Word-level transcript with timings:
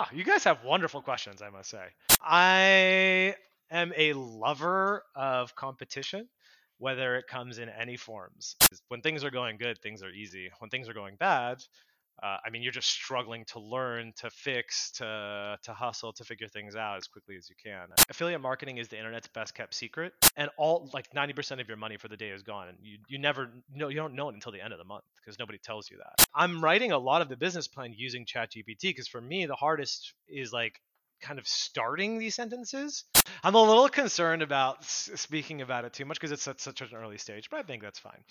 Oh, 0.00 0.06
you 0.12 0.22
guys 0.22 0.44
have 0.44 0.62
wonderful 0.62 1.02
questions, 1.02 1.42
I 1.42 1.50
must 1.50 1.70
say. 1.70 1.84
I 2.22 3.34
am 3.68 3.92
a 3.96 4.12
lover 4.12 5.02
of 5.16 5.56
competition, 5.56 6.28
whether 6.78 7.16
it 7.16 7.26
comes 7.26 7.58
in 7.58 7.68
any 7.68 7.96
forms. 7.96 8.54
When 8.86 9.00
things 9.00 9.24
are 9.24 9.32
going 9.32 9.56
good, 9.56 9.76
things 9.82 10.04
are 10.04 10.10
easy. 10.10 10.50
When 10.60 10.70
things 10.70 10.88
are 10.88 10.92
going 10.92 11.16
bad, 11.16 11.64
uh, 12.22 12.38
I 12.44 12.50
mean, 12.50 12.62
you're 12.62 12.72
just 12.72 12.88
struggling 12.88 13.44
to 13.46 13.60
learn, 13.60 14.12
to 14.16 14.30
fix, 14.30 14.90
to 14.92 15.58
to 15.62 15.72
hustle, 15.72 16.12
to 16.14 16.24
figure 16.24 16.48
things 16.48 16.74
out 16.74 16.96
as 16.96 17.06
quickly 17.06 17.36
as 17.36 17.48
you 17.48 17.54
can. 17.62 17.88
Affiliate 18.10 18.40
marketing 18.40 18.78
is 18.78 18.88
the 18.88 18.98
internet's 18.98 19.28
best 19.28 19.54
kept 19.54 19.74
secret, 19.74 20.12
and 20.36 20.50
all 20.56 20.90
like 20.92 21.10
90% 21.12 21.60
of 21.60 21.68
your 21.68 21.76
money 21.76 21.96
for 21.96 22.08
the 22.08 22.16
day 22.16 22.30
is 22.30 22.42
gone, 22.42 22.68
and 22.68 22.78
you 22.82 22.98
you 23.06 23.18
never 23.18 23.50
know 23.72 23.88
you 23.88 23.96
don't 23.96 24.14
know 24.14 24.28
it 24.28 24.34
until 24.34 24.52
the 24.52 24.60
end 24.60 24.72
of 24.72 24.78
the 24.78 24.84
month 24.84 25.04
because 25.16 25.38
nobody 25.38 25.58
tells 25.58 25.90
you 25.90 25.98
that. 25.98 26.26
I'm 26.34 26.62
writing 26.62 26.92
a 26.92 26.98
lot 26.98 27.22
of 27.22 27.28
the 27.28 27.36
business 27.36 27.68
plan 27.68 27.94
using 27.96 28.26
ChatGPT 28.26 28.82
because 28.82 29.08
for 29.08 29.20
me 29.20 29.46
the 29.46 29.54
hardest 29.54 30.14
is 30.28 30.52
like 30.52 30.80
kind 31.20 31.38
of 31.38 31.46
starting 31.46 32.18
these 32.18 32.34
sentences. 32.34 33.04
I'm 33.42 33.54
a 33.54 33.62
little 33.62 33.88
concerned 33.88 34.42
about 34.42 34.84
speaking 34.84 35.62
about 35.62 35.84
it 35.84 35.92
too 35.92 36.04
much 36.04 36.18
because 36.18 36.32
it's 36.32 36.48
at 36.48 36.60
such 36.60 36.80
an 36.80 36.88
early 36.94 37.18
stage, 37.18 37.48
but 37.50 37.60
I 37.60 37.62
think 37.62 37.82
that's 37.82 37.98
fine. 37.98 38.24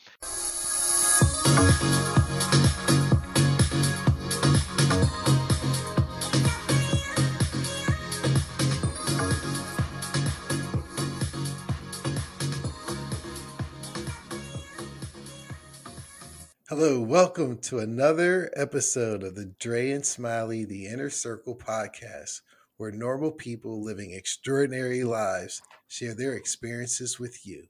Hello, 16.79 17.01
welcome 17.01 17.57
to 17.57 17.79
another 17.79 18.51
episode 18.55 19.23
of 19.23 19.33
the 19.33 19.51
Dre 19.59 19.89
and 19.89 20.05
Smiley 20.05 20.63
The 20.63 20.85
Inner 20.85 21.09
Circle 21.09 21.55
podcast, 21.55 22.41
where 22.77 22.91
normal 22.91 23.31
people 23.31 23.83
living 23.83 24.11
extraordinary 24.11 25.03
lives 25.03 25.63
share 25.87 26.13
their 26.13 26.33
experiences 26.33 27.19
with 27.19 27.47
you. 27.47 27.63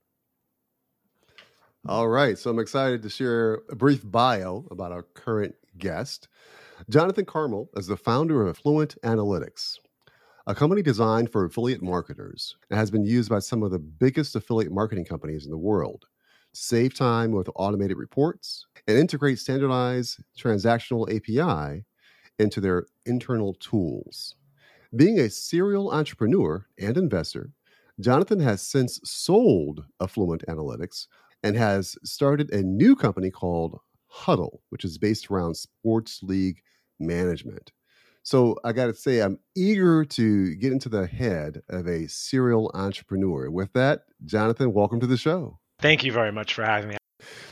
All 1.88 2.10
right, 2.10 2.38
so 2.38 2.50
I'm 2.50 2.60
excited 2.60 3.02
to 3.02 3.10
share 3.10 3.62
a 3.72 3.78
brief 3.78 4.02
bio 4.04 4.66
about 4.72 4.92
our 4.92 5.04
current 5.04 5.56
guest. 5.78 6.28
Jonathan 6.90 7.24
Carmel 7.24 7.70
is 7.78 7.88
the 7.88 7.96
founder 7.96 8.42
of 8.42 8.50
Affluent 8.50 8.98
Analytics, 9.04 9.80
a 10.48 10.54
company 10.54 10.82
designed 10.82 11.32
for 11.32 11.46
affiliate 11.46 11.82
marketers 11.82 12.58
and 12.70 12.78
has 12.78 12.92
been 12.92 13.06
used 13.06 13.30
by 13.30 13.40
some 13.40 13.64
of 13.64 13.72
the 13.72 13.80
biggest 13.80 14.36
affiliate 14.36 14.74
marketing 14.74 15.06
companies 15.06 15.46
in 15.46 15.52
the 15.52 15.58
world 15.58 16.08
save 16.60 16.96
time 16.96 17.32
with 17.32 17.50
automated 17.56 17.98
reports, 17.98 18.66
and 18.88 18.98
integrate 18.98 19.38
standardized 19.38 20.20
transactional 20.38 21.08
API 21.14 21.84
into 22.40 22.60
their 22.60 22.86
internal 23.06 23.54
tools. 23.56 24.36
Being 24.96 25.20
a 25.20 25.30
serial 25.30 25.92
entrepreneur 25.92 26.66
and 26.80 26.98
investor, 26.98 27.52
Jonathan 28.00 28.40
has 28.40 28.62
since 28.62 29.00
sold 29.04 29.86
Affluent 30.02 30.44
Analytics 30.48 31.08
and 31.44 31.56
has 31.56 31.96
started 32.04 32.52
a 32.52 32.64
new 32.64 32.96
company 32.96 33.30
called 33.30 33.80
Huddle, 34.08 34.62
which 34.70 34.84
is 34.84 34.98
based 34.98 35.30
around 35.30 35.56
sports 35.56 36.22
league 36.24 36.62
management. 37.00 37.72
So 38.24 38.58
I 38.64 38.74
got 38.74 38.88
to 38.88 38.94
say, 38.94 39.22
I'm 39.22 39.40
eager 39.56 40.04
to 40.04 40.56
get 40.56 40.72
into 40.74 40.90
the 40.90 41.06
head 41.06 41.62
of 41.70 41.88
a 41.88 42.08
serial 42.08 42.72
entrepreneur. 42.74 43.50
With 43.50 43.72
that, 43.74 44.02
Jonathan, 44.26 44.74
welcome 44.74 45.00
to 45.00 45.08
the 45.08 45.18
show. 45.18 45.60
Thank 45.80 46.04
you 46.04 46.12
very 46.12 46.32
much 46.32 46.54
for 46.54 46.64
having 46.64 46.90
me. 46.90 46.98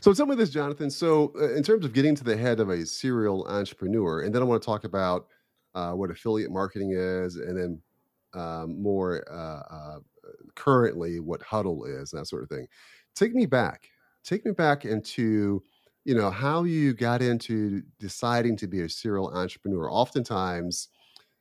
So 0.01 0.13
tell 0.13 0.25
me 0.25 0.35
this, 0.35 0.49
Jonathan. 0.49 0.89
So, 0.89 1.33
uh, 1.39 1.53
in 1.53 1.63
terms 1.63 1.85
of 1.85 1.93
getting 1.93 2.15
to 2.15 2.23
the 2.23 2.37
head 2.37 2.59
of 2.59 2.69
a 2.69 2.85
serial 2.85 3.45
entrepreneur, 3.47 4.21
and 4.21 4.33
then 4.33 4.41
I 4.41 4.45
want 4.45 4.61
to 4.61 4.65
talk 4.65 4.83
about 4.83 5.27
uh, 5.73 5.91
what 5.93 6.11
affiliate 6.11 6.51
marketing 6.51 6.93
is, 6.93 7.35
and 7.35 7.57
then 7.57 7.81
um, 8.33 8.81
more 8.81 9.23
uh, 9.31 9.73
uh, 9.75 9.99
currently 10.55 11.19
what 11.19 11.41
Huddle 11.41 11.85
is, 11.85 12.13
and 12.13 12.21
that 12.21 12.27
sort 12.27 12.43
of 12.43 12.49
thing. 12.49 12.67
Take 13.15 13.33
me 13.33 13.45
back. 13.45 13.89
Take 14.23 14.45
me 14.45 14.51
back 14.51 14.85
into 14.85 15.63
you 16.03 16.15
know 16.15 16.29
how 16.29 16.63
you 16.63 16.93
got 16.93 17.21
into 17.21 17.81
deciding 17.99 18.57
to 18.57 18.67
be 18.67 18.81
a 18.81 18.89
serial 18.89 19.31
entrepreneur. 19.35 19.89
Oftentimes, 19.91 20.89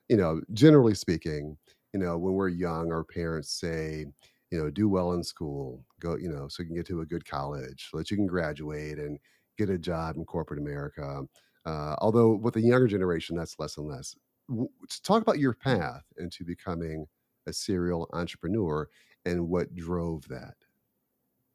you 0.08 0.16
know, 0.16 0.40
generally 0.52 0.94
speaking, 0.94 1.56
you 1.92 2.00
know, 2.00 2.16
when 2.18 2.34
we're 2.34 2.48
young, 2.48 2.92
our 2.92 3.04
parents 3.04 3.50
say, 3.50 4.06
you 4.54 4.62
know, 4.62 4.70
do 4.70 4.88
well 4.88 5.12
in 5.12 5.24
school, 5.24 5.84
go, 6.00 6.16
you 6.16 6.28
know, 6.28 6.48
so 6.48 6.62
you 6.62 6.68
can 6.68 6.76
get 6.76 6.86
to 6.86 7.00
a 7.00 7.06
good 7.06 7.24
college, 7.26 7.88
so 7.90 7.98
that 7.98 8.10
you 8.10 8.16
can 8.16 8.26
graduate 8.26 8.98
and 8.98 9.18
get 9.58 9.70
a 9.70 9.78
job 9.78 10.16
in 10.16 10.24
corporate 10.24 10.60
America. 10.60 11.22
Uh, 11.66 11.96
although 11.98 12.34
with 12.34 12.54
the 12.54 12.60
younger 12.60 12.86
generation, 12.88 13.36
that's 13.36 13.58
less 13.58 13.76
and 13.76 13.86
less. 13.88 14.14
W- 14.48 14.68
talk 15.02 15.22
about 15.22 15.38
your 15.38 15.54
path 15.54 16.04
into 16.18 16.44
becoming 16.44 17.06
a 17.46 17.52
serial 17.52 18.08
entrepreneur 18.12 18.88
and 19.24 19.48
what 19.48 19.74
drove 19.74 20.28
that. 20.28 20.56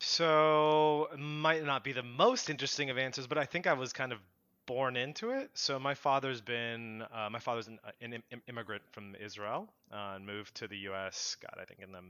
So, 0.01 1.09
might 1.17 1.63
not 1.63 1.83
be 1.83 1.91
the 1.91 2.03
most 2.03 2.49
interesting 2.49 2.89
of 2.89 2.97
answers, 2.97 3.27
but 3.27 3.38
I 3.38 3.45
think 3.45 3.67
I 3.67 3.73
was 3.73 3.91
kind 3.93 4.13
of 4.13 4.21
born 4.69 4.96
into 4.96 5.31
it. 5.31 5.50
So 5.56 5.80
my 5.80 5.96
father's 5.96 6.41
been 6.41 7.03
uh, 7.12 7.28
my 7.31 7.40
father's 7.40 7.68
an, 7.68 7.80
uh, 7.84 7.90
an 8.02 8.22
Im- 8.31 8.44
immigrant 8.47 8.84
from 8.91 9.16
Israel 9.16 9.68
uh, 9.91 10.13
and 10.16 10.28
moved 10.28 10.53
to 10.57 10.68
the 10.68 10.78
U.S. 10.90 11.35
God, 11.41 11.59
I 11.59 11.66
think 11.66 11.80
in 11.81 11.91
the 11.91 12.03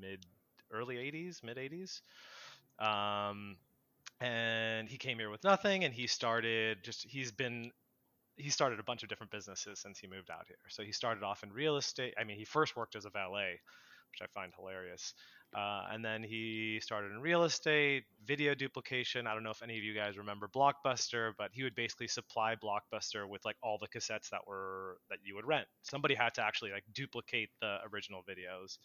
mid 0.00 0.24
early 0.72 0.94
'80s, 0.94 1.42
mid 1.42 1.56
'80s. 1.56 2.02
Um, 2.78 3.56
and 4.20 4.88
he 4.88 4.96
came 4.96 5.18
here 5.18 5.28
with 5.28 5.42
nothing, 5.42 5.82
and 5.82 5.92
he 5.92 6.06
started 6.06 6.84
just 6.84 7.04
he's 7.04 7.32
been 7.32 7.72
he 8.36 8.50
started 8.50 8.78
a 8.78 8.84
bunch 8.84 9.02
of 9.02 9.08
different 9.08 9.32
businesses 9.32 9.80
since 9.80 9.98
he 9.98 10.06
moved 10.06 10.30
out 10.30 10.44
here. 10.46 10.56
So 10.68 10.84
he 10.84 10.92
started 10.92 11.24
off 11.24 11.42
in 11.42 11.52
real 11.52 11.76
estate. 11.76 12.14
I 12.16 12.22
mean, 12.22 12.38
he 12.38 12.44
first 12.44 12.76
worked 12.76 12.94
as 12.94 13.06
a 13.06 13.10
valet, 13.10 13.58
which 14.12 14.22
I 14.22 14.26
find 14.32 14.52
hilarious. 14.56 15.14
Uh, 15.54 15.84
and 15.92 16.04
then 16.04 16.22
he 16.22 16.80
started 16.82 17.12
in 17.12 17.20
real 17.20 17.44
estate, 17.44 18.04
video 18.26 18.54
duplication. 18.54 19.26
I 19.26 19.34
don't 19.34 19.44
know 19.44 19.50
if 19.50 19.62
any 19.62 19.78
of 19.78 19.84
you 19.84 19.94
guys 19.94 20.18
remember 20.18 20.48
Blockbuster, 20.48 21.32
but 21.38 21.50
he 21.52 21.62
would 21.62 21.76
basically 21.76 22.08
supply 22.08 22.56
Blockbuster 22.56 23.28
with 23.28 23.44
like 23.44 23.56
all 23.62 23.78
the 23.78 23.86
cassettes 23.86 24.30
that 24.30 24.40
were 24.48 24.98
that 25.10 25.18
you 25.24 25.36
would 25.36 25.46
rent. 25.46 25.66
Somebody 25.82 26.14
had 26.14 26.34
to 26.34 26.42
actually 26.42 26.72
like 26.72 26.84
duplicate 26.92 27.50
the 27.60 27.78
original 27.92 28.22
videos. 28.28 28.78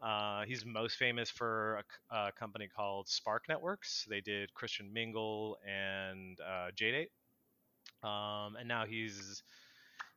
Uh, 0.00 0.44
he's 0.44 0.64
most 0.64 0.96
famous 0.96 1.30
for 1.30 1.82
a, 2.10 2.14
a, 2.14 2.32
company 2.32 2.68
called 2.68 3.08
Spark 3.08 3.44
Networks. 3.48 4.04
They 4.08 4.20
did 4.20 4.52
Christian 4.52 4.92
Mingle 4.92 5.56
and 5.66 6.38
uh, 6.40 6.68
um, 8.06 8.56
and 8.56 8.68
now 8.68 8.84
he's 8.84 9.42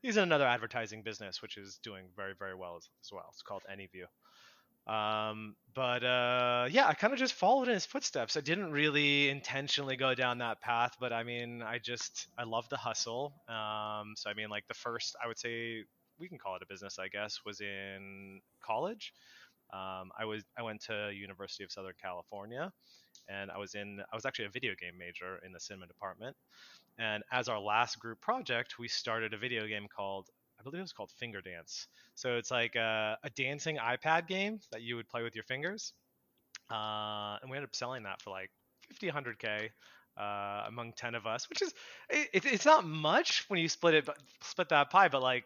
he's 0.01 0.17
in 0.17 0.23
another 0.23 0.45
advertising 0.45 1.01
business, 1.01 1.41
which 1.41 1.57
is 1.57 1.79
doing 1.81 2.05
very 2.15 2.33
very 2.37 2.55
well 2.55 2.75
as, 2.77 2.89
as 3.03 3.11
well. 3.11 3.29
It's 3.31 3.41
called 3.41 3.63
AnyView. 3.71 4.05
Um, 4.89 5.55
but 5.75 6.03
uh, 6.03 6.67
yeah, 6.71 6.87
I 6.87 6.93
kind 6.95 7.13
of 7.13 7.19
just 7.19 7.33
followed 7.35 7.67
in 7.67 7.75
his 7.75 7.85
footsteps. 7.85 8.35
I 8.35 8.41
didn't 8.41 8.71
really 8.71 9.29
intentionally 9.29 9.95
go 9.95 10.15
down 10.15 10.39
that 10.39 10.61
path, 10.61 10.93
but 10.99 11.13
I 11.13 11.21
mean, 11.21 11.61
I 11.61 11.77
just 11.77 12.27
I 12.39 12.43
love 12.43 12.67
the 12.69 12.77
hustle. 12.77 13.33
Um, 13.47 14.13
so 14.17 14.31
I 14.31 14.33
mean, 14.35 14.49
like 14.49 14.67
the 14.67 14.73
first, 14.73 15.15
I 15.23 15.27
would 15.27 15.37
say 15.37 15.83
we 16.19 16.27
can 16.27 16.39
call 16.39 16.55
it 16.55 16.63
a 16.63 16.65
business, 16.65 16.97
I 16.97 17.07
guess, 17.07 17.39
was 17.45 17.61
in 17.61 18.41
college. 18.63 19.13
Um, 19.71 20.09
I 20.17 20.25
was 20.25 20.43
I 20.57 20.63
went 20.63 20.81
to 20.85 21.11
University 21.13 21.63
of 21.63 21.71
Southern 21.71 21.93
California, 22.01 22.71
and 23.29 23.51
I 23.51 23.59
was 23.59 23.75
in 23.75 24.01
I 24.11 24.15
was 24.15 24.25
actually 24.25 24.45
a 24.45 24.49
video 24.49 24.73
game 24.73 24.97
major 24.97 25.39
in 25.45 25.51
the 25.51 25.59
cinema 25.59 25.85
department. 25.85 26.35
And 26.97 27.23
as 27.31 27.47
our 27.47 27.59
last 27.59 27.99
group 27.99 28.19
project, 28.21 28.79
we 28.79 28.87
started 28.87 29.35
a 29.35 29.37
video 29.37 29.67
game 29.67 29.87
called 29.95 30.27
I 30.59 30.63
believe 30.63 30.79
it 30.79 30.83
was 30.83 30.93
called 30.93 31.11
Finger 31.11 31.41
Dance. 31.41 31.87
So 32.15 32.35
it's 32.35 32.51
like 32.51 32.75
a, 32.75 33.17
a 33.23 33.29
dancing 33.29 33.77
iPad 33.77 34.27
game 34.27 34.59
that 34.71 34.81
you 34.81 34.95
would 34.97 35.07
play 35.07 35.23
with 35.23 35.35
your 35.35 35.45
fingers. 35.45 35.93
Uh, 36.71 37.37
and 37.41 37.49
we 37.49 37.57
ended 37.57 37.69
up 37.69 37.75
selling 37.75 38.03
that 38.03 38.21
for 38.21 38.31
like 38.31 38.51
50, 38.87 39.07
100K. 39.07 39.69
Uh, 40.17 40.65
among 40.67 40.91
10 40.93 41.15
of 41.15 41.25
us, 41.25 41.47
which 41.49 41.61
is 41.61 41.73
it, 42.09 42.43
it's 42.45 42.65
not 42.65 42.85
much 42.85 43.45
when 43.47 43.57
you 43.57 43.69
split 43.69 43.93
it 43.93 44.09
split 44.41 44.67
that 44.67 44.89
pie, 44.89 45.07
but 45.07 45.21
like 45.21 45.45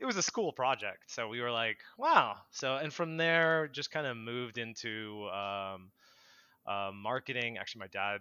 it 0.00 0.06
was 0.06 0.16
a 0.16 0.22
school 0.22 0.52
project, 0.52 1.04
so 1.08 1.28
we 1.28 1.40
were 1.42 1.50
like, 1.50 1.78
wow. 1.98 2.36
So 2.50 2.76
and 2.76 2.90
from 2.92 3.18
there, 3.18 3.68
just 3.68 3.90
kind 3.90 4.06
of 4.06 4.16
moved 4.16 4.56
into 4.56 5.28
um, 5.28 5.90
uh, 6.66 6.90
marketing. 6.94 7.58
Actually, 7.58 7.80
my 7.80 7.88
dad 7.88 8.20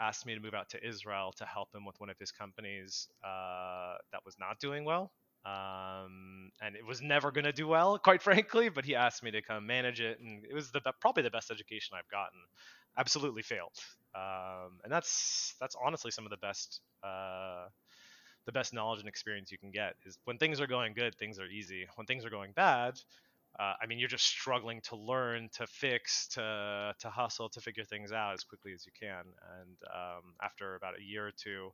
asked 0.00 0.26
me 0.26 0.34
to 0.34 0.40
move 0.40 0.54
out 0.54 0.70
to 0.70 0.86
Israel 0.86 1.32
to 1.36 1.44
help 1.46 1.74
him 1.74 1.84
with 1.84 2.00
one 2.00 2.10
of 2.10 2.18
his 2.18 2.32
companies 2.32 3.08
uh, 3.24 3.96
that 4.12 4.24
was 4.24 4.36
not 4.40 4.58
doing 4.60 4.84
well 4.84 5.12
um, 5.48 6.50
and 6.60 6.76
it 6.76 6.84
was 6.84 7.00
never 7.00 7.30
going 7.30 7.44
to 7.44 7.52
do 7.52 7.66
well, 7.66 7.98
quite 7.98 8.22
frankly. 8.28 8.68
But 8.68 8.84
he 8.84 8.94
asked 8.94 9.22
me 9.22 9.30
to 9.32 9.42
come 9.42 9.66
manage 9.66 10.00
it, 10.00 10.20
and 10.20 10.44
it 10.44 10.54
was 10.54 10.70
the 10.72 10.80
probably 11.00 11.22
the 11.22 11.30
best 11.30 11.50
education 11.50 11.96
I've 11.98 12.10
gotten. 12.10 12.38
Absolutely 12.96 13.42
failed, 13.42 13.76
um, 14.14 14.80
and 14.82 14.92
that's 14.92 15.54
that's 15.60 15.76
honestly 15.84 16.10
some 16.10 16.24
of 16.26 16.30
the 16.30 16.36
best 16.38 16.80
uh, 17.04 17.66
the 18.46 18.52
best 18.52 18.72
knowledge 18.74 19.00
and 19.00 19.08
experience 19.08 19.52
you 19.52 19.58
can 19.58 19.70
get 19.70 19.94
is 20.04 20.18
when 20.24 20.38
things 20.38 20.60
are 20.60 20.66
going 20.66 20.94
good, 20.94 21.14
things 21.16 21.38
are 21.38 21.46
easy. 21.46 21.86
When 21.96 22.06
things 22.06 22.24
are 22.24 22.30
going 22.30 22.52
bad, 22.56 22.94
uh, 23.60 23.74
I 23.80 23.86
mean, 23.86 23.98
you're 23.98 24.08
just 24.08 24.26
struggling 24.26 24.80
to 24.82 24.96
learn, 24.96 25.48
to 25.54 25.66
fix, 25.66 26.28
to 26.28 26.94
to 26.98 27.10
hustle, 27.10 27.48
to 27.50 27.60
figure 27.60 27.84
things 27.84 28.12
out 28.12 28.34
as 28.34 28.44
quickly 28.44 28.72
as 28.72 28.86
you 28.86 28.92
can. 28.98 29.24
And 29.60 29.76
um, 29.94 30.34
after 30.42 30.74
about 30.76 30.98
a 30.98 31.02
year 31.02 31.26
or 31.26 31.32
two, 31.36 31.70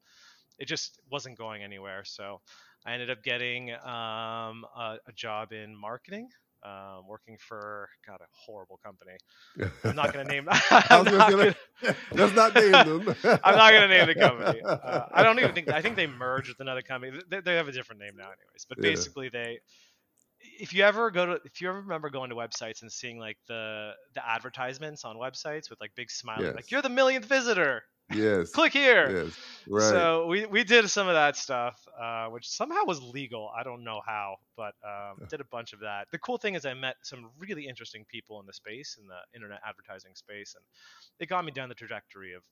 it 0.58 0.66
just 0.66 1.00
wasn't 1.10 1.38
going 1.38 1.62
anywhere. 1.62 2.02
So 2.04 2.40
I 2.86 2.92
ended 2.92 3.10
up 3.10 3.22
getting 3.22 3.72
um, 3.72 4.66
a, 4.76 4.98
a, 5.06 5.12
job 5.14 5.52
in 5.52 5.74
marketing. 5.74 6.28
Um, 6.62 7.06
working 7.06 7.36
for 7.38 7.90
God 8.06 8.20
a 8.22 8.24
horrible 8.32 8.80
company. 8.82 9.12
I'm 9.84 9.94
not 9.94 10.14
going 10.14 10.26
to 10.26 10.32
name. 10.32 10.48
I'm 10.70 11.04
not 11.04 11.30
gonna, 11.30 11.54
gonna, 11.82 11.96
let's 12.12 12.34
not 12.34 12.54
name 12.54 12.72
them. 12.72 13.16
I'm 13.44 13.56
not 13.56 13.70
going 13.72 13.82
to 13.82 13.88
name 13.88 14.06
the 14.06 14.14
company. 14.14 14.62
Uh, 14.62 15.02
I 15.12 15.22
don't 15.22 15.38
even 15.40 15.52
think. 15.52 15.68
I 15.68 15.82
think 15.82 15.96
they 15.96 16.06
merged 16.06 16.48
with 16.48 16.60
another 16.60 16.80
company. 16.80 17.20
They, 17.28 17.40
they 17.40 17.56
have 17.56 17.68
a 17.68 17.72
different 17.72 18.00
name 18.00 18.16
now, 18.16 18.24
anyways. 18.24 18.64
But 18.66 18.80
basically, 18.80 19.26
yeah. 19.26 19.44
they 19.44 19.58
if 20.58 20.72
you 20.72 20.84
ever 20.84 21.10
go 21.10 21.26
to 21.26 21.32
if 21.44 21.60
you 21.60 21.68
ever 21.68 21.80
remember 21.80 22.10
going 22.10 22.30
to 22.30 22.36
websites 22.36 22.82
and 22.82 22.90
seeing 22.90 23.18
like 23.18 23.36
the 23.46 23.92
the 24.14 24.26
advertisements 24.26 25.04
on 25.04 25.16
websites 25.16 25.70
with 25.70 25.80
like 25.80 25.90
big 25.94 26.10
smiley 26.10 26.44
yes. 26.44 26.54
like 26.54 26.70
you're 26.70 26.82
the 26.82 26.88
millionth 26.88 27.24
visitor 27.24 27.82
yes. 28.12 28.50
Click 28.50 28.72
here. 28.72 29.24
Yes. 29.24 29.38
Right. 29.66 29.82
so 29.82 30.26
we 30.26 30.46
we 30.46 30.64
did 30.64 30.90
some 30.90 31.08
of 31.08 31.14
that 31.14 31.36
stuff 31.36 31.86
uh, 31.98 32.26
which 32.26 32.48
somehow 32.48 32.84
was 32.86 33.02
legal. 33.02 33.50
I 33.56 33.62
don't 33.62 33.84
know 33.84 34.00
how 34.06 34.36
but 34.56 34.74
um, 34.84 35.26
did 35.28 35.40
a 35.40 35.44
bunch 35.44 35.72
of 35.72 35.80
that. 35.80 36.08
The 36.10 36.18
cool 36.18 36.36
thing 36.36 36.54
is 36.54 36.66
i 36.66 36.74
met 36.74 36.96
some 37.02 37.30
really 37.38 37.66
interesting 37.66 38.04
people 38.08 38.40
in 38.40 38.46
the 38.46 38.52
space 38.52 38.98
in 39.00 39.06
the 39.06 39.18
internet 39.34 39.60
advertising 39.66 40.14
space 40.14 40.54
and 40.54 40.64
it 41.18 41.28
got 41.28 41.44
me 41.44 41.52
down 41.52 41.68
the 41.68 41.74
trajectory 41.74 42.34
of 42.34 42.42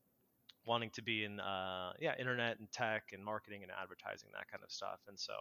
wanting 0.66 0.90
to 0.90 1.02
be 1.02 1.25
in 1.25 1.40
uh, 1.40 1.93
yeah 1.99 2.14
internet 2.19 2.58
and 2.58 2.70
tech 2.72 3.10
and 3.12 3.25
marketing 3.25 3.62
and 3.62 3.72
advertising 3.72 4.31
that 4.32 4.50
kind 4.50 4.62
of 4.62 4.70
stuff. 4.70 5.00
And 5.08 5.19
so 5.19 5.32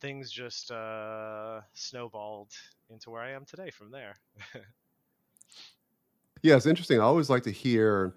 things 0.00 0.30
just 0.30 0.70
uh, 0.70 1.60
snowballed 1.74 2.50
into 2.90 3.10
where 3.10 3.22
I 3.22 3.32
am 3.32 3.44
today 3.44 3.70
from 3.70 3.90
there. 3.90 4.16
yeah, 6.42 6.56
it's 6.56 6.66
interesting. 6.66 7.00
I 7.00 7.04
always 7.04 7.30
like 7.30 7.44
to 7.44 7.50
hear 7.50 8.14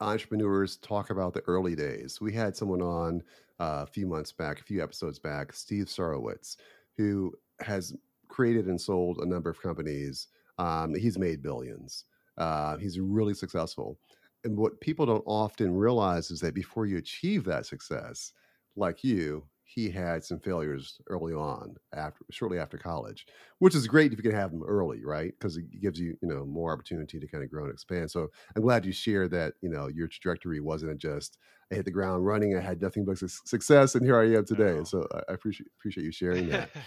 entrepreneurs 0.00 0.76
talk 0.76 1.10
about 1.10 1.34
the 1.34 1.42
early 1.46 1.74
days. 1.74 2.20
We 2.20 2.32
had 2.32 2.56
someone 2.56 2.82
on 2.82 3.22
uh, 3.58 3.84
a 3.84 3.86
few 3.86 4.06
months 4.06 4.32
back, 4.32 4.60
a 4.60 4.64
few 4.64 4.82
episodes 4.82 5.18
back, 5.18 5.52
Steve 5.52 5.86
Sarowitz, 5.86 6.56
who 6.96 7.32
has 7.60 7.94
created 8.28 8.66
and 8.66 8.80
sold 8.80 9.18
a 9.18 9.26
number 9.26 9.50
of 9.50 9.60
companies. 9.60 10.28
Um, 10.58 10.94
he's 10.94 11.18
made 11.18 11.42
billions. 11.42 12.04
Uh, 12.36 12.76
he's 12.76 13.00
really 13.00 13.34
successful. 13.34 13.98
And 14.44 14.56
what 14.56 14.80
people 14.80 15.06
don't 15.06 15.24
often 15.26 15.74
realize 15.74 16.30
is 16.30 16.40
that 16.40 16.54
before 16.54 16.86
you 16.86 16.98
achieve 16.98 17.44
that 17.44 17.66
success, 17.66 18.32
like 18.76 19.02
you, 19.02 19.44
he 19.68 19.90
had 19.90 20.22
some 20.24 20.38
failures 20.38 20.98
early 21.08 21.34
on 21.34 21.74
after 21.94 22.24
shortly 22.30 22.58
after 22.58 22.78
college 22.78 23.26
which 23.58 23.74
is 23.74 23.86
great 23.88 24.12
if 24.12 24.18
you 24.18 24.22
can 24.22 24.32
have 24.32 24.52
them 24.52 24.62
early 24.62 25.04
right? 25.04 25.32
Because 25.38 25.56
it 25.56 25.64
gives 25.80 25.98
you 25.98 26.16
you 26.22 26.28
know 26.28 26.44
more 26.46 26.72
opportunity 26.72 27.18
to 27.18 27.26
kind 27.26 27.42
of 27.42 27.50
grow 27.50 27.64
and 27.64 27.72
expand. 27.72 28.10
So 28.10 28.28
i'm 28.54 28.62
glad 28.62 28.86
you 28.86 28.92
shared 28.92 29.32
that 29.32 29.54
you 29.60 29.68
know 29.68 29.88
your 29.88 30.06
trajectory 30.08 30.60
wasn't 30.60 30.98
just 30.98 31.38
i 31.72 31.74
hit 31.74 31.84
the 31.84 31.90
ground 31.90 32.24
running 32.24 32.56
i 32.56 32.60
had 32.60 32.80
nothing 32.80 33.04
but 33.04 33.18
success 33.18 33.94
and 33.94 34.04
here 34.04 34.18
i 34.18 34.24
am 34.36 34.44
today. 34.44 34.82
So 34.84 35.06
i 35.28 35.32
appreciate 35.32 35.68
appreciate 35.78 36.04
you 36.04 36.12
sharing 36.12 36.48
that. 36.48 36.70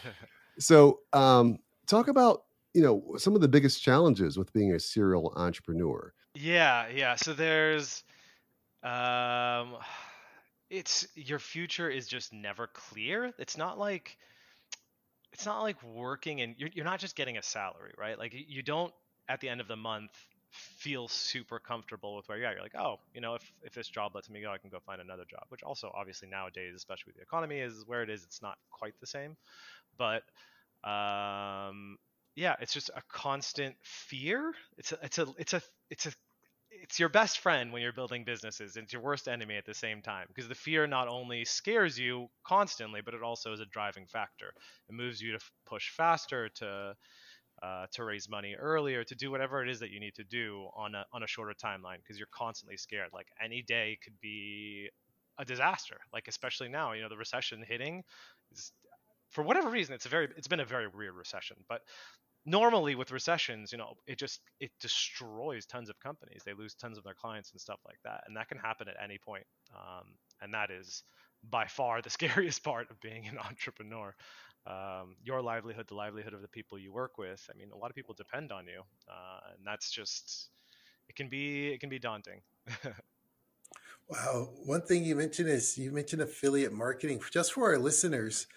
So 0.60 1.00
um 1.14 1.60
talk 1.88 2.08
about 2.08 2.44
you 2.74 2.82
know 2.82 3.16
some 3.18 3.36
of 3.36 3.42
the 3.42 3.48
biggest 3.48 3.82
challenges 3.82 4.38
with 4.38 4.54
being 4.54 4.74
a 4.74 4.80
serial 4.80 5.34
entrepreneur. 5.36 6.14
Yeah 6.36 6.88
yeah. 6.90 7.16
So 7.16 7.34
there's 7.34 8.04
um 8.84 9.78
it's 10.70 11.08
your 11.16 11.40
future 11.40 11.90
is 11.90 12.08
just 12.08 12.34
never 12.34 12.68
clear. 12.68 13.34
It's 13.38 13.58
not 13.58 13.78
like 13.78 14.18
it's 15.34 15.46
not 15.46 15.62
like 15.62 15.82
working 15.84 16.42
and 16.42 16.56
you're, 16.58 16.70
you're 16.74 16.86
not 16.86 17.00
just 17.00 17.16
getting 17.16 17.38
a 17.38 17.44
salary, 17.44 17.94
right? 17.98 18.18
Like 18.18 18.34
you 18.36 18.62
don't 18.64 18.94
at 19.28 19.40
the 19.42 19.50
end 19.50 19.62
of 19.62 19.68
the 19.68 19.76
month 19.76 20.12
feel 20.52 21.08
super 21.08 21.60
comfortable 21.60 22.16
with 22.16 22.28
where 22.28 22.38
you're 22.38 22.48
at. 22.48 22.54
You're 22.54 22.64
like, 22.64 22.76
oh, 22.76 23.00
you 23.14 23.22
know, 23.22 23.36
if, 23.36 23.52
if 23.64 23.74
this 23.74 23.88
job 23.88 24.16
lets 24.16 24.30
me 24.30 24.42
go, 24.42 24.52
I 24.52 24.58
can 24.58 24.70
go 24.70 24.80
find 24.80 25.00
another 25.02 25.26
job, 25.30 25.44
which 25.50 25.62
also 25.64 25.92
obviously 25.96 26.28
nowadays, 26.28 26.74
especially 26.76 27.12
with 27.12 27.18
the 27.18 27.22
economy 27.22 27.60
is 27.60 27.84
where 27.86 28.02
it 28.02 28.10
is, 28.10 28.24
it's 28.24 28.42
not 28.42 28.58
quite 28.72 28.94
the 29.00 29.08
same. 29.08 29.38
But 29.98 30.24
um, 30.84 31.98
yeah, 32.36 32.56
it's 32.60 32.74
just 32.74 32.90
a 32.90 33.02
constant 33.12 33.76
fear. 33.84 34.54
It's 34.78 34.92
a, 34.92 35.00
it's 35.04 35.18
a, 35.20 35.28
it's 35.38 35.54
a, 35.54 35.62
it's 35.92 36.06
a 36.08 36.12
it's 36.82 37.00
your 37.00 37.10
best 37.10 37.40
friend 37.40 37.72
when 37.72 37.82
you're 37.82 37.94
building 37.94 38.24
businesses 38.24 38.76
it's 38.78 38.94
your 38.94 39.02
worst 39.02 39.28
enemy 39.28 39.56
at 39.58 39.66
the 39.66 39.74
same 39.74 40.02
time 40.02 40.26
because 40.28 40.48
the 40.48 40.56
fear 40.56 40.88
not 40.88 41.08
only 41.08 41.46
scares 41.46 41.98
you 41.98 42.28
constantly 42.46 43.02
but 43.04 43.14
it 43.14 43.24
also 43.24 43.54
is 43.54 43.60
a 43.60 43.66
driving 43.66 44.06
factor. 44.08 44.52
It 44.90 44.94
moves 44.94 45.22
you 45.22 45.32
to 45.32 45.38
f- 45.38 45.52
push 45.66 45.90
faster 45.90 46.50
to 46.56 46.96
uh, 47.62 47.88
to 47.94 48.04
raise 48.06 48.30
money 48.30 48.56
earlier 48.56 49.04
to 49.04 49.16
do 49.16 49.32
whatever 49.32 49.62
it 49.62 49.70
is 49.70 49.80
that 49.82 49.92
you 49.92 50.00
need 50.00 50.16
to 50.16 50.24
do 50.24 50.68
on 50.76 50.96
a 50.96 51.06
on 51.12 51.24
a 51.24 51.28
shorter 51.28 51.54
timeline 51.54 51.98
because 51.98 52.18
you're 52.18 52.28
constantly 52.34 52.78
scared. 52.78 53.10
Like 53.14 53.28
any 53.44 53.62
day 53.62 53.98
could 54.04 54.20
be 54.22 54.90
a 55.38 55.46
disaster 55.46 55.98
like 56.14 56.28
especially 56.28 56.68
now 56.68 56.92
you 56.92 57.02
know 57.02 57.08
the 57.08 57.16
recession 57.16 57.64
hitting 57.66 58.04
is 58.52 58.74
for 59.30 59.44
whatever 59.44 59.70
reason 59.70 59.96
it's 59.96 60.06
a 60.06 60.10
very 60.10 60.28
it's 60.36 60.50
been 60.50 60.60
a 60.60 60.66
very 60.66 60.88
weird 60.88 61.16
recession 61.16 61.56
but 61.70 61.82
normally 62.46 62.96
with 62.96 63.12
recessions, 63.12 63.72
you 63.72 63.78
know, 63.78 63.94
it 64.08 64.18
just 64.18 64.42
it 64.60 64.72
destroys 64.80 65.66
tons 65.66 65.90
of 65.90 66.00
companies. 66.00 66.42
They 66.46 66.54
lose 66.54 66.74
tons 66.74 66.98
of 66.98 67.04
their 67.04 67.14
clients 67.14 67.52
and 67.52 67.60
stuff 67.60 67.80
like 67.86 68.00
that, 68.04 68.24
and 68.28 68.36
that 68.38 68.48
can 68.48 68.58
happen 68.58 68.88
at 68.88 68.96
any 69.04 69.18
point. 69.18 69.46
Um, 69.76 70.16
and 70.42 70.54
that 70.54 70.72
is 70.72 71.04
by 71.50 71.66
far 71.66 72.02
the 72.02 72.10
scariest 72.20 72.64
part 72.64 72.90
of 72.90 73.00
being 73.00 73.28
an 73.28 73.38
entrepreneur. 73.38 74.16
Um, 74.68 75.16
your 75.24 75.42
livelihood, 75.42 75.88
the 75.88 75.96
livelihood 75.96 76.34
of 76.34 76.42
the 76.42 76.48
people 76.48 76.78
you 76.78 76.92
work 76.92 77.18
with. 77.18 77.48
I 77.50 77.58
mean, 77.58 77.70
a 77.72 77.78
lot 77.78 77.90
of 77.90 77.96
people 77.96 78.14
depend 78.14 78.52
on 78.52 78.68
you, 78.68 78.82
uh, 79.10 79.54
and 79.56 79.66
that's 79.66 79.90
just 79.90 80.50
it 81.08 81.16
can 81.16 81.30
be 81.30 81.70
it 81.70 81.80
can 81.80 81.90
be 81.90 82.00
daunting. 82.00 82.42
wow, 84.10 84.50
one 84.66 84.82
thing 84.82 85.04
you 85.04 85.16
mentioned 85.16 85.50
is 85.50 85.78
you 85.78 85.92
mentioned 85.92 86.22
affiliate 86.22 86.74
marketing. 86.74 87.22
Just 87.32 87.54
for 87.54 87.72
our 87.72 87.78
listeners, 87.78 88.48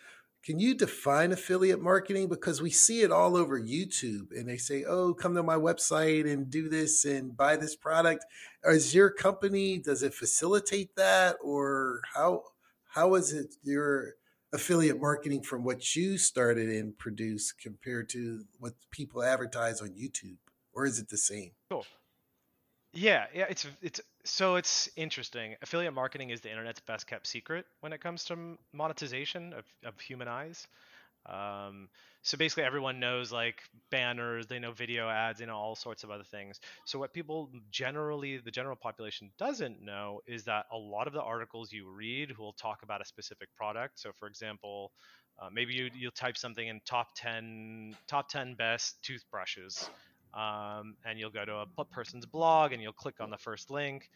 can 0.45 0.59
you 0.59 0.75
define 0.75 1.31
affiliate 1.31 1.81
marketing? 1.81 2.29
Because 2.29 2.61
we 2.61 2.71
see 2.71 3.03
it 3.03 3.13
all 3.13 3.37
over 3.37 3.61
YouTube 3.61 4.33
and 4.33 4.49
they 4.49 4.57
say, 4.57 4.85
oh, 4.85 5.15
come 5.15 5.35
to 5.37 5.43
my 5.43 5.55
website 5.55 6.31
and 6.31 6.51
do 6.51 6.69
this 6.69 7.05
and 7.05 7.37
buy 7.37 7.57
this 7.57 7.77
product. 7.77 8.25
Is 8.65 8.95
your 8.95 9.11
company, 9.11 9.79
does 9.79 10.03
it 10.03 10.15
facilitate 10.15 10.97
that? 10.97 11.37
Or 11.43 12.03
how 12.15 12.43
how 12.91 13.15
is 13.15 13.33
it 13.33 13.55
your 13.63 14.15
affiliate 14.53 15.01
marketing 15.01 15.43
from 15.43 15.65
what 15.65 15.97
you 15.97 16.19
started 16.19 16.69
and 16.69 16.99
produced 16.99 17.59
compared 17.61 18.09
to 18.11 18.45
what 18.59 18.75
people 18.91 19.23
advertise 19.23 19.81
on 19.81 19.91
YouTube? 19.91 20.37
Or 20.75 20.87
is 20.87 20.99
it 20.99 21.09
the 21.09 21.17
same? 21.17 21.53
Cool. 21.71 21.87
Yeah, 22.95 23.27
yeah, 23.35 23.47
it's 23.49 23.67
it's 23.81 24.01
so 24.25 24.57
it's 24.57 24.89
interesting. 24.97 25.57
Affiliate 25.63 25.95
marketing 25.95 26.29
is 26.31 26.43
the 26.43 26.51
internet's 26.51 26.81
best 26.81 27.07
kept 27.07 27.27
secret 27.27 27.65
when 27.81 27.93
it 27.93 28.03
comes 28.03 28.25
to 28.25 28.59
monetization 28.75 29.55
of, 29.55 29.65
of 29.85 29.99
human 29.99 30.29
eyes. 30.29 30.67
Um, 31.27 31.89
so 32.23 32.39
basically, 32.39 32.65
everyone 32.65 33.01
knows 33.01 33.33
like 33.33 33.63
banners, 33.91 34.47
they 34.47 34.59
know 34.59 34.73
video 34.73 35.09
ads, 35.09 35.39
they 35.41 35.47
know 35.47 35.57
all 35.57 35.77
sorts 35.77 36.05
of 36.05 36.11
other 36.11 36.25
things. 36.25 36.61
So 36.87 36.99
what 36.99 37.15
people 37.15 37.51
generally, 37.71 38.39
the 38.39 38.51
general 38.51 38.77
population 38.77 39.33
doesn't 39.39 39.83
know 39.83 40.21
is 40.27 40.45
that 40.45 40.67
a 40.73 40.79
lot 40.79 41.07
of 41.07 41.15
the 41.15 41.23
articles 41.23 41.73
you 41.73 41.89
read 41.91 42.37
will 42.39 42.55
talk 42.55 42.83
about 42.83 43.01
a 43.03 43.07
specific 43.07 43.49
product. 43.57 44.01
So 44.01 44.13
for 44.19 44.29
example, 44.29 44.93
uh, 45.41 45.49
maybe 45.53 45.75
you 45.75 45.91
you'll 45.95 46.13
type 46.13 46.37
something 46.37 46.67
in 46.69 46.81
top 46.87 47.09
10 47.17 47.97
top 48.09 48.29
10 48.29 48.55
best 48.55 49.03
toothbrushes 49.03 49.91
um, 50.35 50.97
and 51.05 51.19
you'll 51.19 51.31
go 51.31 51.45
to 51.45 51.67
a 51.79 51.85
person's 51.85 52.27
blog 52.27 52.73
and 52.73 52.83
you'll 52.83 52.93
click 52.93 53.21
on 53.21 53.31
the 53.31 53.37
first 53.37 53.71
link. 53.71 54.11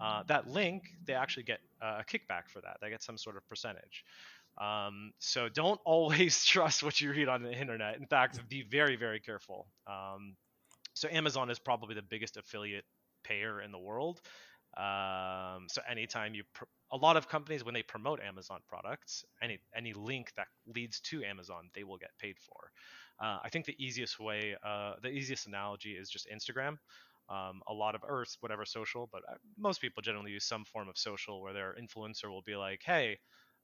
Uh, 0.00 0.22
that 0.28 0.48
link, 0.48 0.84
they 1.04 1.14
actually 1.14 1.42
get 1.42 1.60
a 1.80 2.04
kickback 2.04 2.48
for 2.48 2.60
that. 2.60 2.78
They 2.80 2.90
get 2.90 3.02
some 3.02 3.18
sort 3.18 3.36
of 3.36 3.48
percentage. 3.48 4.04
Um, 4.58 5.12
so 5.18 5.48
don't 5.48 5.80
always 5.84 6.44
trust 6.44 6.82
what 6.82 7.00
you 7.00 7.10
read 7.10 7.28
on 7.28 7.42
the 7.42 7.52
internet. 7.52 7.96
In 7.98 8.06
fact, 8.06 8.40
be 8.48 8.62
very, 8.62 8.96
very 8.96 9.20
careful. 9.20 9.66
Um, 9.86 10.36
so 10.94 11.08
Amazon 11.10 11.50
is 11.50 11.58
probably 11.58 11.94
the 11.94 12.02
biggest 12.02 12.36
affiliate 12.36 12.84
payer 13.24 13.60
in 13.60 13.72
the 13.72 13.78
world. 13.78 14.20
Um, 14.76 15.66
so 15.68 15.82
anytime 15.88 16.34
you, 16.34 16.44
pr- 16.54 16.64
a 16.92 16.96
lot 16.96 17.16
of 17.16 17.28
companies 17.28 17.64
when 17.64 17.74
they 17.74 17.82
promote 17.82 18.20
Amazon 18.20 18.60
products, 18.68 19.24
any 19.42 19.58
any 19.74 19.92
link 19.92 20.32
that 20.36 20.46
leads 20.66 21.00
to 21.00 21.24
Amazon, 21.24 21.70
they 21.74 21.84
will 21.84 21.98
get 21.98 22.10
paid 22.20 22.36
for. 22.38 22.70
Uh, 23.20 23.38
I 23.42 23.48
think 23.50 23.66
the 23.66 23.76
easiest 23.78 24.18
way, 24.18 24.56
uh, 24.64 24.94
the 25.02 25.10
easiest 25.10 25.46
analogy 25.46 25.92
is 25.92 26.08
just 26.08 26.28
Instagram. 26.28 26.78
Um, 27.28 27.62
a 27.68 27.72
lot 27.72 27.94
of 27.94 28.00
Earth, 28.08 28.36
whatever 28.40 28.64
social, 28.64 29.08
but 29.12 29.22
uh, 29.28 29.34
most 29.56 29.80
people 29.80 30.02
generally 30.02 30.32
use 30.32 30.44
some 30.44 30.64
form 30.64 30.88
of 30.88 30.98
social 30.98 31.40
where 31.40 31.52
their 31.52 31.76
influencer 31.80 32.28
will 32.28 32.42
be 32.42 32.56
like, 32.56 32.80
"Hey, 32.84 33.18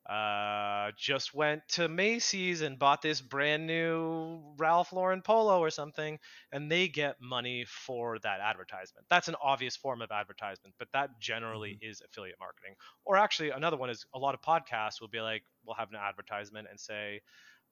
uh, 0.08 0.92
just 0.96 1.34
went 1.34 1.66
to 1.66 1.88
Macy's 1.88 2.60
and 2.60 2.78
bought 2.78 3.02
this 3.02 3.20
brand 3.20 3.66
new 3.66 4.40
Ralph 4.56 4.92
Lauren 4.92 5.20
polo 5.20 5.58
or 5.58 5.70
something, 5.70 6.18
and 6.52 6.70
they 6.70 6.86
get 6.86 7.16
money 7.20 7.64
for 7.66 8.20
that 8.20 8.38
advertisement. 8.38 9.06
That's 9.10 9.26
an 9.26 9.34
obvious 9.42 9.75
form 9.75 10.02
of 10.02 10.12
advertisement, 10.12 10.76
but 10.78 10.88
that 10.92 11.18
generally 11.18 11.70
mm-hmm. 11.70 11.90
is 11.90 12.02
affiliate 12.02 12.38
marketing. 12.38 12.75
Or 13.04 13.16
actually, 13.16 13.50
another 13.50 13.76
one 13.76 13.90
is 13.90 14.06
a 14.14 14.18
lot 14.18 14.34
of 14.34 14.42
podcasts 14.42 15.00
will 15.00 15.08
be 15.08 15.20
like, 15.20 15.42
we'll 15.64 15.75
have 15.75 15.90
an 15.90 15.96
advertisement 15.96 16.68
and 16.70 16.78
say, 16.78 17.20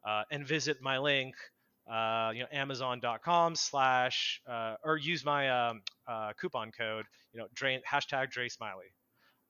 uh, 0.04 0.24
and 0.32 0.44
visit 0.44 0.78
my 0.82 0.98
link 0.98 1.36
uh, 1.90 2.30
you 2.34 2.40
know, 2.40 2.48
Amazon.com 2.52 3.54
slash 3.54 4.40
uh, 4.48 4.76
or 4.82 4.96
use 4.96 5.24
my 5.24 5.68
um, 5.68 5.82
uh, 6.08 6.32
coupon 6.40 6.72
code, 6.72 7.04
you 7.32 7.40
know, 7.40 7.46
drain 7.54 7.80
hashtag 7.90 8.30
Dre 8.30 8.48
Smiley, 8.48 8.92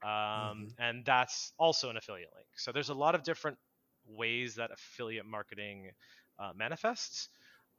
um, 0.03 0.11
mm-hmm. 0.11 0.65
and 0.79 1.05
that's 1.05 1.53
also 1.59 1.91
an 1.91 1.97
affiliate 1.97 2.31
link. 2.35 2.49
So 2.57 2.73
there's 2.73 2.89
a 2.89 2.95
lot 2.95 3.15
of 3.15 3.23
different 3.23 3.59
ways 4.07 4.57
that 4.57 4.71
affiliate 4.73 5.27
marketing 5.27 5.91
uh, 6.39 6.51
manifests, 6.57 7.29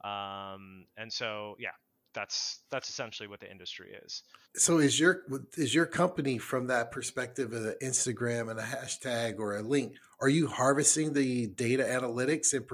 um, 0.02 0.86
and 0.96 1.12
so 1.12 1.56
yeah, 1.58 1.70
that's 2.14 2.60
that's 2.70 2.88
essentially 2.88 3.28
what 3.28 3.40
the 3.40 3.50
industry 3.50 3.94
is. 4.04 4.22
So 4.56 4.78
is 4.78 4.98
your 4.98 5.22
is 5.56 5.74
your 5.74 5.86
company 5.86 6.38
from 6.38 6.66
that 6.68 6.90
perspective 6.90 7.52
of 7.52 7.62
the 7.62 7.76
Instagram 7.82 8.50
and 8.50 8.58
a 8.58 8.62
hashtag 8.62 9.38
or 9.38 9.56
a 9.56 9.62
link? 9.62 9.92
Are 10.18 10.30
you 10.30 10.46
harvesting 10.46 11.12
the 11.12 11.46
data 11.46 11.84
analytics 11.84 12.54
and 12.54 12.66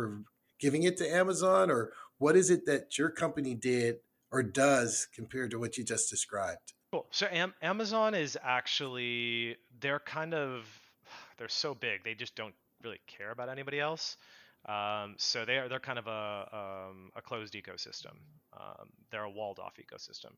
giving 0.63 0.85
it 0.85 0.97
to 0.97 1.07
Amazon, 1.07 1.71
or 1.71 1.93
what 2.19 2.37
is 2.37 2.49
it 2.49 2.65
that 2.67 2.97
your 2.97 3.11
company 3.11 3.55
did 3.55 3.97
or 4.31 4.43
does 4.43 5.09
compared 5.15 5.51
to 5.51 5.59
what 5.59 5.77
you 5.77 5.85
just 5.85 6.09
described? 6.09 6.73
Cool. 6.93 7.07
So 7.11 7.27
Am- 7.31 7.55
Amazon 7.61 8.15
is 8.15 8.39
actually 8.43 9.57
they're 9.81 10.01
kind 10.01 10.33
of 10.33 10.65
they're 11.37 11.49
so 11.49 11.75
big 11.75 12.05
they 12.05 12.15
just 12.15 12.37
don't 12.37 12.55
really 12.83 13.01
care 13.07 13.33
about 13.33 13.49
anybody 13.49 13.81
else. 13.81 14.17
Um, 14.65 15.17
so 15.19 15.45
they 15.45 15.59
are 15.59 15.69
they're 15.69 15.81
kind 15.81 15.99
of 15.99 16.07
a 16.07 16.89
um, 16.89 17.11
a 17.17 17.23
closed 17.23 17.55
ecosystem. 17.55 18.15
Um, 18.57 18.91
they're 19.11 19.25
a 19.25 19.31
walled 19.31 19.59
off 19.59 19.75
ecosystem. 19.77 20.31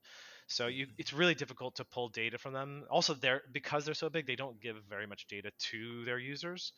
So 0.46 0.68
you 0.68 0.86
it's 0.96 1.12
really 1.12 1.34
difficult 1.34 1.76
to 1.76 1.84
pull 1.84 2.08
data 2.08 2.38
from 2.38 2.54
them. 2.54 2.84
Also, 2.90 3.12
they're 3.12 3.42
because 3.52 3.84
they're 3.84 3.94
so 3.94 4.08
big, 4.08 4.26
they 4.26 4.36
don't 4.36 4.58
give 4.62 4.76
very 4.88 5.06
much 5.06 5.26
data 5.26 5.50
to 5.70 6.04
their 6.06 6.18
users. 6.18 6.72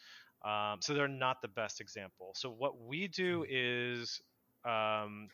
Um, 0.44 0.78
so 0.80 0.94
they're 0.94 1.08
not 1.08 1.42
the 1.42 1.48
best 1.48 1.80
example. 1.80 2.32
So 2.36 2.50
what 2.50 2.80
we 2.80 3.08
do 3.08 3.38
hmm. 3.40 3.50
is 3.50 4.20
um, 4.64 5.28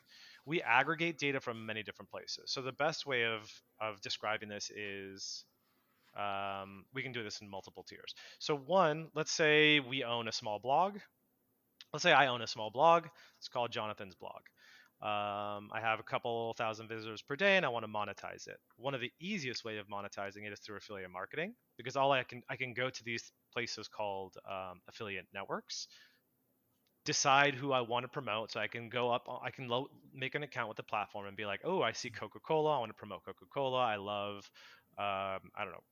we 0.47 0.63
aggregate 0.63 1.19
data 1.19 1.41
from 1.41 1.65
many 1.67 1.83
different 1.83 2.11
places. 2.11 2.45
So 2.47 2.63
the 2.63 2.73
best 2.73 3.07
way 3.07 3.25
of 3.25 3.51
of 3.81 4.01
describing 4.01 4.49
this 4.49 4.71
is 4.71 5.45
um, 6.19 6.85
we 6.95 7.03
can 7.03 7.13
do 7.13 7.23
this 7.23 7.41
in 7.41 7.51
multiple 7.51 7.85
tiers. 7.89 8.15
So 8.39 8.57
one, 8.57 9.09
let's 9.15 9.33
say 9.33 9.81
we 9.81 10.05
own 10.05 10.29
a 10.29 10.33
small 10.33 10.59
blog 10.59 10.99
let's 11.93 12.03
say 12.03 12.13
I 12.13 12.29
own 12.29 12.43
a 12.43 12.47
small 12.47 12.71
blog. 12.71 13.07
It's 13.39 13.49
called 13.49 13.71
Jonathan's 13.71 14.15
Blog. 14.15 14.41
Um, 15.03 15.71
I 15.73 15.81
have 15.81 15.99
a 15.99 16.05
couple 16.05 16.55
thousand 16.55 16.89
visitors 16.89 17.23
per 17.23 17.35
day, 17.35 17.57
and 17.57 17.67
I 17.67 17.71
want 17.71 17.85
to 17.85 17.91
monetize 17.91 18.47
it. 18.47 18.59
One 18.77 18.95
of 18.95 19.01
the 19.01 19.11
easiest 19.21 19.65
way 19.65 19.79
of 19.79 19.89
monetizing 19.89 20.47
it 20.47 20.53
is 20.53 20.61
through 20.61 20.77
affiliate 20.77 21.11
marketing, 21.11 21.55
because 21.77 21.97
all 21.97 22.13
I 22.13 22.23
can 22.23 22.43
I 22.49 22.57
can 22.57 22.73
go 22.73 22.89
to 22.89 23.05
these 23.05 23.33
places 23.53 23.89
called 23.89 24.37
um, 24.49 24.81
affiliate 24.89 25.27
networks, 25.33 25.89
decide 27.05 27.55
who 27.55 27.73
I 27.73 27.81
want 27.81 28.05
to 28.05 28.09
promote. 28.09 28.53
So 28.53 28.61
I 28.61 28.69
can 28.69 28.89
go 28.89 29.11
up, 29.11 29.29
I 29.43 29.51
can 29.51 29.69
lo- 29.69 29.91
make 30.15 30.35
an 30.35 30.43
account 30.43 30.69
with 30.69 30.77
the 30.77 30.83
platform 30.83 31.27
and 31.27 31.37
be 31.37 31.47
like, 31.47 31.61
oh, 31.65 31.83
I 31.83 31.93
see 31.93 32.11
Coca-Cola, 32.11 32.77
I 32.77 32.79
want 32.79 32.91
to 32.91 32.95
promote 32.95 33.25
Coca-Cola. 33.25 33.79
I 33.79 33.97
love, 33.97 34.51
um, 34.99 35.51
I 35.57 35.65
don't 35.65 35.73
know, 35.73 35.83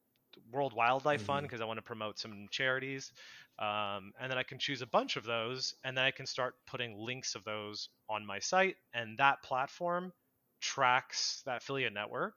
World 0.52 0.73
Wildlife 0.73 1.21
mm-hmm. 1.21 1.26
Fund 1.26 1.47
because 1.47 1.61
I 1.61 1.64
want 1.64 1.79
to 1.79 1.83
promote 1.83 2.19
some 2.19 2.47
charities. 2.50 3.12
Um, 3.59 4.12
and 4.21 4.31
then 4.31 4.38
I 4.38 4.43
can 4.43 4.59
choose 4.59 4.81
a 4.81 4.87
bunch 4.87 5.17
of 5.17 5.25
those, 5.25 5.75
and 5.85 5.97
then 5.97 6.05
I 6.05 6.12
can 6.12 6.26
start 6.26 6.55
putting 6.67 6.97
links 6.97 7.35
of 7.35 7.45
those 7.45 7.88
on 8.09 8.25
my 8.25 8.38
site. 8.38 8.76
And 8.95 9.19
that 9.19 9.43
platform 9.43 10.12
tracks 10.61 11.43
that 11.47 11.59
affiliate 11.59 11.93
network, 11.93 12.35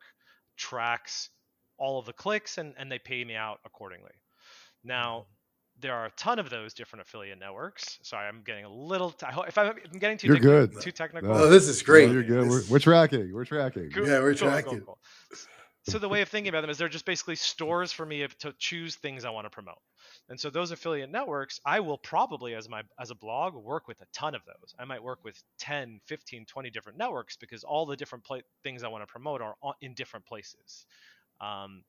tracks 0.57 1.29
all 1.77 1.99
of 1.99 2.05
the 2.05 2.13
clicks, 2.13 2.57
and, 2.57 2.73
and 2.77 2.91
they 2.91 2.99
pay 2.99 3.23
me 3.23 3.35
out 3.35 3.59
accordingly. 3.65 4.11
Now, 4.83 5.25
there 5.79 5.93
are 5.93 6.05
a 6.05 6.11
ton 6.11 6.39
of 6.39 6.49
those 6.49 6.73
different 6.73 7.01
affiliate 7.01 7.39
networks. 7.39 7.99
Sorry, 8.03 8.27
I'm 8.27 8.41
getting 8.43 8.65
a 8.65 8.69
little. 8.73 9.11
T- 9.11 9.25
if 9.47 9.57
I'm 9.57 9.75
getting 9.99 10.17
too, 10.17 10.27
you're 10.27 10.37
good. 10.37 10.79
Too 10.79 10.91
technical. 10.91 11.31
Oh, 11.31 11.49
this 11.49 11.67
is 11.67 11.81
great. 11.81 12.07
No, 12.07 12.13
you're 12.13 12.23
good. 12.23 12.49
We're, 12.49 12.63
we're, 12.69 12.79
tracking. 12.79 13.33
We're 13.33 13.45
tracking. 13.45 13.89
Cool. 13.91 14.07
Yeah, 14.07 14.19
we're 14.19 14.35
cool, 14.35 14.49
tracking. 14.49 14.81
Cool, 14.81 14.97
so 15.85 15.99
the 15.99 16.07
way 16.07 16.21
of 16.21 16.29
thinking 16.29 16.49
about 16.49 16.61
them 16.61 16.69
is 16.69 16.77
they're 16.77 16.87
just 16.87 17.05
basically 17.05 17.35
stores 17.35 17.91
for 17.91 18.05
me 18.05 18.25
to 18.39 18.53
choose 18.57 18.95
things 18.95 19.25
I 19.25 19.31
want 19.31 19.45
to 19.45 19.49
promote. 19.49 19.81
And 20.29 20.39
so 20.39 20.49
those 20.49 20.71
affiliate 20.71 21.11
networks, 21.11 21.59
I 21.65 21.81
will 21.81 21.97
probably 21.97 22.55
as 22.55 22.69
my 22.69 22.83
as 22.99 23.11
a 23.11 23.15
blog 23.15 23.53
work 23.55 23.87
with 23.87 23.99
a 24.01 24.05
ton 24.13 24.33
of 24.33 24.41
those. 24.45 24.73
I 24.79 24.85
might 24.85 25.03
work 25.03 25.19
with 25.25 25.41
10, 25.59 25.99
15, 26.05 26.45
20 26.45 26.69
different 26.69 26.97
networks 26.97 27.35
because 27.35 27.65
all 27.65 27.85
the 27.85 27.97
different 27.97 28.23
pla- 28.23 28.39
things 28.63 28.83
I 28.83 28.87
want 28.87 29.03
to 29.05 29.11
promote 29.11 29.41
are 29.41 29.55
in 29.81 29.93
different 29.93 30.25
places. 30.25 30.85
Um, 31.41 31.83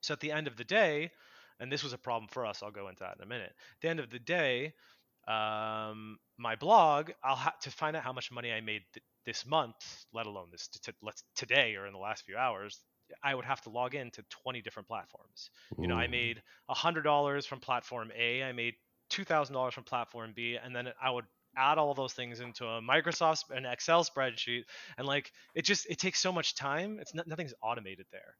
so 0.00 0.14
at 0.14 0.20
the 0.20 0.32
end 0.32 0.48
of 0.48 0.56
the 0.56 0.64
day, 0.64 1.12
and 1.60 1.70
this 1.70 1.82
was 1.82 1.92
a 1.92 1.98
problem 1.98 2.28
for 2.28 2.46
us, 2.46 2.62
I'll 2.62 2.70
go 2.70 2.88
into 2.88 3.00
that 3.00 3.16
in 3.16 3.22
a 3.22 3.26
minute. 3.26 3.50
At 3.50 3.80
the 3.80 3.88
end 3.88 4.00
of 4.00 4.10
the 4.10 4.18
day, 4.18 4.74
um, 5.26 6.18
my 6.38 6.56
blog, 6.56 7.10
I'll 7.22 7.36
have 7.36 7.58
to 7.60 7.70
find 7.70 7.96
out 7.96 8.02
how 8.02 8.12
much 8.12 8.30
money 8.30 8.52
I 8.52 8.60
made 8.60 8.82
th- 8.94 9.04
this 9.26 9.44
month, 9.44 9.76
let 10.12 10.26
alone 10.26 10.48
this 10.50 10.68
t- 10.68 10.92
t- 10.92 11.10
today 11.36 11.76
or 11.76 11.86
in 11.86 11.92
the 11.92 11.98
last 11.98 12.24
few 12.24 12.36
hours. 12.36 12.82
I 13.22 13.34
would 13.34 13.44
have 13.44 13.60
to 13.62 13.70
log 13.70 13.94
in 13.94 14.10
to 14.12 14.24
20 14.42 14.62
different 14.62 14.88
platforms. 14.88 15.50
Ooh. 15.74 15.82
You 15.82 15.88
know, 15.88 15.96
I 15.96 16.06
made 16.06 16.42
$100 16.70 17.46
from 17.46 17.60
platform 17.60 18.10
A, 18.16 18.42
I 18.42 18.52
made 18.52 18.74
$2,000 19.10 19.72
from 19.72 19.84
platform 19.84 20.32
B, 20.34 20.56
and 20.62 20.74
then 20.74 20.88
I 21.00 21.10
would 21.10 21.24
add 21.56 21.78
all 21.78 21.94
those 21.94 22.12
things 22.12 22.40
into 22.40 22.66
a 22.66 22.80
Microsoft 22.80 23.50
an 23.50 23.66
Excel 23.66 24.04
spreadsheet 24.04 24.64
and 24.96 25.06
like 25.06 25.32
it 25.54 25.62
just 25.62 25.86
it 25.90 25.98
takes 25.98 26.20
so 26.20 26.30
much 26.30 26.54
time. 26.54 26.98
It's 27.00 27.14
not, 27.14 27.26
nothing's 27.26 27.54
automated 27.62 28.06
there. 28.12 28.36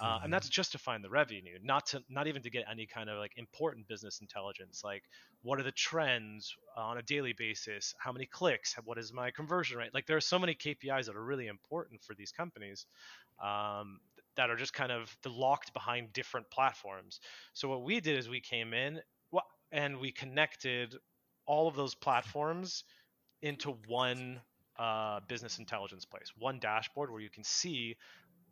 Uh, 0.00 0.04
and 0.04 0.22
mm-hmm. 0.22 0.30
that's 0.32 0.48
just 0.48 0.72
to 0.72 0.78
find 0.78 1.02
the 1.02 1.10
revenue, 1.10 1.58
not 1.62 1.86
to 1.86 2.02
not 2.08 2.26
even 2.26 2.42
to 2.42 2.50
get 2.50 2.64
any 2.70 2.86
kind 2.86 3.10
of 3.10 3.18
like 3.18 3.32
important 3.36 3.88
business 3.88 4.20
intelligence, 4.20 4.82
like 4.84 5.02
what 5.42 5.58
are 5.58 5.62
the 5.62 5.72
trends 5.72 6.54
on 6.76 6.98
a 6.98 7.02
daily 7.02 7.34
basis, 7.36 7.94
how 7.98 8.12
many 8.12 8.26
clicks, 8.26 8.74
what 8.84 8.98
is 8.98 9.12
my 9.12 9.30
conversion 9.30 9.78
rate. 9.78 9.94
Like 9.94 10.06
there 10.06 10.16
are 10.16 10.20
so 10.20 10.38
many 10.38 10.54
KPIs 10.54 11.06
that 11.06 11.16
are 11.16 11.24
really 11.24 11.46
important 11.46 12.02
for 12.02 12.14
these 12.14 12.30
companies 12.30 12.86
um, 13.42 14.00
that 14.36 14.50
are 14.50 14.56
just 14.56 14.72
kind 14.72 14.92
of 14.92 15.16
locked 15.26 15.72
behind 15.72 16.12
different 16.12 16.50
platforms. 16.50 17.20
So 17.54 17.68
what 17.68 17.82
we 17.82 18.00
did 18.00 18.18
is 18.18 18.28
we 18.28 18.40
came 18.40 18.72
in 18.72 19.00
and 19.72 19.98
we 19.98 20.12
connected 20.12 20.94
all 21.46 21.68
of 21.68 21.74
those 21.74 21.94
platforms 21.94 22.84
into 23.42 23.76
one 23.86 24.40
uh, 24.78 25.20
business 25.28 25.58
intelligence 25.58 26.04
place, 26.04 26.32
one 26.38 26.58
dashboard 26.58 27.10
where 27.10 27.20
you 27.20 27.30
can 27.30 27.44
see 27.44 27.96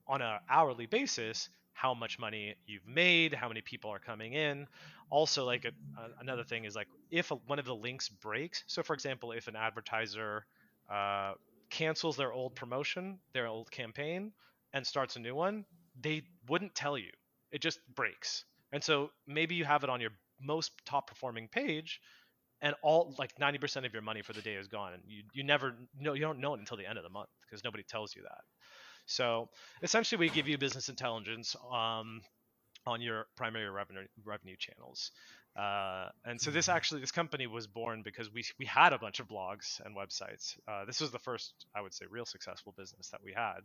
on 0.08 0.22
an 0.22 0.38
hourly 0.48 0.86
basis 0.86 1.48
how 1.72 1.92
much 1.92 2.18
money 2.18 2.54
you've 2.66 2.86
made, 2.86 3.34
how 3.34 3.48
many 3.48 3.60
people 3.60 3.90
are 3.90 3.98
coming 3.98 4.32
in. 4.32 4.66
Also, 5.10 5.44
like 5.44 5.64
a, 5.66 5.72
a, 6.00 6.08
another 6.20 6.42
thing 6.42 6.64
is 6.64 6.74
like 6.74 6.88
if 7.10 7.30
a, 7.30 7.34
one 7.46 7.58
of 7.58 7.66
the 7.66 7.74
links 7.74 8.08
breaks. 8.08 8.64
So, 8.66 8.82
for 8.82 8.94
example, 8.94 9.32
if 9.32 9.46
an 9.46 9.56
advertiser 9.56 10.46
uh, 10.90 11.32
cancels 11.70 12.16
their 12.16 12.32
old 12.32 12.54
promotion, 12.54 13.18
their 13.34 13.46
old 13.46 13.70
campaign, 13.70 14.32
and 14.72 14.86
starts 14.86 15.16
a 15.16 15.20
new 15.20 15.34
one, 15.34 15.64
they 16.00 16.22
wouldn't 16.48 16.74
tell 16.74 16.96
you. 16.96 17.10
It 17.52 17.60
just 17.60 17.78
breaks. 17.94 18.44
And 18.72 18.82
so 18.82 19.10
maybe 19.26 19.54
you 19.54 19.64
have 19.64 19.84
it 19.84 19.90
on 19.90 20.00
your 20.00 20.10
most 20.40 20.72
top 20.86 21.06
performing 21.08 21.48
page, 21.48 22.00
and 22.62 22.74
all 22.82 23.14
like 23.18 23.38
90% 23.38 23.86
of 23.86 23.92
your 23.92 24.02
money 24.02 24.22
for 24.22 24.32
the 24.32 24.42
day 24.42 24.54
is 24.54 24.68
gone, 24.68 24.94
and 24.94 25.02
you 25.06 25.22
you 25.32 25.44
never 25.44 25.76
know 25.98 26.14
you 26.14 26.20
don't 26.22 26.40
know 26.40 26.54
it 26.54 26.60
until 26.60 26.76
the 26.76 26.86
end 26.86 26.98
of 26.98 27.04
the 27.04 27.10
month 27.10 27.28
because 27.42 27.64
nobody 27.64 27.82
tells 27.84 28.14
you 28.16 28.22
that. 28.22 28.42
So 29.06 29.48
essentially, 29.82 30.18
we 30.18 30.28
give 30.28 30.48
you 30.48 30.58
business 30.58 30.88
intelligence 30.88 31.56
um, 31.72 32.22
on 32.86 33.00
your 33.00 33.26
primary 33.36 33.70
revenue 33.70 34.06
revenue 34.24 34.56
channels. 34.58 35.10
Uh, 35.56 36.08
and 36.26 36.38
so 36.38 36.50
this 36.50 36.66
mm-hmm. 36.66 36.76
actually 36.76 37.00
this 37.00 37.12
company 37.12 37.46
was 37.46 37.66
born 37.66 38.02
because 38.02 38.30
we 38.32 38.44
we 38.58 38.66
had 38.66 38.92
a 38.92 38.98
bunch 38.98 39.20
of 39.20 39.28
blogs 39.28 39.80
and 39.84 39.96
websites. 39.96 40.56
Uh, 40.68 40.84
this 40.84 41.00
was 41.00 41.10
the 41.10 41.18
first 41.18 41.54
I 41.74 41.80
would 41.80 41.94
say 41.94 42.04
real 42.10 42.26
successful 42.26 42.74
business 42.76 43.08
that 43.10 43.22
we 43.24 43.32
had. 43.32 43.60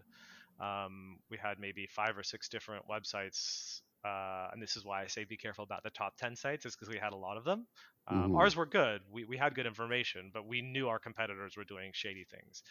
Um, 0.60 1.18
we 1.30 1.38
had 1.38 1.60
maybe 1.60 1.88
five 1.88 2.18
or 2.18 2.24
six 2.24 2.48
different 2.48 2.86
websites, 2.88 3.82
uh, 4.06 4.48
and 4.54 4.62
this 4.62 4.78
is 4.78 4.86
why 4.86 5.02
I 5.04 5.08
say 5.08 5.26
be 5.26 5.38
careful 5.38 5.64
about 5.64 5.84
the 5.84 5.90
top 5.90 6.16
ten 6.18 6.36
sites, 6.36 6.66
is 6.66 6.76
because 6.76 6.88
we 6.88 7.00
had 7.00 7.14
a 7.14 7.18
lot 7.18 7.38
of 7.38 7.44
them. 7.44 7.68
Um, 8.08 8.36
Ours 8.36 8.56
were 8.56 8.66
good. 8.66 9.02
We 9.12 9.26
we 9.26 9.38
had 9.38 9.54
good 9.54 9.66
information, 9.66 10.32
but 10.34 10.48
we 10.48 10.62
knew 10.62 10.88
our 10.88 11.00
competitors 11.00 11.58
were 11.58 11.64
doing 11.64 11.92
shady 11.94 12.26
things. 12.26 12.64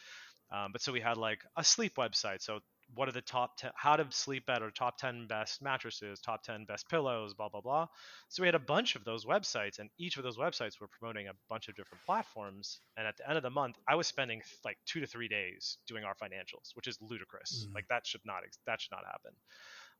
Um, 0.52 0.73
but 0.73 0.80
so 0.80 0.92
we 0.92 1.00
had 1.00 1.16
like 1.16 1.40
a 1.57 1.64
sleep 1.64 1.97
website. 1.97 2.42
So 2.42 2.61
what 2.95 3.09
are 3.09 3.12
the 3.12 3.21
top 3.21 3.57
10, 3.59 3.71
how 3.76 3.97
to 3.97 4.07
sleep 4.11 4.47
better, 4.47 4.71
top 4.71 4.99
10 4.99 5.26
best 5.28 5.62
mattresses, 5.62 6.21
top 6.21 6.42
10 6.42 6.64
best 6.64 6.88
pillows, 6.88 7.35
blah, 7.35 7.49
blah, 7.49 7.61
blah. 7.61 7.87
So 8.28 8.42
we 8.42 8.49
had 8.49 8.54
a 8.54 8.61
bunch 8.61 8.97
of 8.97 9.04
those 9.04 9.25
websites, 9.25 9.78
and 9.78 9.90
each 9.99 10.16
of 10.16 10.25
those 10.25 10.37
websites 10.37 10.80
were 10.80 10.88
promoting 10.88 11.28
a 11.28 11.33
bunch 11.49 11.69
of 11.69 11.76
different 11.76 12.04
platforms. 12.04 12.80
And 12.97 13.07
at 13.07 13.16
the 13.16 13.28
end 13.28 13.37
of 13.37 13.42
the 13.42 13.50
month, 13.50 13.76
I 13.88 13.95
was 13.95 14.07
spending 14.07 14.42
like 14.64 14.76
two 14.87 15.00
to 15.00 15.07
three 15.07 15.28
days 15.28 15.78
doing 15.87 16.04
our 16.04 16.14
financials, 16.14 16.75
which 16.75 16.88
is 16.88 16.99
ludicrous. 17.00 17.64
Mm-hmm. 17.64 17.75
Like 17.75 17.88
that 17.88 18.07
should 18.07 18.23
not, 18.25 18.42
that 18.66 18.80
should 18.80 18.92
not 18.92 19.04
happen. 19.07 19.33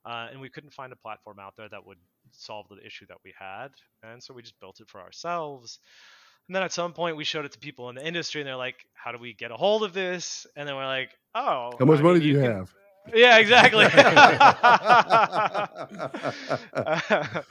Uh, 0.05 0.29
and 0.33 0.41
we 0.41 0.49
couldn't 0.49 0.73
find 0.73 0.93
a 0.93 0.97
platform 0.97 1.39
out 1.39 1.55
there 1.57 1.69
that 1.69 1.87
would 1.87 1.99
solve 2.33 2.67
the 2.71 2.85
issue 2.85 3.07
that 3.07 3.19
we 3.25 3.35
had. 3.39 3.69
And 4.03 4.23
so 4.23 4.33
we 4.33 4.43
just 4.43 4.59
built 4.59 4.81
it 4.81 4.89
for 4.89 5.01
ourselves. 5.01 5.79
And 6.51 6.57
then 6.57 6.65
at 6.65 6.73
some 6.73 6.95
point, 6.95 7.17
we 7.17 7.23
showed 7.23 7.45
it 7.45 7.53
to 7.53 7.61
people 7.61 7.91
in 7.91 7.95
the 7.95 8.05
industry, 8.05 8.41
and 8.41 8.49
they're 8.49 8.57
like, 8.57 8.85
"How 8.93 9.13
do 9.13 9.19
we 9.19 9.35
get 9.35 9.53
a 9.53 9.57
hold 9.57 9.85
of 9.85 9.93
this?" 9.93 10.49
And 10.57 10.69
then 10.69 10.75
we're 10.75 10.85
like, 10.85 11.11
"Oh, 11.33 11.71
how 11.79 11.85
much 11.85 12.01
I 12.01 12.03
money 12.03 12.19
do 12.19 12.27
you, 12.27 12.41
can... 12.41 12.43
have?" 12.43 12.75
Yeah, 13.15 13.39
exactly. 13.39 13.85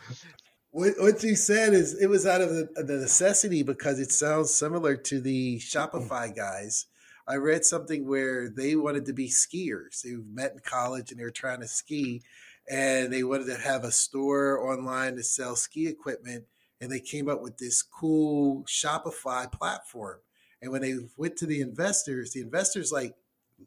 what, 0.72 0.96
what 0.98 1.24
you 1.24 1.38
said 1.38 1.74
is 1.74 1.94
it 1.94 2.08
was 2.08 2.25
out 2.25 2.41
of 2.41 2.50
the, 2.50 2.68
the 2.75 2.98
necessity 2.98 3.63
because 3.63 4.01
it 4.01 4.12
sounds 4.12 4.53
similar 4.53 4.98
to 4.98 5.22
the 5.22 5.60
Shopify 5.60 6.36
guys. 6.36 6.88
I 7.25 7.36
read 7.36 7.63
something 7.63 8.06
where 8.06 8.50
they 8.50 8.75
wanted 8.75 9.06
to 9.06 9.13
be 9.13 9.29
skiers. 9.29 10.01
They 10.01 10.18
met 10.29 10.51
in 10.51 10.60
college 10.60 11.12
and 11.12 11.20
they 11.22 11.24
were 11.24 11.32
trying 11.32 11.62
to 11.62 11.70
ski, 11.70 12.22
and 12.70 13.13
they 13.13 13.24
wanted 13.24 13.46
to 13.46 13.62
have 13.62 13.86
a 13.86 13.94
store 13.94 14.60
online 14.60 15.15
to 15.15 15.24
sell 15.24 15.56
ski 15.56 15.88
equipment. 15.88 16.48
And 16.81 16.91
they 16.91 17.00
came 17.00 17.29
up 17.29 17.41
with 17.41 17.57
this 17.57 17.81
cool 17.81 18.63
Shopify 18.63 19.51
platform. 19.51 20.19
And 20.62 20.71
when 20.71 20.81
they 20.81 20.95
went 21.17 21.38
to 21.38 21.45
the 21.45 21.62
investors, 21.62 22.31
the 22.31 22.41
investors 22.41 22.91
like 22.91 23.15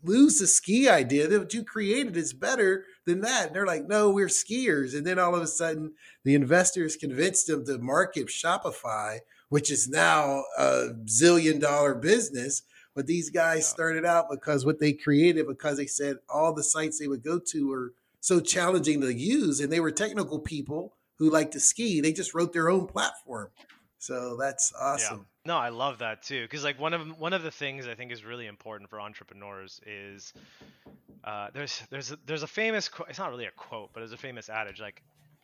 lose 0.02 0.38
the 0.38 0.46
ski 0.46 0.88
idea 0.88 1.28
that 1.28 1.38
what 1.38 1.54
you 1.54 1.64
created 1.64 2.16
is 2.16 2.32
better 2.32 2.84
than 3.06 3.20
that. 3.20 3.48
And 3.48 3.56
they're 3.56 3.66
like, 3.66 3.86
no, 3.86 4.10
we're 4.10 4.28
skiers. 4.28 4.96
And 4.96 5.06
then 5.06 5.18
all 5.18 5.34
of 5.34 5.42
a 5.42 5.46
sudden, 5.46 5.92
the 6.24 6.34
investors 6.34 6.96
convinced 6.96 7.46
them 7.46 7.64
to 7.66 7.78
market 7.78 8.28
Shopify, 8.28 9.18
which 9.48 9.70
is 9.70 9.88
now 9.88 10.44
a 10.58 10.88
zillion 11.04 11.60
dollar 11.60 11.94
business. 11.94 12.62
But 12.94 13.06
these 13.06 13.30
guys 13.30 13.58
yeah. 13.58 13.74
started 13.74 14.04
out 14.04 14.30
because 14.30 14.64
what 14.64 14.80
they 14.80 14.92
created, 14.92 15.46
because 15.46 15.76
they 15.76 15.86
said 15.86 16.16
all 16.28 16.52
the 16.52 16.62
sites 16.62 16.98
they 16.98 17.08
would 17.08 17.22
go 17.22 17.38
to 17.38 17.68
were 17.68 17.92
so 18.20 18.40
challenging 18.40 19.00
to 19.00 19.12
use, 19.12 19.60
and 19.60 19.72
they 19.72 19.80
were 19.80 19.90
technical 19.90 20.38
people 20.38 20.94
who 21.22 21.30
like 21.30 21.52
to 21.52 21.60
ski. 21.60 22.00
They 22.00 22.12
just 22.12 22.34
wrote 22.34 22.52
their 22.52 22.68
own 22.68 22.86
platform. 22.86 23.50
So 23.98 24.36
that's 24.36 24.72
awesome. 24.78 25.18
Yeah. 25.18 25.52
No, 25.52 25.56
I 25.56 25.68
love 25.68 25.98
that 25.98 26.22
too, 26.22 26.42
because 26.42 26.64
like 26.64 26.80
one 26.80 26.92
of 26.92 27.16
one 27.16 27.32
of 27.32 27.44
the 27.44 27.50
things 27.52 27.86
I 27.86 27.94
think 27.94 28.10
is 28.10 28.24
really 28.24 28.48
important 28.48 28.90
for 28.90 29.00
entrepreneurs 29.00 29.80
is 29.86 30.32
uh, 31.22 31.48
there's 31.54 31.80
there's 31.90 32.10
a, 32.10 32.18
there's 32.26 32.42
a 32.42 32.48
famous 32.48 32.90
it's 33.08 33.20
not 33.20 33.30
really 33.30 33.44
a 33.44 33.52
quote, 33.52 33.90
but 33.92 34.00
there's 34.00 34.12
a 34.12 34.16
famous 34.16 34.48
adage 34.48 34.80
like 34.80 35.00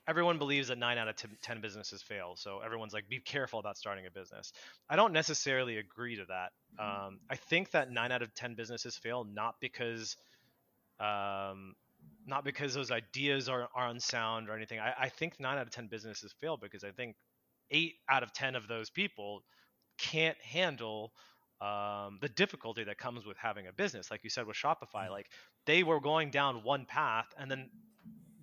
everyone 0.08 0.38
believes 0.38 0.66
that 0.68 0.78
nine 0.78 0.98
out 0.98 1.06
of 1.06 1.14
ten 1.40 1.60
businesses 1.60 2.02
fail. 2.02 2.34
So 2.34 2.60
everyone's 2.64 2.92
like, 2.92 3.08
be 3.08 3.20
careful 3.20 3.60
about 3.60 3.78
starting 3.78 4.06
a 4.06 4.10
business. 4.10 4.52
I 4.90 4.96
don't 4.96 5.12
necessarily 5.12 5.76
agree 5.76 6.16
to 6.16 6.24
that. 6.24 6.50
Um, 6.82 7.20
I 7.30 7.36
think 7.36 7.70
that 7.70 7.92
nine 7.92 8.10
out 8.10 8.22
of 8.22 8.34
ten 8.34 8.54
businesses 8.54 8.96
fail 8.96 9.24
not 9.24 9.56
because 9.60 10.16
um, 10.98 11.76
not 12.28 12.44
because 12.44 12.74
those 12.74 12.90
ideas 12.90 13.48
are, 13.48 13.68
are 13.74 13.88
unsound 13.88 14.48
or 14.48 14.56
anything. 14.56 14.78
I, 14.78 14.92
I 14.98 15.08
think 15.08 15.40
nine 15.40 15.58
out 15.58 15.66
of 15.66 15.70
10 15.70 15.88
businesses 15.88 16.34
fail 16.40 16.56
because 16.56 16.84
I 16.84 16.90
think 16.90 17.16
eight 17.70 17.94
out 18.08 18.22
of 18.22 18.32
10 18.32 18.54
of 18.54 18.68
those 18.68 18.90
people 18.90 19.42
can't 19.98 20.36
handle 20.42 21.12
um, 21.60 22.18
the 22.20 22.28
difficulty 22.28 22.84
that 22.84 22.98
comes 22.98 23.26
with 23.26 23.36
having 23.36 23.66
a 23.66 23.72
business. 23.72 24.10
Like 24.10 24.22
you 24.22 24.30
said 24.30 24.46
with 24.46 24.56
Shopify, 24.56 25.08
mm. 25.08 25.10
like 25.10 25.26
they 25.66 25.82
were 25.82 26.00
going 26.00 26.30
down 26.30 26.62
one 26.62 26.84
path 26.84 27.26
and 27.36 27.50
then 27.50 27.70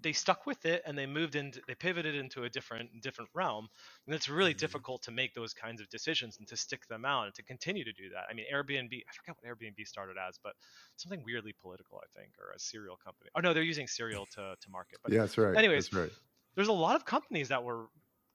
they 0.05 0.13
stuck 0.13 0.45
with 0.45 0.67
it 0.67 0.83
and 0.85 0.95
they 0.95 1.07
moved 1.07 1.35
into 1.35 1.59
they 1.67 1.73
pivoted 1.73 2.13
into 2.13 2.43
a 2.43 2.49
different 2.49 3.01
different 3.01 3.27
realm 3.33 3.67
and 4.05 4.13
it's 4.13 4.29
really 4.29 4.51
mm-hmm. 4.51 4.59
difficult 4.59 5.01
to 5.01 5.09
make 5.09 5.33
those 5.33 5.51
kinds 5.51 5.81
of 5.81 5.89
decisions 5.89 6.37
and 6.37 6.47
to 6.47 6.55
stick 6.55 6.87
them 6.87 7.05
out 7.05 7.25
and 7.25 7.33
to 7.33 7.41
continue 7.41 7.83
to 7.83 7.91
do 7.91 8.09
that. 8.11 8.25
I 8.29 8.35
mean 8.35 8.45
airbnb 8.53 8.93
i 8.93 9.11
forgot 9.13 9.35
what 9.41 9.49
airbnb 9.49 9.85
started 9.87 10.15
as 10.15 10.37
but 10.43 10.53
something 10.95 11.23
weirdly 11.25 11.55
political 11.59 11.97
i 11.97 12.19
think 12.19 12.33
or 12.39 12.51
a 12.51 12.59
cereal 12.59 12.97
company. 13.03 13.31
Oh 13.35 13.39
no 13.39 13.55
they're 13.55 13.63
using 13.63 13.87
cereal 13.87 14.27
to, 14.35 14.55
to 14.61 14.69
market 14.69 14.99
but 15.01 15.11
yeah 15.11 15.21
that's 15.21 15.39
right. 15.39 15.57
anyways 15.57 15.89
that's 15.89 16.03
right. 16.03 16.11
there's 16.53 16.67
a 16.67 16.73
lot 16.73 16.95
of 16.95 17.03
companies 17.03 17.49
that 17.49 17.63
were 17.63 17.87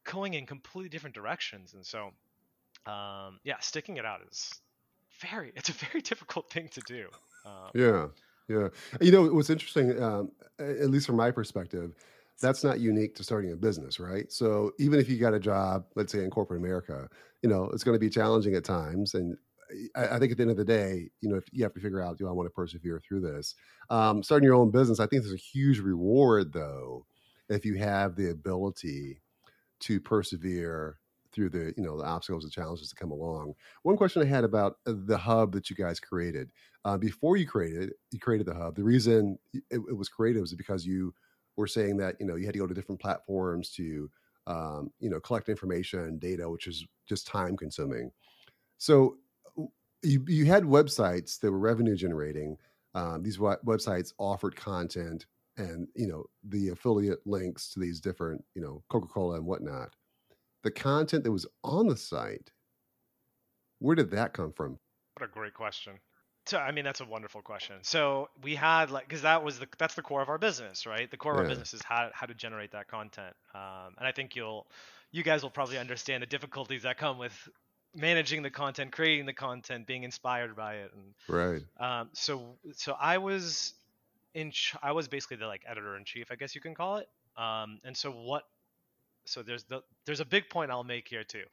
going 0.03 0.35
in 0.35 0.47
completely 0.47 0.89
different 0.89 1.15
directions 1.15 1.75
and 1.75 1.87
so 1.87 2.11
um, 2.93 3.39
yeah 3.45 3.61
sticking 3.61 3.97
it 3.97 4.05
out 4.05 4.23
is 4.29 4.53
very 5.21 5.53
it's 5.55 5.69
a 5.69 5.75
very 5.75 6.03
difficult 6.11 6.50
thing 6.50 6.69
to 6.73 6.81
do 6.81 7.07
um, 7.47 7.71
yeah 7.77 8.07
yeah. 8.50 8.69
You 9.00 9.12
know, 9.12 9.33
what's 9.33 9.50
interesting, 9.50 10.02
um, 10.02 10.33
at 10.59 10.90
least 10.90 11.07
from 11.07 11.16
my 11.16 11.30
perspective, 11.30 11.95
that's 12.40 12.64
not 12.64 12.80
unique 12.80 13.14
to 13.16 13.23
starting 13.23 13.52
a 13.52 13.57
business, 13.57 14.00
right? 14.00 14.30
So 14.33 14.73
even 14.78 14.99
if 14.99 15.09
you 15.09 15.19
got 15.19 15.35
a 15.35 15.40
job, 15.40 15.85
let's 15.95 16.12
say 16.12 16.25
in 16.25 16.30
corporate 16.30 16.61
America, 16.61 17.09
you 17.42 17.49
know, 17.49 17.71
it's 17.73 17.85
going 17.85 17.95
to 17.95 18.00
be 18.00 18.11
challenging 18.11 18.54
at 18.54 18.64
times. 18.64 19.14
And 19.14 19.37
I, 19.95 20.16
I, 20.16 20.19
think 20.19 20.33
at 20.33 20.38
the 20.38 20.42
end 20.42 20.50
of 20.50 20.57
the 20.57 20.64
day, 20.64 21.11
you 21.21 21.28
know, 21.28 21.37
if 21.37 21.45
you 21.52 21.62
have 21.62 21.75
to 21.75 21.80
figure 21.80 22.02
out, 22.02 22.19
do 22.19 22.28
I 22.28 22.33
want 22.33 22.47
to 22.47 22.50
persevere 22.50 23.00
through 23.07 23.21
this? 23.21 23.54
Um, 23.88 24.23
starting 24.23 24.47
your 24.47 24.54
own 24.54 24.71
business, 24.71 25.00
I 25.00 25.07
think 25.07 25.23
there's 25.23 25.35
a 25.35 25.37
huge 25.37 25.78
reward 25.78 26.52
though, 26.52 27.07
if 27.49 27.64
you 27.64 27.76
have 27.76 28.16
the 28.16 28.30
ability 28.30 29.21
to 29.80 30.00
persevere 30.00 31.00
through 31.32 31.50
the 31.50 31.72
you 31.76 31.82
know 31.82 31.96
the 31.96 32.04
obstacles 32.04 32.44
and 32.44 32.52
challenges 32.52 32.90
that 32.90 32.96
come 32.96 33.10
along. 33.10 33.54
One 33.82 33.96
question 33.96 34.22
I 34.22 34.26
had 34.26 34.44
about 34.44 34.76
uh, 34.87 34.94
the 35.06 35.18
hub 35.18 35.52
that 35.52 35.70
you 35.70 35.76
guys 35.76 36.00
created 36.00 36.50
uh, 36.84 36.96
before 36.96 37.37
you 37.37 37.46
created 37.46 37.92
you 38.10 38.18
created 38.18 38.46
the 38.46 38.54
hub. 38.54 38.76
The 38.76 38.84
reason 38.84 39.38
it, 39.52 39.62
it, 39.71 39.97
was 39.97 40.08
created 40.08 40.40
was 40.40 40.54
because 40.54 40.86
you 40.86 41.14
were 41.56 41.66
saying 41.66 41.97
that 41.99 42.16
you 42.21 42.26
know 42.26 42.36
you 42.36 42.47
had 42.47 42.54
to 42.54 42.60
go 42.60 42.66
to 42.66 42.75
different 42.75 43.00
platforms 43.00 43.71
to 43.73 44.10
um, 44.47 44.90
you 45.00 45.10
know 45.10 45.21
collect 45.21 45.49
information 45.49 46.00
and 46.00 46.21
data, 46.21 46.49
which 46.49 46.66
is 46.66 46.86
just 47.08 47.26
time 47.26 47.56
consuming. 47.56 48.10
So 48.78 49.16
you 50.02 50.25
you 50.26 50.47
had 50.47 50.64
websites 50.64 51.38
that 51.40 51.50
were 51.50 51.58
revenue 51.58 51.97
generating. 51.97 52.56
Um, 52.95 53.23
these 53.23 53.38
websites 53.38 54.12
offered 54.19 54.56
content 54.56 55.26
and 55.60 55.88
you 55.95 56.06
know 56.06 56.25
the 56.49 56.69
affiliate 56.69 57.21
links 57.26 57.73
to 57.73 57.80
these 57.80 58.00
different 58.00 58.43
you 58.54 58.62
know 58.62 58.82
coca-cola 58.88 59.36
and 59.36 59.47
whatnot 59.47 59.95
the 60.62 60.70
content 60.70 61.25
that 61.25 61.32
was 61.32 61.46
on 61.64 61.88
the 61.88 61.96
site, 61.96 62.50
where 63.78 63.96
did 63.96 64.10
that 64.10 64.32
come 64.32 64.52
from? 64.52 64.78
What 65.16 65.28
a 65.28 65.32
great 65.32 65.54
question. 65.54 65.94
So, 66.46 66.58
I 66.58 66.73
mean, 66.73 66.84
that's 66.84 67.00
a 67.00 67.04
wonderful 67.04 67.42
question. 67.42 67.76
So 67.82 68.28
we 68.42 68.54
had 68.54 68.90
like, 68.90 69.06
because 69.06 69.23
that 69.23 69.44
was 69.44 69.58
the 69.58 69.68
that's 69.78 69.94
the 69.94 70.02
core 70.02 70.23
of 70.23 70.28
our 70.28 70.38
business, 70.38 70.86
right? 70.86 71.10
The 71.10 71.16
core 71.16 71.34
yeah. 71.34 71.40
of 71.40 71.44
our 71.44 71.49
business 71.49 71.75
is 71.75 71.82
how 71.82 72.10
how 72.12 72.26
to 72.26 72.34
generate 72.34 72.73
that 72.73 72.88
content. 72.88 73.34
Um, 73.54 73.94
and 73.99 74.06
I 74.06 74.12
think 74.12 74.34
you'll, 74.34 74.66
you 75.12 75.23
guys 75.23 75.42
will 75.42 75.50
probably 75.50 75.78
understand 75.78 76.23
the 76.23 76.26
difficulties 76.26 76.82
that 76.82 76.96
come 76.96 77.18
with 77.18 77.32
managing 77.94 78.42
the 78.42 78.50
content, 78.50 78.92
creating 78.92 79.26
the 79.26 79.32
content, 79.32 79.86
being 79.86 80.02
inspired 80.04 80.56
by 80.56 80.76
it, 80.76 80.90
and 80.94 81.14
right. 81.28 81.62
Um, 81.78 82.08
so 82.12 82.56
so 82.75 82.96
I 82.99 83.18
was 83.18 83.75
in, 84.34 84.50
ch- 84.50 84.76
I 84.82 84.92
was 84.92 85.08
basically 85.08 85.36
the 85.36 85.46
like 85.46 85.62
editor 85.68 85.96
in 85.96 86.04
chief, 86.04 86.28
I 86.30 86.36
guess 86.36 86.54
you 86.54 86.60
can 86.60 86.75
call 86.75 86.99
it. 86.99 87.08
Um, 87.36 87.80
and 87.84 87.96
so 87.96 88.10
what 88.10 88.44
so 89.30 89.43
there's 89.43 89.64
the 89.64 89.82
there's 90.06 90.21
a 90.21 90.25
big 90.25 90.50
point 90.50 90.71
I'll 90.71 90.84
make 90.84 91.08
here 91.08 91.25
too. 91.25 91.45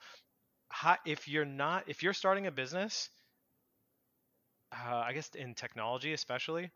How, 0.69 0.97
if 1.05 1.27
you're 1.27 1.45
not 1.45 1.83
if 1.87 2.03
you're 2.03 2.13
starting 2.13 2.47
a 2.47 2.51
business, 2.51 3.09
uh, 4.73 4.95
I 4.95 5.13
guess 5.13 5.29
in 5.35 5.53
technology 5.53 6.13
especially, 6.13 6.71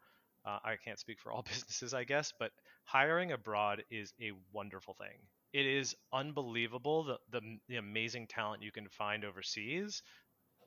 uh, 0.46 0.60
I 0.64 0.76
can't 0.84 1.00
speak 1.00 1.20
for 1.20 1.32
all 1.32 1.42
businesses, 1.50 1.94
I 1.94 2.04
guess, 2.04 2.34
but 2.40 2.52
hiring 2.86 3.32
abroad 3.32 3.84
is 3.90 4.14
a 4.22 4.32
wonderful 4.54 4.94
thing. 4.94 5.18
It 5.54 5.66
is 5.66 5.96
unbelievable 6.14 7.04
the, 7.04 7.18
the, 7.32 7.42
the 7.68 7.76
amazing 7.76 8.28
talent 8.28 8.64
you 8.64 8.72
can 8.72 8.88
find 8.88 9.26
overseas 9.26 10.02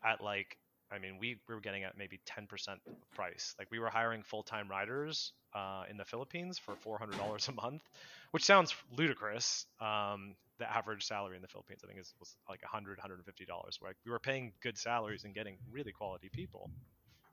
at 0.04 0.22
like 0.22 0.58
I 0.92 0.98
mean, 0.98 1.18
we, 1.18 1.36
we 1.48 1.54
were 1.54 1.60
getting 1.60 1.84
at 1.84 1.96
maybe 1.96 2.20
10% 2.26 2.48
price. 3.14 3.54
Like 3.58 3.70
we 3.70 3.78
were 3.78 3.88
hiring 3.88 4.22
full-time 4.22 4.68
riders 4.68 5.32
uh, 5.54 5.84
in 5.90 5.96
the 5.96 6.04
Philippines 6.04 6.58
for 6.58 6.74
$400 6.74 7.48
a 7.48 7.52
month, 7.52 7.82
which 8.32 8.44
sounds 8.44 8.74
ludicrous. 8.96 9.66
Um, 9.80 10.36
the 10.58 10.70
average 10.70 11.04
salary 11.04 11.36
in 11.36 11.42
the 11.42 11.48
Philippines, 11.48 11.80
I 11.84 11.88
think, 11.88 12.00
is 12.00 12.14
was 12.20 12.36
like 12.48 12.62
100, 12.62 12.98
150 12.98 13.44
dollars. 13.44 13.76
Where 13.80 13.92
we 14.04 14.12
were 14.12 14.20
paying 14.20 14.52
good 14.62 14.78
salaries 14.78 15.24
and 15.24 15.34
getting 15.34 15.56
really 15.70 15.92
quality 15.92 16.30
people. 16.32 16.70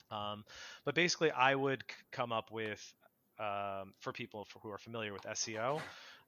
Um, 0.10 0.44
but 0.86 0.96
basically, 0.96 1.32
I 1.32 1.56
would 1.56 1.84
c- 1.90 1.96
come 2.12 2.32
up 2.32 2.52
with 2.52 2.82
um, 3.40 3.94
for 4.00 4.12
people 4.12 4.46
for, 4.46 4.60
who 4.60 4.70
are 4.72 4.78
familiar 4.78 5.14
with 5.14 5.24
SEO. 5.24 5.82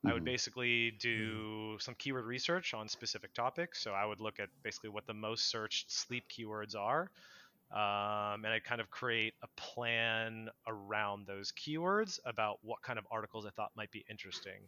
Mm-hmm. 0.03 0.09
I 0.09 0.13
would 0.13 0.23
mm-hmm. 0.23 0.31
basically 0.31 0.91
do 0.99 1.29
mm-hmm. 1.29 1.79
some 1.79 1.95
keyword 1.95 2.25
research 2.25 2.73
on 2.73 2.89
specific 2.89 3.33
topics. 3.33 3.81
So 3.81 3.91
I 3.91 4.05
would 4.05 4.19
look 4.19 4.39
at 4.39 4.49
basically 4.63 4.89
what 4.89 5.07
the 5.07 5.13
most 5.13 5.49
searched 5.49 5.91
sleep 5.91 6.25
keywords 6.29 6.75
are, 6.75 7.09
um, 7.71 8.43
and 8.45 8.53
I 8.53 8.59
kind 8.59 8.81
of 8.81 8.91
create 8.91 9.33
a 9.41 9.47
plan 9.59 10.49
around 10.67 11.25
those 11.25 11.51
keywords 11.51 12.19
about 12.25 12.59
what 12.61 12.81
kind 12.81 12.99
of 12.99 13.05
articles 13.09 13.45
I 13.45 13.49
thought 13.49 13.71
might 13.75 13.91
be 13.91 14.05
interesting. 14.09 14.67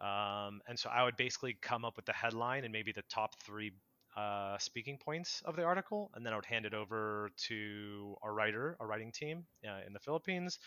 Um, 0.00 0.60
and 0.66 0.76
so 0.76 0.90
I 0.90 1.04
would 1.04 1.16
basically 1.16 1.56
come 1.60 1.84
up 1.84 1.94
with 1.94 2.06
the 2.06 2.12
headline 2.12 2.64
and 2.64 2.72
maybe 2.72 2.90
the 2.90 3.04
top 3.08 3.40
three 3.42 3.72
uh, 4.16 4.58
speaking 4.58 4.98
points 4.98 5.42
of 5.44 5.56
the 5.56 5.62
article, 5.62 6.10
and 6.14 6.26
then 6.26 6.32
I 6.32 6.36
would 6.36 6.44
hand 6.44 6.66
it 6.66 6.74
over 6.74 7.30
to 7.48 8.16
a 8.22 8.30
writer, 8.30 8.76
a 8.80 8.86
writing 8.86 9.12
team 9.12 9.44
uh, 9.66 9.86
in 9.86 9.92
the 9.92 10.00
Philippines, 10.00 10.58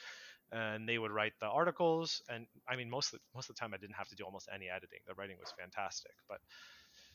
and 0.51 0.87
they 0.87 0.97
would 0.97 1.11
write 1.11 1.33
the 1.39 1.47
articles. 1.47 2.21
And 2.29 2.45
I 2.67 2.75
mean, 2.75 2.89
most 2.89 3.13
of 3.13 3.19
the, 3.19 3.25
most 3.33 3.49
of 3.49 3.55
the 3.55 3.59
time, 3.59 3.73
I 3.73 3.77
didn't 3.77 3.95
have 3.95 4.07
to 4.09 4.15
do 4.15 4.23
almost 4.23 4.49
any 4.53 4.69
editing. 4.69 4.99
The 5.07 5.13
writing 5.13 5.37
was 5.39 5.53
fantastic, 5.57 6.13
but 6.29 6.39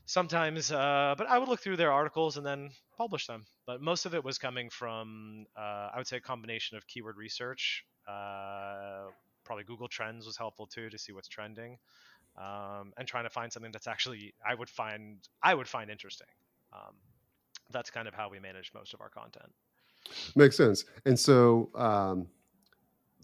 sometimes 0.07 0.73
uh, 0.73 1.15
but 1.17 1.29
i 1.29 1.39
would 1.39 1.49
look 1.49 1.61
through 1.61 1.77
their 1.77 1.93
articles 1.93 2.37
and 2.37 2.45
then 2.45 2.71
publish 2.97 3.27
them 3.27 3.47
but 3.67 3.81
most 3.81 4.07
of 4.07 4.15
it 4.15 4.25
was 4.25 4.39
coming 4.39 4.69
from 4.69 5.47
uh, 5.57 5.89
i 5.93 5.95
would 5.97 6.07
say 6.07 6.17
a 6.17 6.21
combination 6.21 6.77
of 6.77 6.87
keyword 6.87 7.17
research 7.17 7.85
uh, 8.09 9.05
probably 9.45 9.65
google 9.65 9.89
trends 9.89 10.27
was 10.27 10.37
helpful 10.37 10.67
too 10.67 10.91
to 10.91 10.99
see 10.99 11.13
what's 11.13 11.29
trending 11.29 11.79
um, 12.39 12.93
and 12.97 13.07
trying 13.07 13.25
to 13.25 13.31
find 13.31 13.53
something 13.53 13.71
that's 13.71 13.87
actually 13.87 14.35
i 14.45 14.55
would 14.55 14.69
find 14.69 15.19
i 15.43 15.55
would 15.55 15.69
find 15.69 15.91
interesting 15.91 16.29
um, 16.73 16.95
that's 17.71 17.91
kind 17.91 18.09
of 18.09 18.15
how 18.15 18.29
we 18.29 18.41
manage 18.41 18.73
most 18.75 18.95
of 18.95 19.01
our 19.01 19.09
content 19.09 19.53
makes 20.35 20.57
sense 20.57 20.85
and 21.05 21.19
so 21.19 21.71
um, 21.77 22.27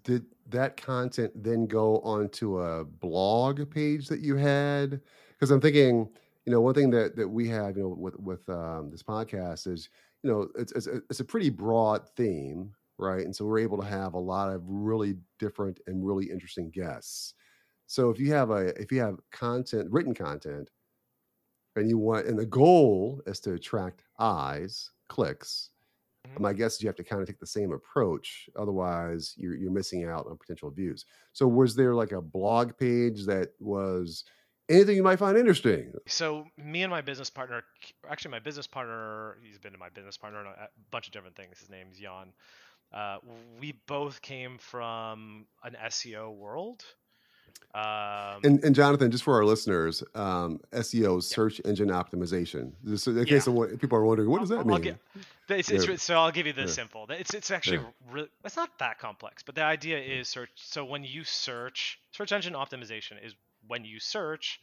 did 0.06 0.24
that 0.48 0.76
content 0.76 1.32
then 1.42 1.66
go 1.66 1.98
onto 2.00 2.60
a 2.60 2.84
blog 2.84 3.68
page 3.70 4.08
that 4.08 4.20
you 4.20 4.36
had 4.36 5.00
because 5.32 5.50
i'm 5.50 5.60
thinking 5.60 6.08
you 6.46 6.52
know, 6.52 6.60
one 6.60 6.74
thing 6.74 6.90
that 6.90 7.16
that 7.16 7.28
we 7.28 7.48
have, 7.48 7.76
you 7.76 7.82
know, 7.82 7.88
with 7.88 8.18
with 8.20 8.48
um, 8.48 8.90
this 8.90 9.02
podcast 9.02 9.66
is, 9.66 9.88
you 10.22 10.30
know, 10.30 10.48
it's, 10.56 10.72
it's 10.72 10.86
it's 10.86 11.20
a 11.20 11.24
pretty 11.24 11.50
broad 11.50 12.08
theme, 12.16 12.72
right? 12.98 13.24
And 13.24 13.34
so 13.34 13.44
we're 13.44 13.58
able 13.58 13.78
to 13.78 13.86
have 13.86 14.14
a 14.14 14.18
lot 14.18 14.52
of 14.52 14.62
really 14.64 15.16
different 15.40 15.80
and 15.88 16.06
really 16.06 16.30
interesting 16.30 16.70
guests. 16.70 17.34
So 17.88 18.10
if 18.10 18.20
you 18.20 18.32
have 18.32 18.50
a 18.50 18.80
if 18.80 18.92
you 18.92 19.00
have 19.00 19.18
content, 19.32 19.90
written 19.90 20.14
content, 20.14 20.70
and 21.76 21.88
you 21.88 21.98
want, 21.98 22.26
and 22.26 22.38
the 22.38 22.46
goal 22.46 23.20
is 23.26 23.40
to 23.40 23.52
attract 23.52 24.02
eyes, 24.18 24.90
clicks. 25.08 25.70
Mhm. 26.34 26.40
My 26.40 26.52
guess 26.52 26.74
is 26.76 26.82
you 26.82 26.88
have 26.88 26.96
to 26.96 27.04
kind 27.04 27.20
of 27.20 27.28
take 27.28 27.38
the 27.38 27.46
same 27.46 27.72
approach. 27.72 28.48
Otherwise, 28.56 29.34
you're 29.36 29.54
you're 29.54 29.70
missing 29.72 30.04
out 30.04 30.26
on 30.26 30.36
potential 30.36 30.70
views. 30.70 31.04
So 31.32 31.46
was 31.46 31.74
there 31.74 31.94
like 31.94 32.12
a 32.12 32.20
blog 32.20 32.76
page 32.76 33.26
that 33.26 33.50
was 33.60 34.24
anything 34.68 34.96
you 34.96 35.02
might 35.02 35.18
find 35.18 35.36
interesting? 35.36 35.92
So 36.06 36.46
me 36.56 36.82
and 36.82 36.90
my 36.90 37.00
business 37.00 37.30
partner, 37.30 37.62
actually 38.08 38.32
my 38.32 38.40
business 38.40 38.66
partner, 38.66 39.38
he's 39.42 39.58
been 39.58 39.72
to 39.72 39.78
my 39.78 39.90
business 39.90 40.16
partner 40.16 40.40
on 40.40 40.46
a 40.46 40.68
bunch 40.90 41.06
of 41.06 41.12
different 41.12 41.36
things. 41.36 41.58
His 41.58 41.70
name's 41.70 41.98
Jan. 41.98 42.32
Uh, 42.92 43.18
we 43.60 43.72
both 43.86 44.22
came 44.22 44.58
from 44.58 45.46
an 45.64 45.76
SEO 45.86 46.30
world. 46.36 46.84
Um, 47.74 48.40
And, 48.44 48.64
and 48.64 48.74
Jonathan, 48.74 49.10
just 49.10 49.24
for 49.24 49.34
our 49.34 49.44
listeners, 49.44 50.02
um, 50.14 50.60
SEO, 50.72 51.14
Yeah. 51.16 51.20
search 51.20 51.60
engine 51.64 51.88
optimization. 51.88 52.72
Just 52.86 53.06
in 53.06 53.16
Yeah. 53.18 53.24
case 53.24 53.44
someone, 53.44 53.76
people 53.78 53.98
are 53.98 54.04
wondering, 54.04 54.30
what 54.30 54.40
does 54.40 54.48
that 54.48 54.56
I'll- 54.60 54.72
I'll 54.72 54.78
mean? 54.78 54.82
get- 54.82 55.58
it's, 55.58 55.70
it's, 55.70 55.86
Yeah. 55.86 55.96
so 55.96 56.16
I'll 56.18 56.32
give 56.32 56.46
you 56.46 56.52
the 56.52 56.62
Yeah. 56.62 56.66
simple. 56.68 57.06
It's 57.10 57.34
it's 57.34 57.50
actually 57.50 57.78
Yeah. 57.78 57.90
really 58.10 58.28
it's 58.44 58.56
not 58.56 58.78
that 58.78 58.98
complex, 58.98 59.42
but 59.42 59.54
the 59.54 59.62
idea 59.64 59.98
is 59.98 60.28
search. 60.28 60.50
So 60.56 60.84
when 60.84 61.04
you 61.04 61.24
search, 61.24 62.00
search 62.12 62.32
engine 62.32 62.54
optimization 62.54 63.22
is 63.24 63.34
when 63.66 63.84
you 63.84 64.00
search, 64.00 64.60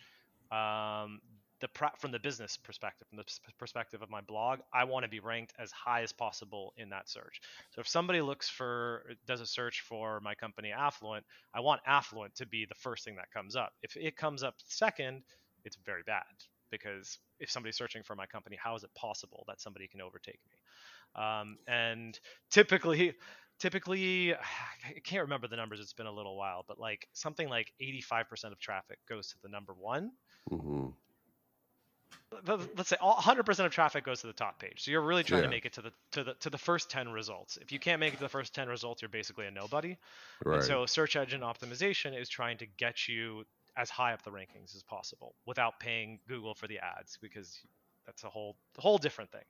um, 0.51 1.21
the 1.63 1.89
from 1.97 2.11
the 2.11 2.19
business 2.19 2.57
perspective, 2.57 3.07
from 3.07 3.17
the 3.17 3.23
pers- 3.23 3.39
perspective 3.57 4.01
of 4.01 4.09
my 4.09 4.21
blog, 4.21 4.59
I 4.73 4.83
want 4.83 5.03
to 5.03 5.09
be 5.09 5.19
ranked 5.19 5.53
as 5.59 5.71
high 5.71 6.03
as 6.03 6.13
possible 6.13 6.73
in 6.77 6.89
that 6.89 7.09
search. 7.09 7.41
So 7.71 7.81
if 7.81 7.87
somebody 7.87 8.21
looks 8.21 8.49
for 8.49 9.05
does 9.25 9.41
a 9.41 9.45
search 9.47 9.81
for 9.81 10.19
my 10.21 10.35
company 10.35 10.71
Affluent, 10.71 11.25
I 11.53 11.61
want 11.61 11.81
Affluent 11.87 12.35
to 12.35 12.45
be 12.45 12.65
the 12.65 12.75
first 12.75 13.05
thing 13.05 13.15
that 13.15 13.31
comes 13.31 13.55
up. 13.55 13.73
If 13.81 13.97
it 13.97 14.17
comes 14.17 14.43
up 14.43 14.55
second, 14.65 15.23
it's 15.65 15.77
very 15.85 16.03
bad 16.05 16.23
because 16.71 17.19
if 17.39 17.49
somebody's 17.51 17.77
searching 17.77 18.03
for 18.03 18.15
my 18.15 18.25
company, 18.25 18.57
how 18.61 18.75
is 18.75 18.83
it 18.83 18.93
possible 18.95 19.45
that 19.47 19.61
somebody 19.61 19.87
can 19.87 20.01
overtake 20.01 20.39
me? 20.49 20.57
Um, 21.23 21.57
and 21.67 22.19
typically, 22.51 23.13
typically, 23.59 24.33
I 24.35 24.99
can't 25.03 25.23
remember 25.23 25.47
the 25.47 25.55
numbers. 25.55 25.79
It's 25.79 25.93
been 25.93 26.07
a 26.07 26.11
little 26.11 26.37
while, 26.37 26.65
but 26.67 26.79
like 26.79 27.07
something 27.13 27.47
like 27.47 27.71
85% 27.81 28.51
of 28.51 28.59
traffic 28.59 28.99
goes 29.07 29.29
to 29.29 29.35
the 29.43 29.49
number 29.49 29.73
one. 29.73 30.11
hmm 30.49 30.87
Let- 30.87 30.93
Let's 32.45 32.89
say 32.89 32.97
100% 33.01 33.65
of 33.65 33.71
traffic 33.71 34.03
goes 34.03 34.21
to 34.21 34.27
the 34.27 34.33
top 34.33 34.59
page. 34.59 34.83
So 34.83 34.91
you're 34.91 35.01
really 35.01 35.23
trying 35.23 35.41
Yeah. 35.41 35.47
to 35.47 35.51
make 35.51 35.65
it 35.65 35.73
to 35.73 35.81
the 35.81 35.93
to 36.11 36.23
the 36.23 36.33
to 36.35 36.49
the 36.49 36.57
first 36.57 36.89
10 36.89 37.09
results. 37.09 37.57
If 37.57 37.71
you 37.71 37.79
can't 37.79 37.99
make 37.99 38.13
it 38.13 38.17
to 38.17 38.23
the 38.23 38.29
first 38.29 38.53
10 38.53 38.67
results, 38.67 39.01
you're 39.01 39.09
basically 39.09 39.47
a 39.47 39.51
nobody. 39.51 39.97
Right. 40.45 40.57
And 40.57 40.63
so 40.63 40.85
search 40.85 41.15
engine 41.15 41.41
optimization 41.41 42.19
is 42.19 42.29
trying 42.29 42.57
to 42.59 42.65
get 42.65 43.07
you 43.07 43.45
as 43.75 43.89
high 43.89 44.13
up 44.13 44.21
the 44.23 44.31
rankings 44.31 44.75
as 44.75 44.83
possible 44.83 45.35
without 45.45 45.79
paying 45.79 46.19
Google 46.27 46.53
for 46.53 46.67
the 46.67 46.79
ads 46.79 47.17
because 47.21 47.59
that's 48.05 48.23
a 48.23 48.29
whole 48.29 48.55
whole 48.77 48.97
different 48.97 49.31
thing. 49.31 49.45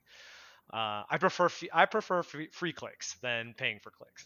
Uh, 0.71 1.03
I 1.09 1.17
prefer 1.19 1.49
I 1.71 1.85
prefer 1.85 2.23
free, 2.23 2.47
free 2.51 2.73
clicks 2.73 3.15
than 3.21 3.53
paying 3.55 3.79
for 3.79 3.91
clicks. 3.91 4.25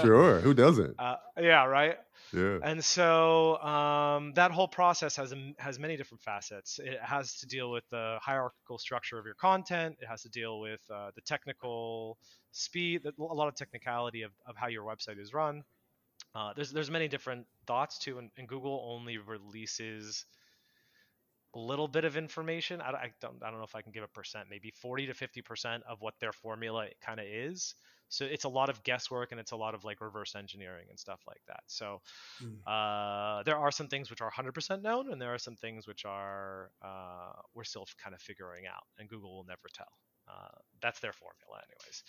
sure. 0.00 0.40
Who 0.40 0.54
doesn't? 0.54 0.96
Uh, 1.00 1.16
yeah, 1.38 1.64
right. 1.64 1.96
Yeah. 2.32 2.58
And 2.62 2.84
so 2.84 3.56
um, 3.62 4.32
that 4.34 4.50
whole 4.50 4.68
process 4.68 5.16
has 5.16 5.32
a, 5.32 5.52
has 5.58 5.78
many 5.78 5.96
different 5.96 6.22
facets. 6.22 6.78
It 6.78 7.00
has 7.02 7.36
to 7.36 7.46
deal 7.46 7.70
with 7.70 7.84
the 7.90 8.18
hierarchical 8.20 8.78
structure 8.78 9.18
of 9.18 9.24
your 9.24 9.34
content. 9.34 9.96
It 10.00 10.06
has 10.06 10.22
to 10.22 10.28
deal 10.28 10.60
with 10.60 10.80
uh, 10.92 11.10
the 11.14 11.22
technical 11.22 12.18
speed, 12.52 13.06
a 13.06 13.12
lot 13.22 13.48
of 13.48 13.54
technicality 13.54 14.22
of, 14.22 14.32
of 14.46 14.56
how 14.56 14.68
your 14.68 14.84
website 14.84 15.18
is 15.18 15.32
run. 15.32 15.64
Uh, 16.34 16.52
there's 16.54 16.70
there's 16.70 16.90
many 16.90 17.08
different 17.08 17.46
thoughts 17.66 17.98
too, 17.98 18.18
and, 18.18 18.30
and 18.36 18.46
Google 18.46 18.86
only 18.94 19.18
releases 19.18 20.26
little 21.58 21.88
bit 21.88 22.04
of 22.04 22.16
information. 22.16 22.80
I, 22.80 22.90
I 22.90 23.12
don't 23.20 23.42
I 23.42 23.50
don't 23.50 23.58
know 23.58 23.64
if 23.64 23.74
I 23.74 23.82
can 23.82 23.92
give 23.92 24.04
a 24.04 24.08
percent, 24.08 24.48
maybe 24.50 24.70
40 24.70 25.06
to 25.06 25.14
50 25.14 25.42
percent 25.42 25.82
of 25.88 26.00
what 26.00 26.14
their 26.20 26.32
formula 26.32 26.88
kind 27.00 27.20
of 27.20 27.26
is. 27.26 27.74
So 28.08 28.24
it's 28.24 28.44
a 28.44 28.48
lot 28.48 28.68
of 28.70 28.82
guesswork 28.82 29.30
and 29.32 29.40
it's 29.40 29.52
a 29.52 29.56
lot 29.56 29.74
of 29.74 29.84
like 29.84 30.00
reverse 30.00 30.34
engineering 30.34 30.86
and 30.90 30.98
stuff 30.98 31.22
like 31.28 31.42
that. 31.46 31.62
So 31.68 32.00
Mm. 32.40 32.64
uh, 32.66 33.42
there 33.44 33.56
are 33.56 33.70
some 33.70 33.88
things 33.88 34.10
which 34.10 34.20
are 34.20 34.26
100% 34.26 34.82
known, 34.82 35.10
and 35.10 35.20
there 35.20 35.32
are 35.32 35.38
some 35.38 35.56
things 35.56 35.86
which 35.86 36.04
are 36.04 36.70
uh, 36.82 37.32
we're 37.54 37.64
still 37.64 37.86
kind 37.98 38.14
of 38.14 38.20
figuring 38.20 38.66
out, 38.66 38.84
and 38.98 39.08
Google 39.08 39.34
will 39.36 39.44
never 39.44 39.68
tell. 39.72 39.92
Uh, 40.28 40.48
that's 40.80 41.00
their 41.00 41.12
formula, 41.12 41.62
anyways. 41.66 42.04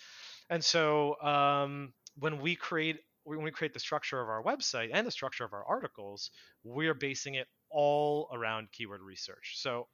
And 0.50 0.64
so 0.64 1.20
um, 1.22 1.94
when 2.16 2.40
we 2.40 2.54
create 2.56 3.00
when 3.24 3.42
we 3.42 3.50
create 3.50 3.74
the 3.74 3.80
structure 3.80 4.20
of 4.20 4.28
our 4.28 4.42
website 4.42 4.90
and 4.92 5.06
the 5.06 5.10
structure 5.10 5.44
of 5.44 5.52
our 5.52 5.64
articles, 5.64 6.30
we're 6.64 6.94
basing 6.94 7.34
it 7.34 7.46
all 7.70 8.28
around 8.32 8.70
keyword 8.72 9.00
research. 9.02 9.54
So 9.56 9.88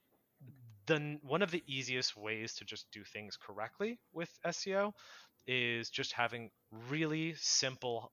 then 0.86 1.20
one 1.22 1.42
of 1.42 1.50
the 1.50 1.62
easiest 1.66 2.16
ways 2.16 2.54
to 2.54 2.64
just 2.64 2.86
do 2.92 3.04
things 3.04 3.36
correctly 3.36 3.98
with 4.12 4.30
SEO 4.46 4.92
is 5.46 5.90
just 5.90 6.12
having 6.12 6.50
really 6.88 7.34
simple 7.36 8.12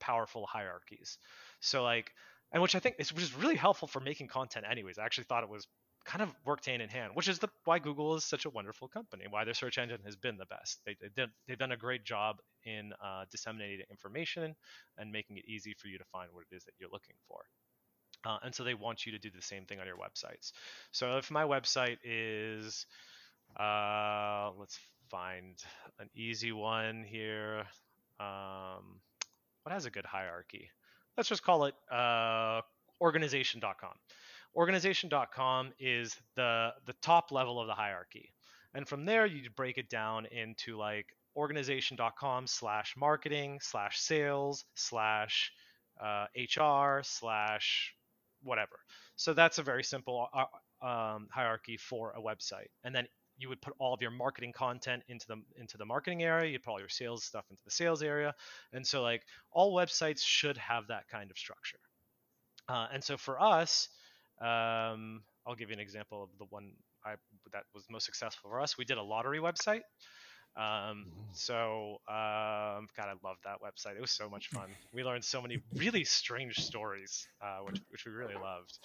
powerful 0.00 0.46
hierarchies. 0.46 1.18
So 1.60 1.82
like 1.82 2.12
and 2.52 2.62
which 2.62 2.74
I 2.74 2.78
think 2.78 2.96
is 2.98 3.12
which 3.12 3.24
is 3.24 3.34
really 3.34 3.56
helpful 3.56 3.88
for 3.88 4.00
making 4.00 4.28
content 4.28 4.66
anyways. 4.70 4.98
I 4.98 5.04
actually 5.04 5.24
thought 5.24 5.42
it 5.42 5.48
was 5.48 5.66
kind 6.04 6.22
of 6.22 6.30
worked 6.44 6.66
hand 6.66 6.82
in 6.82 6.88
hand, 6.88 7.12
which 7.14 7.28
is 7.28 7.38
the 7.38 7.48
why 7.64 7.78
Google 7.78 8.14
is 8.16 8.24
such 8.24 8.44
a 8.44 8.50
wonderful 8.50 8.88
company, 8.88 9.24
why 9.28 9.44
their 9.44 9.54
search 9.54 9.78
engine 9.78 10.00
has 10.04 10.16
been 10.16 10.36
the 10.36 10.46
best. 10.46 10.80
They, 10.84 10.96
they 11.00 11.08
did, 11.14 11.30
they've 11.46 11.58
done 11.58 11.72
a 11.72 11.76
great 11.76 12.04
job 12.04 12.36
in 12.64 12.92
uh, 13.02 13.24
disseminating 13.30 13.86
information 13.90 14.54
and 14.98 15.10
making 15.10 15.38
it 15.38 15.44
easy 15.46 15.74
for 15.74 15.88
you 15.88 15.98
to 15.98 16.04
find 16.12 16.28
what 16.32 16.44
it 16.50 16.54
is 16.54 16.64
that 16.64 16.72
you're 16.78 16.90
looking 16.92 17.16
for. 17.28 17.40
Uh, 18.26 18.38
and 18.42 18.54
so 18.54 18.64
they 18.64 18.74
want 18.74 19.06
you 19.06 19.12
to 19.12 19.18
do 19.18 19.30
the 19.34 19.42
same 19.42 19.64
thing 19.64 19.80
on 19.80 19.86
your 19.86 19.96
websites. 19.96 20.52
So 20.92 21.18
if 21.18 21.30
my 21.30 21.44
website 21.44 21.98
is, 22.04 22.86
uh, 23.58 24.50
let's 24.58 24.78
find 25.10 25.56
an 25.98 26.08
easy 26.14 26.52
one 26.52 27.04
here. 27.04 27.64
Um, 28.20 29.00
what 29.62 29.72
has 29.72 29.86
a 29.86 29.90
good 29.90 30.06
hierarchy? 30.06 30.70
Let's 31.16 31.28
just 31.28 31.42
call 31.42 31.64
it 31.66 31.74
uh, 31.92 32.62
organization.com. 33.00 33.94
Organization.com 34.56 35.72
is 35.78 36.16
the 36.36 36.70
the 36.86 36.94
top 37.02 37.32
level 37.32 37.60
of 37.60 37.66
the 37.66 37.74
hierarchy, 37.74 38.32
and 38.74 38.88
from 38.88 39.04
there 39.04 39.26
you 39.26 39.48
break 39.50 39.78
it 39.78 39.90
down 39.90 40.26
into 40.26 40.76
like 40.76 41.06
organization.com 41.36 42.46
slash 42.46 42.94
marketing 42.96 43.58
slash 43.60 43.98
sales 43.98 44.64
slash 44.74 45.52
uh, 46.00 46.26
HR 46.36 47.02
slash 47.02 47.94
whatever. 48.42 48.78
So 49.16 49.34
that's 49.34 49.58
a 49.58 49.62
very 49.62 49.82
simple 49.82 50.28
uh, 50.32 50.86
um, 50.86 51.28
hierarchy 51.32 51.76
for 51.76 52.12
a 52.12 52.20
website, 52.20 52.68
and 52.84 52.94
then 52.94 53.06
you 53.36 53.48
would 53.48 53.60
put 53.60 53.74
all 53.80 53.92
of 53.92 54.00
your 54.00 54.12
marketing 54.12 54.52
content 54.52 55.02
into 55.08 55.26
the 55.26 55.42
into 55.56 55.76
the 55.76 55.84
marketing 55.84 56.22
area. 56.22 56.52
You 56.52 56.60
put 56.60 56.70
all 56.70 56.78
your 56.78 56.88
sales 56.88 57.24
stuff 57.24 57.44
into 57.50 57.62
the 57.64 57.70
sales 57.70 58.02
area, 58.02 58.34
and 58.72 58.86
so 58.86 59.02
like 59.02 59.22
all 59.50 59.74
websites 59.74 60.20
should 60.24 60.56
have 60.58 60.86
that 60.88 61.08
kind 61.08 61.30
of 61.30 61.38
structure. 61.38 61.80
Uh, 62.68 62.86
and 62.92 63.02
so 63.02 63.16
for 63.16 63.40
us, 63.40 63.88
um, 64.40 65.22
I'll 65.46 65.54
give 65.56 65.68
you 65.70 65.74
an 65.74 65.80
example 65.80 66.22
of 66.22 66.30
the 66.38 66.46
one 66.50 66.72
I, 67.04 67.14
that 67.52 67.64
was 67.74 67.84
most 67.90 68.06
successful 68.06 68.50
for 68.50 68.60
us. 68.60 68.78
We 68.78 68.84
did 68.84 68.98
a 68.98 69.02
lottery 69.02 69.38
website. 69.38 69.82
Um, 70.56 71.06
so 71.32 72.00
um, 72.08 72.86
God, 72.96 73.08
I 73.08 73.14
loved 73.24 73.40
that 73.44 73.58
website. 73.60 73.96
It 73.96 74.00
was 74.00 74.12
so 74.12 74.28
much 74.28 74.48
fun. 74.48 74.68
We 74.92 75.02
learned 75.02 75.24
so 75.24 75.42
many 75.42 75.58
really 75.74 76.04
strange 76.04 76.58
stories, 76.60 77.26
uh, 77.42 77.58
which 77.64 77.80
which 77.90 78.06
we 78.06 78.12
really 78.12 78.36
loved. 78.36 78.78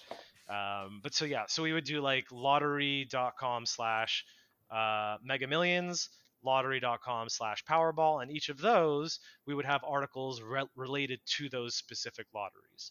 Um, 0.48 1.00
but 1.02 1.14
so 1.14 1.24
yeah, 1.24 1.44
so 1.46 1.62
we 1.62 1.72
would 1.72 1.84
do 1.84 2.00
like 2.00 2.26
lottery.com 2.32 3.66
slash 3.66 4.24
uh, 4.70 5.18
mega 5.22 5.46
millions, 5.46 6.08
lottery.com 6.42 7.28
slash 7.28 7.64
powerball, 7.64 8.22
and 8.22 8.32
each 8.32 8.48
of 8.48 8.58
those 8.58 9.20
we 9.46 9.54
would 9.54 9.66
have 9.66 9.82
articles 9.84 10.42
re- 10.42 10.64
related 10.74 11.20
to 11.36 11.48
those 11.48 11.76
specific 11.76 12.26
lotteries. 12.34 12.90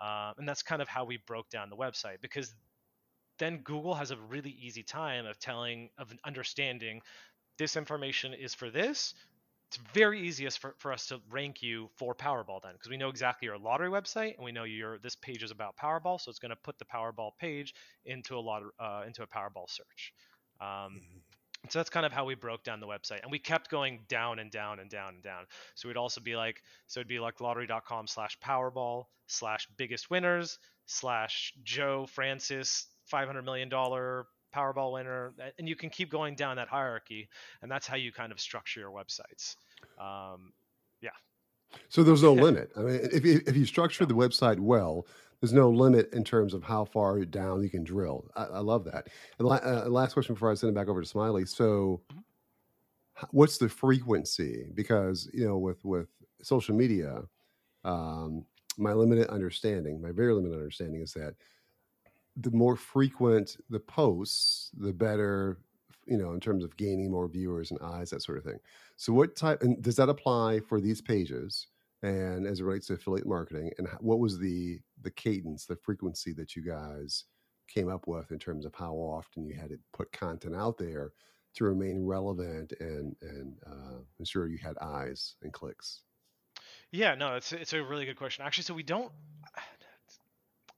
Um, 0.00 0.34
and 0.38 0.48
that's 0.48 0.62
kind 0.62 0.80
of 0.80 0.88
how 0.88 1.04
we 1.04 1.18
broke 1.26 1.50
down 1.50 1.70
the 1.70 1.76
website 1.76 2.20
because 2.20 2.54
then 3.38 3.58
Google 3.58 3.94
has 3.94 4.10
a 4.10 4.16
really 4.16 4.50
easy 4.50 4.82
time 4.82 5.26
of 5.26 5.38
telling, 5.38 5.90
of 5.98 6.12
understanding 6.24 7.00
this 7.58 7.76
information 7.76 8.34
is 8.34 8.54
for 8.54 8.70
this. 8.70 9.14
It's 9.68 9.78
very 9.92 10.20
easiest 10.26 10.60
for, 10.60 10.74
for 10.78 10.92
us 10.92 11.08
to 11.08 11.20
rank 11.30 11.62
you 11.62 11.90
for 11.96 12.14
Powerball 12.14 12.62
then 12.62 12.72
because 12.72 12.88
we 12.88 12.96
know 12.96 13.10
exactly 13.10 13.46
your 13.46 13.58
lottery 13.58 13.90
website 13.90 14.36
and 14.36 14.44
we 14.44 14.52
know 14.52 14.64
your 14.64 14.98
this 14.98 15.14
page 15.16 15.42
is 15.42 15.50
about 15.50 15.76
Powerball, 15.76 16.18
so 16.18 16.30
it's 16.30 16.38
going 16.38 16.50
to 16.50 16.56
put 16.56 16.78
the 16.78 16.86
Powerball 16.86 17.32
page 17.38 17.74
into 18.06 18.36
a 18.36 18.40
lot 18.40 18.62
uh, 18.80 19.02
into 19.06 19.22
a 19.22 19.26
Powerball 19.26 19.68
search. 19.68 20.14
Um, 20.60 21.02
so 21.70 21.78
that's 21.78 21.90
kind 21.90 22.06
of 22.06 22.12
how 22.12 22.24
we 22.24 22.34
broke 22.34 22.62
down 22.64 22.80
the 22.80 22.86
website 22.86 23.22
and 23.22 23.30
we 23.30 23.38
kept 23.38 23.70
going 23.70 24.00
down 24.08 24.38
and 24.38 24.50
down 24.50 24.80
and 24.80 24.90
down 24.90 25.14
and 25.14 25.22
down 25.22 25.44
so 25.74 25.88
we'd 25.88 25.96
also 25.96 26.20
be 26.20 26.36
like 26.36 26.62
so 26.86 27.00
it'd 27.00 27.08
be 27.08 27.18
like 27.18 27.40
lottery.com 27.40 28.06
slash 28.06 28.38
powerball 28.40 29.04
slash 29.26 29.68
biggest 29.76 30.10
winners 30.10 30.58
slash 30.86 31.52
joe 31.64 32.06
francis 32.06 32.86
500 33.06 33.42
million 33.42 33.68
dollar 33.68 34.26
Powerball 34.54 34.92
winner, 34.92 35.34
and 35.58 35.68
you 35.68 35.76
can 35.76 35.90
keep 35.90 36.10
going 36.10 36.34
down 36.34 36.56
that 36.56 36.68
hierarchy, 36.68 37.28
and 37.62 37.70
that's 37.70 37.86
how 37.86 37.96
you 37.96 38.12
kind 38.12 38.32
of 38.32 38.40
structure 38.40 38.80
your 38.80 38.90
websites. 38.90 39.56
Um, 39.98 40.52
yeah. 41.00 41.10
So 41.88 42.02
there's 42.02 42.22
no 42.22 42.32
limit. 42.32 42.70
I 42.76 42.80
mean, 42.80 43.00
if 43.12 43.24
you, 43.24 43.42
if 43.46 43.56
you 43.56 43.66
structure 43.66 44.06
the 44.06 44.14
website 44.14 44.58
well, 44.58 45.06
there's 45.40 45.52
no 45.52 45.70
limit 45.70 46.12
in 46.12 46.24
terms 46.24 46.54
of 46.54 46.62
how 46.64 46.84
far 46.84 47.24
down 47.24 47.62
you 47.62 47.70
can 47.70 47.84
drill. 47.84 48.28
I, 48.36 48.44
I 48.44 48.58
love 48.60 48.84
that. 48.84 49.08
And 49.38 49.48
la- 49.48 49.56
uh, 49.56 49.86
last 49.88 50.14
question 50.14 50.34
before 50.34 50.50
I 50.50 50.54
send 50.54 50.70
it 50.70 50.74
back 50.74 50.88
over 50.88 51.00
to 51.00 51.06
Smiley. 51.08 51.46
So, 51.46 52.02
Mhm. 52.10 52.20
what's 53.30 53.58
the 53.58 53.68
frequency? 53.68 54.70
Because 54.74 55.28
you 55.32 55.44
know, 55.46 55.58
with 55.58 55.84
with 55.84 56.08
social 56.42 56.74
media, 56.74 57.22
um, 57.84 58.46
my 58.78 58.92
limited 58.94 59.28
understanding, 59.28 60.02
my 60.02 60.12
very 60.12 60.34
limited 60.34 60.56
understanding, 60.56 61.02
is 61.02 61.14
that 61.14 61.34
the 62.36 62.50
more 62.50 62.76
frequent 62.76 63.56
the 63.68 63.80
posts, 63.80 64.70
the 64.76 64.92
better. 64.92 65.58
You 66.06 66.16
know, 66.16 66.32
in 66.32 66.40
terms 66.40 66.64
of 66.64 66.74
gaining 66.78 67.10
more 67.10 67.28
viewers 67.28 67.70
and 67.70 67.78
eyes, 67.82 68.08
that 68.10 68.22
sort 68.22 68.38
of 68.38 68.44
thing. 68.44 68.58
So, 68.96 69.12
what 69.12 69.36
type? 69.36 69.62
And 69.62 69.82
does 69.82 69.96
that 69.96 70.08
apply 70.08 70.60
for 70.60 70.80
these 70.80 71.02
pages? 71.02 71.66
And 72.02 72.46
as 72.46 72.60
it 72.60 72.64
relates 72.64 72.86
to 72.88 72.94
affiliate 72.94 73.26
marketing, 73.26 73.72
and 73.78 73.88
what 74.00 74.20
was 74.20 74.38
the 74.38 74.78
the 75.02 75.10
cadence, 75.10 75.66
the 75.66 75.76
frequency 75.76 76.32
that 76.34 76.54
you 76.54 76.62
guys 76.62 77.24
came 77.68 77.88
up 77.88 78.06
with 78.06 78.30
in 78.30 78.38
terms 78.38 78.64
of 78.64 78.74
how 78.74 78.94
often 78.94 79.44
you 79.44 79.54
had 79.54 79.70
to 79.70 79.78
put 79.92 80.10
content 80.12 80.54
out 80.54 80.78
there 80.78 81.12
to 81.54 81.64
remain 81.64 82.04
relevant 82.04 82.72
and 82.80 83.16
and 83.20 83.56
uh, 83.66 83.98
ensure 84.18 84.48
you 84.48 84.58
had 84.58 84.78
eyes 84.78 85.34
and 85.42 85.52
clicks? 85.52 86.02
Yeah, 86.90 87.14
no, 87.14 87.34
it's 87.34 87.52
it's 87.52 87.72
a 87.72 87.82
really 87.82 88.04
good 88.04 88.16
question. 88.16 88.44
Actually, 88.44 88.64
so 88.64 88.74
we 88.74 88.82
don't. 88.82 89.12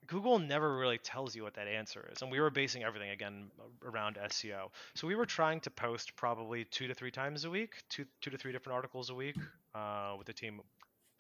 Google 0.07 0.41
never 0.41 0.77
really 0.77 0.99
tells 0.99 1.37
you 1.37 1.45
what 1.45 1.55
that 1.55 1.69
answer 1.69 2.09
is, 2.13 2.21
and 2.23 2.33
we 2.33 2.41
were 2.41 2.51
basing 2.51 2.83
everything 2.83 3.11
again 3.11 3.49
around 3.85 4.17
SEO. 4.17 4.71
So 4.95 5.07
we 5.07 5.15
were 5.15 5.27
trying 5.27 5.61
to 5.61 5.71
post 5.71 6.17
probably 6.17 6.65
two 6.65 6.89
to 6.89 6.95
three 6.95 7.13
times 7.13 7.45
a 7.45 7.51
week, 7.51 7.85
two 7.89 8.05
two 8.21 8.31
to 8.31 8.39
three 8.39 8.51
different 8.51 8.75
articles 8.75 9.11
a 9.11 9.15
week, 9.15 9.37
uh, 9.75 10.15
with 10.19 10.27
the 10.27 10.33
team. 10.33 10.63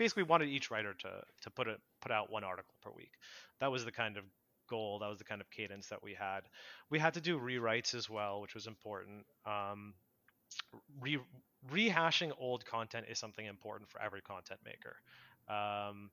Basically, 0.01 0.23
wanted 0.23 0.49
each 0.49 0.71
writer 0.71 0.95
to 0.95 1.11
to 1.43 1.51
put 1.51 1.69
it 1.69 1.79
put 2.01 2.11
out 2.11 2.33
one 2.33 2.43
article 2.43 2.75
per 2.83 2.91
week. 2.97 3.13
That 3.61 3.71
was 3.71 3.85
the 3.85 3.93
kind 3.93 4.17
of 4.17 4.25
goal. 4.67 5.01
That 5.01 5.11
was 5.11 5.19
the 5.19 5.25
kind 5.25 5.43
of 5.43 5.51
cadence 5.51 5.89
that 5.89 6.03
we 6.03 6.15
had. 6.15 6.41
We 6.89 6.99
had 6.99 7.13
to 7.15 7.21
do 7.21 7.39
rewrites 7.39 7.95
as 7.95 8.09
well, 8.09 8.41
which 8.41 8.55
was 8.55 8.67
important. 8.67 9.27
Um, 9.45 9.93
re, 11.03 11.19
rehashing 11.71 12.33
old 12.39 12.65
content 12.65 13.09
is 13.11 13.19
something 13.19 13.45
important 13.45 13.91
for 13.91 14.01
every 14.01 14.23
content 14.23 14.61
maker. 14.65 14.97
Um, 15.51 16.09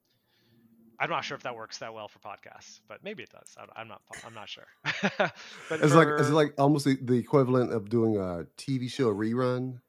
I'm 1.00 1.10
not 1.10 1.24
sure 1.24 1.38
if 1.38 1.44
that 1.44 1.56
works 1.56 1.78
that 1.78 1.94
well 1.94 2.10
for 2.10 2.20
podcasts, 2.20 2.82
but 2.90 3.06
maybe 3.06 3.24
it 3.24 3.30
does. 3.30 3.56
I'm, 3.58 3.70
I'm 3.74 3.88
not. 3.88 4.02
I'm 4.26 4.34
not 4.34 4.50
sure. 4.50 4.68
but 5.70 5.80
It's 5.82 5.96
like 5.96 6.10
it's 6.20 6.32
like 6.32 6.56
almost 6.58 6.84
the, 6.84 6.98
the 7.02 7.14
equivalent 7.14 7.72
of 7.72 7.88
doing 7.88 8.18
a 8.18 8.48
TV 8.58 8.92
show 8.92 9.14
rerun. 9.14 9.80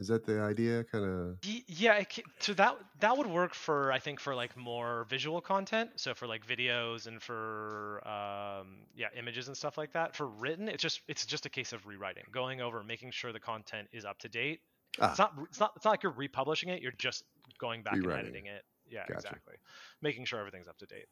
Is 0.00 0.08
that 0.08 0.24
the 0.24 0.40
idea? 0.40 0.82
Kind 0.84 1.04
of. 1.04 1.36
Yeah, 1.44 1.98
it, 1.98 2.18
so 2.38 2.54
that 2.54 2.76
that 3.00 3.16
would 3.16 3.26
work 3.26 3.54
for 3.54 3.92
I 3.92 3.98
think 3.98 4.18
for 4.18 4.34
like 4.34 4.56
more 4.56 5.06
visual 5.10 5.40
content, 5.42 5.90
so 5.96 6.14
for 6.14 6.26
like 6.26 6.46
videos 6.46 7.06
and 7.06 7.22
for 7.22 8.00
um, 8.08 8.78
yeah 8.96 9.08
images 9.16 9.48
and 9.48 9.56
stuff 9.56 9.76
like 9.76 9.92
that. 9.92 10.16
For 10.16 10.26
written, 10.26 10.68
it's 10.68 10.82
just 10.82 11.02
it's 11.06 11.26
just 11.26 11.44
a 11.44 11.50
case 11.50 11.74
of 11.74 11.86
rewriting, 11.86 12.24
going 12.32 12.62
over, 12.62 12.82
making 12.82 13.10
sure 13.10 13.30
the 13.32 13.40
content 13.40 13.88
is 13.92 14.06
up 14.06 14.18
to 14.20 14.28
date. 14.28 14.60
Ah. 14.98 15.10
It's 15.10 15.18
not 15.18 15.34
it's 15.48 15.60
not 15.60 15.72
it's 15.76 15.84
not 15.84 15.90
like 15.92 16.02
you're 16.02 16.12
republishing 16.12 16.70
it. 16.70 16.80
You're 16.80 16.92
just 16.98 17.24
going 17.58 17.82
back 17.82 17.94
Rewriting 17.94 18.10
and 18.10 18.26
editing 18.26 18.46
it. 18.46 18.64
Yeah, 18.88 19.00
Gotcha. 19.06 19.18
exactly. 19.18 19.54
Making 20.00 20.24
sure 20.24 20.40
everything's 20.40 20.66
up 20.66 20.78
to 20.78 20.86
date. 20.86 21.06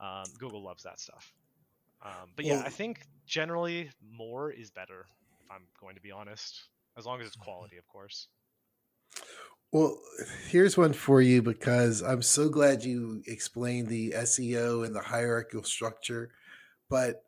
Um, 0.00 0.24
Google 0.38 0.62
loves 0.62 0.82
that 0.82 0.98
stuff. 0.98 1.32
Um, 2.02 2.30
but 2.36 2.44
yeah, 2.44 2.56
Well- 2.56 2.66
I 2.66 2.68
think 2.70 3.00
generally 3.26 3.90
more 4.12 4.50
is 4.50 4.70
better. 4.70 5.06
If 5.40 5.50
I'm 5.50 5.62
going 5.80 5.94
to 5.94 6.02
be 6.02 6.10
honest, 6.10 6.64
as 6.96 7.06
long 7.06 7.20
as 7.20 7.28
it's 7.28 7.36
mm-hmm. 7.36 7.44
quality, 7.44 7.76
of 7.76 7.86
course. 7.88 8.28
Well, 9.72 9.98
here's 10.48 10.76
one 10.76 10.92
for 10.92 11.20
you 11.20 11.42
because 11.42 12.00
I'm 12.00 12.22
so 12.22 12.48
glad 12.48 12.84
you 12.84 13.22
explained 13.26 13.88
the 13.88 14.12
SEO 14.12 14.86
and 14.86 14.94
the 14.94 15.00
hierarchical 15.00 15.64
structure. 15.64 16.30
But 16.88 17.24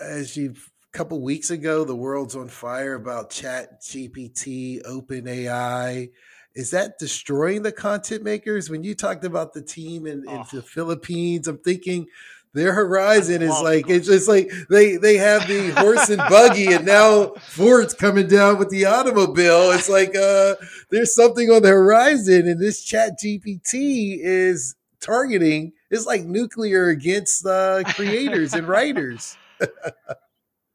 as 0.00 0.36
you 0.36 0.54
a 0.92 0.96
couple 0.96 1.20
weeks 1.20 1.50
ago, 1.50 1.84
the 1.84 1.96
world's 1.96 2.36
on 2.36 2.48
fire 2.48 2.94
about 2.94 3.30
ChatGPT, 3.30 4.82
Open 4.84 5.26
AI. 5.26 6.10
Is 6.54 6.70
that 6.70 6.98
destroying 6.98 7.62
the 7.62 7.72
content 7.72 8.22
makers? 8.22 8.70
When 8.70 8.84
you 8.84 8.94
talked 8.94 9.24
about 9.24 9.52
the 9.52 9.62
team 9.62 10.06
in, 10.06 10.20
in 10.28 10.28
Oh. 10.28 10.46
the 10.52 10.62
Philippines, 10.62 11.48
I'm 11.48 11.58
thinking 11.58 12.06
their 12.52 12.72
horizon 12.72 13.42
is 13.42 13.60
like 13.62 13.88
it's 13.88 14.06
just 14.06 14.28
like 14.28 14.50
they 14.68 14.96
they 14.96 15.16
have 15.16 15.46
the 15.46 15.70
horse 15.70 16.08
and 16.08 16.18
buggy, 16.28 16.72
and 16.72 16.84
now 16.84 17.34
Ford's 17.38 17.94
coming 17.94 18.26
down 18.26 18.58
with 18.58 18.70
the 18.70 18.86
automobile. 18.86 19.70
It's 19.70 19.88
like 19.88 20.16
uh 20.16 20.56
there's 20.90 21.14
something 21.14 21.50
on 21.50 21.62
the 21.62 21.68
horizon, 21.68 22.48
and 22.48 22.60
this 22.60 22.84
ChatGPT 22.84 24.18
is 24.20 24.74
targeting. 25.00 25.72
It's 25.90 26.06
like 26.06 26.24
nuclear 26.24 26.88
against 26.88 27.46
uh, 27.46 27.82
creators 27.94 28.54
and 28.54 28.66
writers. 28.68 29.36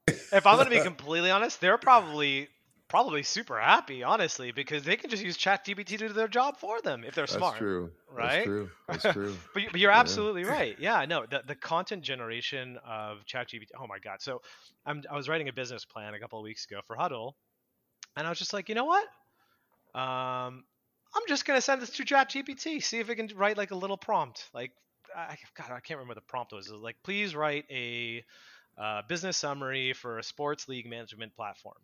if 0.08 0.46
I'm 0.46 0.58
gonna 0.58 0.70
be 0.70 0.80
completely 0.80 1.32
honest, 1.32 1.62
they're 1.62 1.78
probably 1.78 2.48
probably 2.88 3.24
super 3.24 3.60
happy, 3.60 4.04
honestly, 4.04 4.52
because 4.52 4.84
they 4.84 4.96
can 4.96 5.10
just 5.10 5.24
use 5.24 5.38
ChatGPT 5.38 5.86
to 5.86 5.98
do 5.98 6.10
their 6.10 6.28
job 6.28 6.58
for 6.58 6.82
them 6.82 7.04
if 7.04 7.16
they're 7.16 7.28
smart. 7.28 7.42
That's 7.42 7.58
smart. 7.58 7.60
true. 7.60 7.92
right? 8.12 8.34
That's 8.36 8.46
true. 8.46 8.70
That's 8.88 9.04
true. 9.14 9.38
But, 9.54 9.64
you- 9.64 9.70
but 9.72 9.80
you're 9.80 9.92
Yeah. 9.92 10.00
absolutely 10.00 10.44
right. 10.44 10.78
Yeah, 10.80 11.06
no, 11.06 11.26
the, 11.26 11.44
the 11.46 11.56
content 11.56 12.04
generation 12.04 12.78
of 12.86 13.26
ChatGPT. 13.26 13.70
Oh 13.80 13.88
my 13.88 14.00
god! 14.00 14.22
So 14.22 14.42
I'm, 14.86 15.04
I 15.12 15.16
was 15.16 15.28
writing 15.28 15.50
a 15.50 15.54
business 15.54 15.86
plan 15.86 16.14
a 16.14 16.20
couple 16.20 16.40
of 16.40 16.44
weeks 16.44 16.66
ago 16.66 16.82
for 16.86 16.96
Huddle, 16.96 17.36
and 18.16 18.26
I 18.26 18.30
was 18.30 18.40
just 18.40 18.54
like, 18.54 18.70
you 18.70 18.76
know 18.76 18.86
what? 18.86 19.06
Um, 19.94 20.64
I'm 21.16 21.24
just 21.28 21.46
gonna 21.46 21.62
send 21.62 21.82
this 21.82 21.92
to 21.92 22.04
ChatGPT, 22.06 22.84
see 22.84 23.00
if 23.00 23.10
it 23.10 23.16
can 23.16 23.30
write 23.36 23.58
like 23.58 23.72
a 23.72 23.76
little 23.76 23.98
prompt. 23.98 24.50
Like, 24.54 24.72
I, 25.16 25.38
God, 25.58 25.72
I 25.72 25.80
can't 25.80 26.00
remember 26.00 26.16
the 26.16 26.22
prompt 26.22 26.52
was. 26.54 26.68
It 26.68 26.74
was 26.74 26.82
like, 26.82 26.98
please 27.04 27.36
write 27.36 27.66
a 27.72 28.24
uh, 28.78 29.02
business 29.08 29.38
summary 29.38 29.94
for 29.94 30.20
a 30.20 30.24
sports 30.24 30.68
league 30.68 30.90
management 30.90 31.34
platform, 31.36 31.78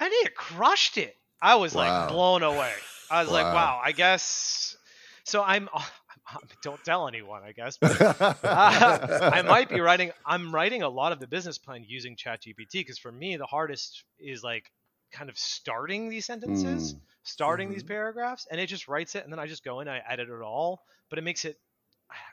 and 0.00 0.10
it 0.12 0.34
crushed 0.34 0.98
it. 0.98 1.16
I 1.40 1.56
was 1.56 1.74
Wow. 1.74 2.06
like 2.06 2.08
blown 2.08 2.42
away. 2.42 2.74
I 3.10 3.22
was 3.22 3.30
like, 3.30 3.44
Wow. 3.46 3.54
wow, 3.54 3.80
I 3.84 3.92
guess. 3.92 4.76
So 5.24 5.42
I'm. 5.42 5.68
Don't 6.62 6.82
tell 6.84 7.08
anyone, 7.08 7.42
I 7.42 7.52
guess. 7.52 7.76
But 7.78 7.92
I 8.44 9.42
might 9.42 9.68
be 9.68 9.80
writing. 9.80 10.12
I'm 10.26 10.54
writing 10.54 10.82
a 10.82 10.88
lot 10.88 11.12
of 11.12 11.20
the 11.20 11.26
business 11.26 11.58
plan 11.58 11.84
using 11.86 12.16
ChatGPT 12.16 12.72
because 12.72 12.98
for 12.98 13.12
me 13.12 13.36
the 13.36 13.46
hardest 13.46 14.04
is 14.18 14.42
like 14.42 14.70
kind 15.12 15.28
of 15.30 15.38
starting 15.38 16.08
these 16.08 16.26
sentences, 16.26 16.94
Mm. 16.94 17.00
starting 17.24 17.70
these 17.70 17.82
Mhm. 17.82 17.88
paragraphs, 17.88 18.46
and 18.50 18.60
it 18.60 18.66
just 18.66 18.88
writes 18.88 19.14
it, 19.14 19.24
and 19.24 19.32
then 19.32 19.38
I 19.40 19.46
just 19.46 19.64
go 19.64 19.80
in, 19.80 19.88
I 19.88 19.98
edit 20.08 20.28
it 20.28 20.42
all, 20.42 20.82
but 21.08 21.18
it 21.18 21.22
makes 21.22 21.44
it 21.44 21.58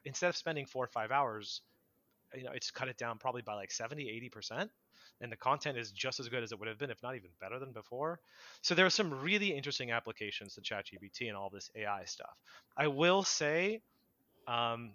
instead 0.06 0.30
of 0.30 0.38
spending 0.38 0.66
four 0.66 0.84
or 0.86 0.88
five 0.88 1.12
hours, 1.12 1.62
you 2.36 2.44
know, 2.44 2.52
it's 2.52 2.72
cut 2.72 2.88
it 2.88 2.98
down 2.98 3.18
probably 3.18 3.42
by 3.42 3.54
like 3.56 3.72
70, 3.72 4.10
80 4.10 4.30
percent, 4.30 4.72
and 5.22 5.32
the 5.32 5.36
content 5.36 5.78
is 5.78 5.92
just 5.92 6.20
as 6.20 6.30
good 6.30 6.44
as 6.44 6.52
it 6.52 6.60
would 6.60 6.68
have 6.68 6.78
been, 6.78 6.92
if 6.92 7.02
not 7.02 7.16
even 7.16 7.30
better 7.40 7.60
than 7.60 7.72
before. 7.72 8.20
So 8.62 8.76
there 8.76 8.86
are 8.86 8.92
some 8.92 9.22
really 9.22 9.56
interesting 9.56 9.92
applications 9.92 10.56
to 10.56 10.62
ChatGPT 10.62 11.28
and 11.28 11.36
all 11.36 11.50
this 11.50 11.70
AI 11.76 12.06
stuff. 12.06 12.36
I 12.76 12.88
will 12.88 13.24
say. 13.24 13.82
Um, 14.48 14.92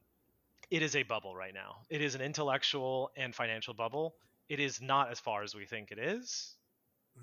it 0.71 0.81
is 0.81 0.97
a 0.97 1.03
bubble 1.03 1.37
right 1.37 1.53
now. 1.53 1.77
It 1.91 2.01
is 2.01 2.15
an 2.15 2.23
intellectual 2.23 3.11
and 3.15 3.35
financial 3.35 3.75
bubble. 3.75 4.15
It 4.49 4.59
is 4.59 4.81
not 4.81 5.11
as 5.11 5.21
far 5.21 5.43
as 5.43 5.55
we 5.55 5.67
think 5.67 5.91
it 5.93 5.99
is. 5.99 6.57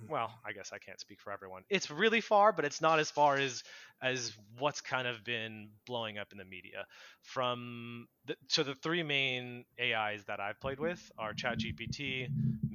Well, 0.08 0.32
I 0.46 0.52
guess 0.52 0.72
I 0.72 0.78
can't 0.78 1.00
speak 1.00 1.20
for 1.20 1.32
everyone. 1.32 1.64
It's 1.70 1.90
really 1.90 2.22
far, 2.22 2.52
but 2.52 2.64
it's 2.64 2.80
not 2.80 3.00
as 3.00 3.10
far 3.10 3.38
as 3.38 3.64
as 4.02 4.34
what's 4.60 4.82
kind 4.82 5.08
of 5.08 5.24
been 5.24 5.70
blowing 5.86 6.18
up 6.18 6.32
in 6.32 6.38
the 6.38 6.46
media. 6.46 6.86
From 7.22 8.08
the, 8.26 8.36
so 8.48 8.64
the 8.64 8.76
three 8.76 9.04
main 9.04 9.66
AIs 9.80 10.24
that 10.26 10.40
I've 10.40 10.60
played 10.60 10.80
with 10.80 11.12
are 11.18 11.34
ChatGPT, 11.34 12.30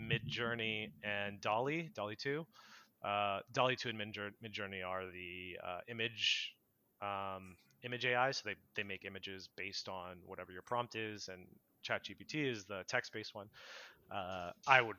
Midjourney, 0.08 0.90
and 1.02 1.40
DALL-E. 1.40 1.90
DALL-E 1.94 2.16
two. 2.16 2.46
Uh, 3.04 3.40
DALL-E 3.52 3.76
two 3.76 3.88
and 3.90 3.98
Midjour- 3.98 4.32
Midjourney 4.42 4.84
are 4.86 5.04
the 5.06 5.58
uh, 5.62 5.80
image 5.88 6.54
um, 7.02 7.56
image 7.84 8.06
AI, 8.06 8.30
so 8.30 8.42
they, 8.46 8.54
they 8.76 8.82
make 8.82 9.04
images 9.04 9.48
based 9.56 9.88
on 9.88 10.16
whatever 10.26 10.52
your 10.52 10.62
prompt 10.62 10.94
is, 10.94 11.28
and 11.28 11.46
ChatGPT 11.86 12.50
is 12.50 12.64
the 12.64 12.82
text-based 12.88 13.34
one. 13.34 13.48
Uh, 14.10 14.50
I 14.66 14.80
would, 14.80 14.96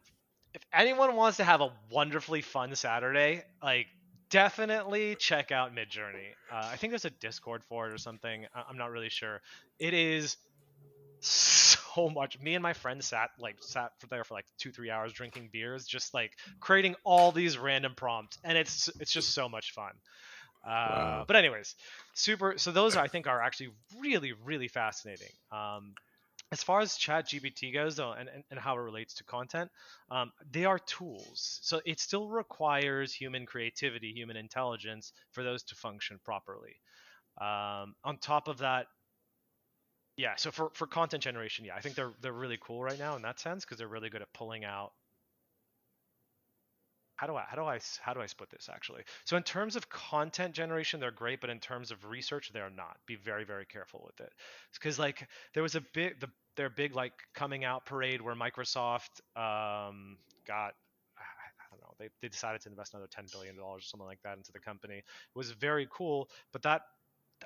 if 0.53 0.61
anyone 0.71 1.15
wants 1.15 1.37
to 1.37 1.43
have 1.43 1.61
a 1.61 1.71
wonderfully 1.91 2.41
fun 2.41 2.75
Saturday, 2.75 3.43
like 3.63 3.87
definitely 4.29 5.15
check 5.15 5.51
out 5.51 5.73
Midjourney. 5.73 6.29
Uh, 6.51 6.69
I 6.71 6.75
think 6.75 6.91
there's 6.91 7.05
a 7.05 7.09
Discord 7.09 7.63
for 7.63 7.87
it 7.87 7.93
or 7.93 7.97
something. 7.97 8.45
I- 8.53 8.63
I'm 8.69 8.77
not 8.77 8.91
really 8.91 9.09
sure. 9.09 9.41
It 9.79 9.93
is 9.93 10.37
so 11.21 11.64
much. 12.09 12.39
Me 12.39 12.55
and 12.55 12.63
my 12.63 12.73
friend 12.73 13.03
sat 13.03 13.29
like 13.39 13.55
sat 13.61 13.91
for 13.99 14.07
there 14.07 14.23
for 14.23 14.33
like 14.33 14.45
two 14.57 14.71
three 14.71 14.89
hours 14.89 15.13
drinking 15.13 15.49
beers, 15.51 15.85
just 15.85 16.13
like 16.13 16.31
creating 16.59 16.95
all 17.03 17.31
these 17.31 17.57
random 17.57 17.93
prompts, 17.95 18.37
and 18.43 18.57
it's 18.57 18.89
it's 18.99 19.11
just 19.11 19.33
so 19.33 19.49
much 19.49 19.71
fun. 19.71 19.91
Uh, 20.65 20.69
Wow. 20.69 21.25
But 21.27 21.35
anyways, 21.35 21.75
super. 22.13 22.57
So 22.57 22.71
those 22.71 22.95
I 22.95 23.07
think 23.07 23.27
are 23.27 23.41
actually 23.41 23.69
really 23.99 24.33
really 24.45 24.67
fascinating. 24.67 25.31
Um, 25.51 25.93
as 26.51 26.61
far 26.63 26.79
as 26.79 26.95
chat 26.95 27.27
gpt 27.27 27.73
goes 27.73 27.95
though 27.95 28.11
and, 28.11 28.29
and, 28.29 28.43
and 28.51 28.59
how 28.59 28.75
it 28.75 28.79
relates 28.79 29.15
to 29.15 29.23
content 29.23 29.69
um, 30.11 30.31
they 30.51 30.65
are 30.65 30.79
tools 30.79 31.59
so 31.63 31.81
it 31.85 31.99
still 31.99 32.29
requires 32.29 33.13
human 33.13 33.45
creativity 33.45 34.11
human 34.11 34.37
intelligence 34.37 35.11
for 35.31 35.43
those 35.43 35.63
to 35.63 35.75
function 35.75 36.19
properly 36.23 36.75
um, 37.41 37.95
on 38.03 38.17
top 38.21 38.47
of 38.47 38.59
that 38.59 38.87
yeah 40.17 40.33
so 40.37 40.51
for, 40.51 40.69
for 40.73 40.87
content 40.87 41.23
generation 41.23 41.65
yeah 41.65 41.75
i 41.75 41.81
think 41.81 41.95
they're 41.95 42.13
they're 42.21 42.33
really 42.33 42.57
cool 42.61 42.81
right 42.81 42.99
now 42.99 43.15
in 43.15 43.21
that 43.21 43.39
sense 43.39 43.65
because 43.65 43.77
they're 43.77 43.87
really 43.87 44.09
good 44.09 44.21
at 44.21 44.31
pulling 44.33 44.63
out 44.65 44.91
how 47.15 47.27
do 47.27 47.35
I 47.35 47.43
how 47.47 47.55
do 47.55 47.63
I 47.63 47.79
how 48.01 48.13
do 48.13 48.21
I 48.21 48.25
split 48.25 48.49
this 48.49 48.69
actually? 48.71 49.03
So 49.23 49.37
in 49.37 49.43
terms 49.43 49.75
of 49.75 49.89
content 49.89 50.53
generation, 50.53 50.99
they're 50.99 51.11
great, 51.11 51.41
but 51.41 51.49
in 51.49 51.59
terms 51.59 51.91
of 51.91 52.05
research, 52.05 52.51
they're 52.53 52.69
not. 52.69 52.97
Be 53.07 53.15
very 53.15 53.45
very 53.45 53.65
careful 53.65 54.03
with 54.05 54.19
it, 54.19 54.33
because 54.73 54.99
like 54.99 55.27
there 55.53 55.63
was 55.63 55.75
a 55.75 55.81
big 55.93 56.19
the 56.19 56.29
their 56.57 56.69
big 56.69 56.95
like 56.95 57.13
coming 57.33 57.63
out 57.63 57.85
parade 57.85 58.21
where 58.21 58.35
Microsoft 58.35 59.21
um, 59.35 60.17
got 60.45 60.73
I 61.17 61.63
don't 61.71 61.81
know 61.81 61.93
they 61.99 62.09
they 62.21 62.27
decided 62.27 62.61
to 62.61 62.69
invest 62.69 62.93
another 62.93 63.09
ten 63.09 63.25
billion 63.31 63.55
dollars 63.55 63.83
or 63.83 63.87
something 63.87 64.07
like 64.07 64.21
that 64.23 64.37
into 64.37 64.51
the 64.51 64.59
company. 64.59 64.97
It 64.97 65.03
was 65.35 65.51
very 65.51 65.87
cool, 65.89 66.29
but 66.51 66.63
that 66.63 66.81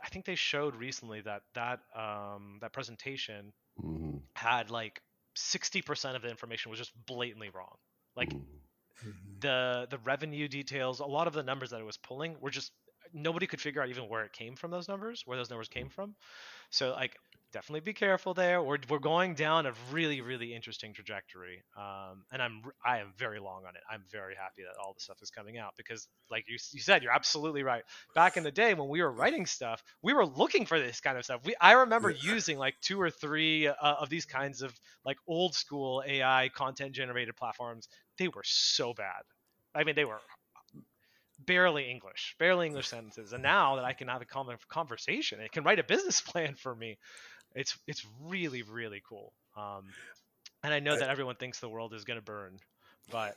I 0.03 0.07
think 0.09 0.25
they 0.25 0.35
showed 0.35 0.75
recently 0.75 1.21
that 1.21 1.43
that 1.55 1.79
um, 1.95 2.59
that 2.62 2.73
presentation 2.73 3.53
Mm-hmm. 3.81 4.17
had 4.35 4.71
like 4.71 5.01
60% 5.35 6.15
of 6.15 6.21
the 6.21 6.29
information 6.29 6.69
was 6.71 6.79
just 6.79 6.93
blatantly 7.05 7.49
wrong. 7.49 7.77
Like 8.15 8.35
Mm-hmm. 9.03 9.39
the 9.39 9.88
the 9.89 9.97
revenue 9.99 10.47
details, 10.47 10.99
a 10.99 11.05
lot 11.05 11.27
of 11.27 11.33
the 11.33 11.43
numbers 11.43 11.69
that 11.71 11.79
it 11.79 11.85
was 11.85 11.97
pulling 11.97 12.39
were 12.39 12.49
just 12.49 12.71
nobody 13.13 13.47
could 13.47 13.62
figure 13.62 13.81
out 13.81 13.89
even 13.89 14.07
where 14.07 14.23
it 14.23 14.33
came 14.33 14.55
from 14.55 14.71
those 14.71 14.88
numbers, 14.88 15.23
where 15.25 15.38
those 15.38 15.49
numbers 15.49 15.69
came 15.69 15.89
from. 15.89 16.15
So 16.71 16.91
like 16.91 17.15
definitely 17.51 17.81
be 17.81 17.93
careful 17.93 18.33
there. 18.33 18.62
We're 18.62 18.77
we're 18.89 18.99
going 18.99 19.35
down 19.35 19.65
a 19.65 19.73
really 19.91 20.21
really 20.21 20.53
interesting 20.53 20.93
trajectory, 20.93 21.63
um, 21.77 22.23
and 22.31 22.41
I'm 22.41 22.62
I 22.85 22.99
am 22.99 23.13
very 23.17 23.39
long 23.39 23.63
on 23.67 23.75
it. 23.75 23.81
I'm 23.89 24.03
very 24.12 24.35
happy 24.35 24.63
that 24.63 24.79
all 24.81 24.93
the 24.93 25.01
stuff 25.01 25.21
is 25.21 25.29
coming 25.29 25.57
out 25.57 25.73
because 25.77 26.07
like 26.31 26.45
you 26.47 26.57
you 26.71 26.81
said, 26.81 27.03
you're 27.03 27.12
absolutely 27.12 27.63
right. 27.63 27.83
Back 28.15 28.38
in 28.38 28.43
the 28.43 28.51
day 28.51 28.73
when 28.73 28.89
we 28.89 29.01
were 29.01 29.12
writing 29.12 29.45
stuff, 29.45 29.83
we 30.01 30.13
were 30.13 30.25
looking 30.25 30.65
for 30.65 30.79
this 30.79 31.01
kind 31.01 31.17
of 31.17 31.23
stuff. 31.25 31.41
We 31.45 31.55
I 31.59 31.73
remember 31.73 32.09
using 32.09 32.57
like 32.57 32.75
two 32.81 32.99
or 33.01 33.09
three 33.09 33.67
uh, 33.67 33.73
of 33.81 34.09
these 34.09 34.25
kinds 34.25 34.62
of 34.62 34.73
like 35.05 35.17
old 35.27 35.55
school 35.55 36.03
AI 36.05 36.49
content 36.53 36.93
generated 36.93 37.35
platforms. 37.35 37.88
They 38.17 38.27
were 38.27 38.43
so 38.43 38.93
bad. 38.93 39.23
I 39.75 39.83
mean, 39.83 39.95
they 39.95 40.05
were 40.05 40.19
barely 41.45 41.89
English, 41.89 42.35
barely 42.39 42.67
English 42.67 42.88
sentences. 42.88 43.33
And 43.33 43.43
now 43.43 43.75
that 43.77 43.85
I 43.85 43.93
can 43.93 44.07
have 44.07 44.21
a 44.21 44.25
common 44.25 44.57
conversation, 44.67 45.39
it 45.39 45.51
can 45.51 45.63
write 45.63 45.79
a 45.79 45.83
business 45.83 46.21
plan 46.31 46.55
for 46.55 46.75
me. 46.75 46.97
It's 47.55 47.77
it's 47.88 48.05
really 48.25 48.62
really 48.63 49.01
cool. 49.07 49.33
Um, 49.57 49.85
and 50.63 50.73
I 50.73 50.79
know 50.79 50.97
that 50.97 51.09
everyone 51.09 51.35
thinks 51.35 51.59
the 51.59 51.69
world 51.69 51.93
is 51.93 52.03
going 52.03 52.19
to 52.19 52.25
burn, 52.25 52.59
but 53.12 53.35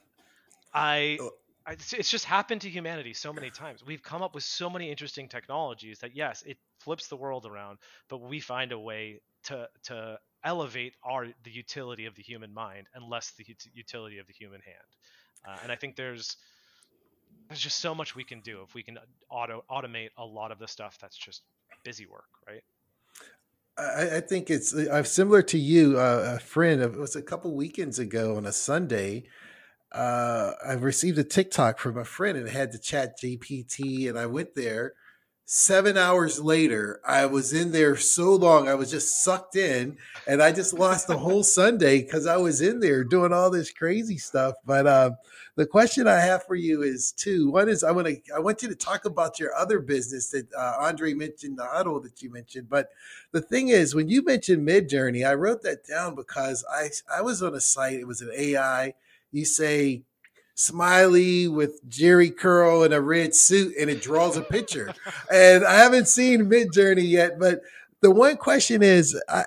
I, 0.74 1.18
Oh. 1.20 1.30
I 1.66 1.72
it's- 1.74 2.10
just 2.10 2.24
happened 2.24 2.62
to 2.62 2.70
humanity 2.70 3.14
so 3.14 3.32
many 3.32 3.50
times. 3.50 3.84
We've 3.84 4.02
come 4.02 4.22
up 4.22 4.34
with 4.34 4.42
so 4.44 4.68
many 4.68 4.90
interesting 4.90 5.28
technologies 5.28 6.00
that 6.00 6.16
yes, 6.16 6.42
it 6.42 6.58
flips 6.80 7.06
the 7.08 7.16
world 7.16 7.46
around, 7.46 7.78
but 8.08 8.18
we 8.18 8.40
find 8.40 8.72
a 8.72 8.78
way 8.78 9.20
to 9.44 9.68
to 9.84 10.18
elevate 10.44 10.94
our 11.04 11.28
the 11.44 11.50
utility 11.50 12.06
of 12.06 12.14
the 12.16 12.22
human 12.22 12.52
mind 12.52 12.88
and 12.94 13.04
less 13.08 13.30
the 13.32 13.44
ut- 13.48 13.66
utility 13.74 14.18
of 14.18 14.26
the 14.26 14.32
human 14.32 14.60
hand. 14.60 14.76
Uh, 15.46 15.58
and 15.62 15.70
I 15.72 15.76
think 15.76 15.94
there's 15.96 16.36
there's 17.48 17.60
just 17.60 17.78
so 17.78 17.94
much 17.94 18.14
we 18.16 18.24
can 18.24 18.40
do 18.40 18.62
if 18.62 18.74
we 18.74 18.82
can 18.82 18.98
auto 19.30 19.64
automate 19.70 20.10
a 20.16 20.24
lot 20.24 20.50
of 20.50 20.58
the 20.58 20.66
stuff 20.68 20.98
that's 21.00 21.16
just 21.16 21.42
busy 21.84 22.06
work, 22.06 22.28
right? 22.46 22.64
I, 23.78 24.16
I 24.16 24.20
think 24.20 24.50
it's 24.50 24.74
uh, 24.74 25.02
similar 25.02 25.42
to 25.42 25.58
you. 25.58 25.98
Uh, 25.98 26.34
a 26.36 26.40
friend, 26.40 26.80
it 26.82 26.96
was 26.96 27.16
a 27.16 27.22
couple 27.22 27.54
weekends 27.54 27.98
ago 27.98 28.36
on 28.36 28.46
a 28.46 28.52
Sunday. 28.52 29.24
Uh, 29.92 30.52
I 30.66 30.72
received 30.74 31.18
a 31.18 31.24
TikTok 31.24 31.78
from 31.78 31.98
a 31.98 32.04
friend 32.04 32.38
and 32.38 32.48
it 32.48 32.52
had 32.52 32.72
the 32.72 32.78
ChatGPT, 32.78 34.08
and 34.08 34.18
I 34.18 34.26
went 34.26 34.54
there. 34.54 34.94
Seven 35.54 35.98
hours 35.98 36.40
later, 36.40 36.98
I 37.06 37.26
was 37.26 37.52
in 37.52 37.72
there 37.72 37.94
so 37.94 38.34
long, 38.34 38.70
I 38.70 38.74
was 38.74 38.90
just 38.90 39.22
sucked 39.22 39.54
in, 39.54 39.98
and 40.26 40.42
I 40.42 40.50
just 40.50 40.72
lost 40.72 41.08
the 41.08 41.18
whole 41.18 41.42
Sunday 41.42 42.00
because 42.02 42.26
I 42.26 42.38
was 42.38 42.62
in 42.62 42.80
there 42.80 43.04
doing 43.04 43.34
all 43.34 43.50
this 43.50 43.70
crazy 43.70 44.16
stuff. 44.16 44.54
But 44.64 44.86
um, 44.86 45.18
the 45.56 45.66
question 45.66 46.08
I 46.08 46.20
have 46.20 46.42
for 46.46 46.54
you 46.54 46.80
is 46.80 47.12
two. 47.12 47.50
One 47.50 47.68
is 47.68 47.84
I 47.84 47.90
want 47.90 48.06
to 48.06 48.16
I 48.34 48.38
want 48.38 48.62
you 48.62 48.68
to 48.70 48.74
talk 48.74 49.04
about 49.04 49.38
your 49.38 49.54
other 49.54 49.78
business 49.80 50.30
that 50.30 50.50
uh, 50.54 50.76
Andre 50.80 51.12
mentioned, 51.12 51.58
the 51.58 51.66
huddle 51.66 52.00
that 52.00 52.22
you 52.22 52.32
mentioned, 52.32 52.70
but 52.70 52.88
the 53.32 53.42
thing 53.42 53.68
is, 53.68 53.94
when 53.94 54.08
you 54.08 54.24
mentioned 54.24 54.66
Midjourney, 54.66 55.28
I 55.28 55.34
wrote 55.34 55.60
that 55.64 55.86
down 55.86 56.14
because 56.14 56.64
I 56.72 56.88
I 57.14 57.20
was 57.20 57.42
on 57.42 57.54
a 57.54 57.60
site. 57.60 58.00
It 58.00 58.08
was 58.08 58.22
an 58.22 58.32
AI. 58.34 58.94
You 59.32 59.44
say 59.44 60.04
smiley 60.54 61.48
with 61.48 61.84
Jheri 61.88 62.36
curl 62.36 62.84
in 62.84 62.92
a 62.92 63.00
red 63.00 63.34
suit, 63.34 63.74
and 63.78 63.88
it 63.90 64.02
draws 64.02 64.36
a 64.36 64.42
picture. 64.42 64.92
and 65.32 65.64
I 65.64 65.74
haven't 65.74 66.08
seen 66.08 66.50
Midjourney 66.50 67.08
yet, 67.08 67.38
but 67.38 67.62
the 68.00 68.10
one 68.10 68.36
question 68.36 68.82
is, 68.82 69.20
I, 69.28 69.44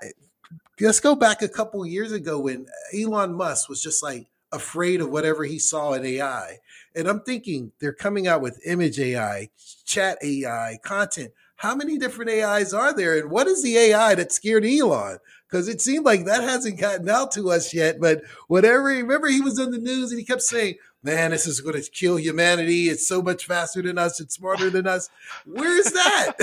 let's 0.80 1.00
go 1.00 1.15
back 1.15 1.41
a 1.41 1.50
couple 1.50 1.86
years 1.86 2.12
ago 2.12 2.39
when 2.39 2.65
Elon 2.98 3.34
Musk 3.34 3.70
was 3.70 3.82
just 3.82 4.04
like 4.04 4.28
afraid 4.52 5.02
of 5.02 5.10
whatever 5.10 5.44
he 5.44 5.60
saw 5.60 5.94
in 5.94 6.06
AI. 6.06 6.58
And 6.96 7.08
I'm 7.08 7.22
thinking 7.22 7.72
they're 7.80 7.94
coming 7.94 8.28
out 8.28 8.41
with 8.41 8.65
image 8.65 9.00
AI, 9.00 9.50
chat 9.86 10.18
AI, 10.24 10.80
content. 10.84 11.32
How 11.58 11.76
many 11.76 11.98
different 11.98 12.32
AIs 12.32 12.74
are 12.74 12.94
there? 12.94 13.18
And 13.20 13.30
what 13.30 13.48
is 13.48 13.63
the 13.63 13.78
AI 13.78 14.15
that 14.15 14.32
scared 14.32 14.65
Elon? 14.65 15.20
Because 15.48 15.68
it 15.68 15.82
seemed 15.82 16.06
like 16.06 16.26
that 16.26 16.44
hasn't 16.44 16.80
gotten 16.80 17.10
out 17.10 17.32
to 17.34 17.52
us 17.52 17.74
yet. 17.74 18.00
But 18.00 18.22
whatever, 18.48 18.84
remember 18.84 19.28
he 19.28 19.41
was 19.41 19.60
in 19.60 19.72
the 19.72 19.78
news 19.78 20.12
and 20.12 20.20
he 20.20 20.26
kept 20.26 20.41
saying, 20.41 20.76
man, 21.06 21.32
this 21.32 21.46
is 21.46 21.62
going 21.62 21.82
to 21.82 21.89
kill 21.89 22.18
humanity. 22.18 22.89
It's 22.89 23.08
so 23.08 23.22
much 23.22 23.46
faster 23.46 23.82
than 23.82 23.98
us. 23.98 24.20
It's 24.20 24.36
smarter 24.36 24.70
than 24.70 24.88
us. 24.88 25.10
Where's 25.46 25.86
that? 25.86 26.34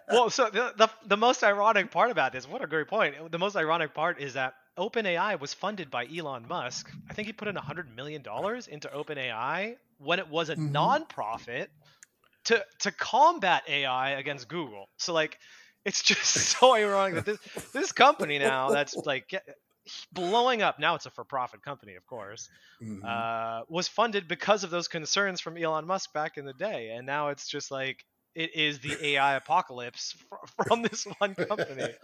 well, 0.08 0.30
so 0.30 0.48
the, 0.50 0.72
the 0.76 0.88
the 1.06 1.16
most 1.16 1.42
ironic 1.42 1.90
part 1.90 2.10
about 2.10 2.32
this, 2.32 2.48
what 2.48 2.62
a 2.62 2.66
great 2.66 2.88
point. 2.88 3.14
The 3.30 3.38
most 3.38 3.56
ironic 3.56 3.92
part 3.92 4.20
is 4.20 4.34
that 4.34 4.54
OpenAI 4.78 5.38
was 5.38 5.52
funded 5.52 5.90
by 5.90 6.06
Elon 6.06 6.46
Musk. 6.48 6.90
I 7.10 7.12
think 7.12 7.26
he 7.26 7.32
put 7.32 7.48
in 7.48 7.56
hundred 7.56 7.94
million 7.94 8.22
dollars 8.22 8.68
into 8.68 8.88
OpenAI 8.88 9.76
when 9.98 10.18
it 10.18 10.28
was 10.28 10.48
a 10.48 10.56
Mhm. 10.56 10.70
nonprofit 10.72 11.66
to 12.44 12.64
to 12.78 12.92
combat 12.92 13.64
AI 13.68 14.10
against 14.12 14.48
Google. 14.48 14.88
So 14.96 15.12
like, 15.12 15.38
it's 15.84 16.02
just 16.02 16.22
so 16.58 16.74
ironic 16.74 17.16
that 17.16 17.26
this 17.26 17.38
this 17.72 17.92
company 17.92 18.38
now 18.38 18.70
that's 18.70 18.94
like 18.94 19.34
blowing 20.12 20.62
up. 20.62 20.78
Now 20.78 20.94
it's 20.94 21.06
a 21.06 21.10
for-profit 21.10 21.62
company, 21.62 21.94
of 21.96 22.06
course. 22.06 22.48
Mhm. 22.82 23.02
Uh, 23.04 23.64
was 23.68 23.88
funded 23.88 24.28
because 24.28 24.64
of 24.64 24.70
those 24.70 24.88
concerns 24.88 25.40
from 25.40 25.56
Elon 25.56 25.86
Musk 25.86 26.12
back 26.12 26.36
in 26.38 26.44
the 26.44 26.52
day, 26.52 26.90
and 26.90 27.06
now 27.06 27.28
it's 27.28 27.48
just 27.48 27.70
like 27.70 28.04
it 28.34 28.54
is 28.54 28.78
the 28.78 28.96
AI 29.08 29.34
apocalypse 29.34 30.12
fr- 30.28 30.64
from 30.68 30.82
this 30.82 31.04
one 31.18 31.34
company. 31.34 31.94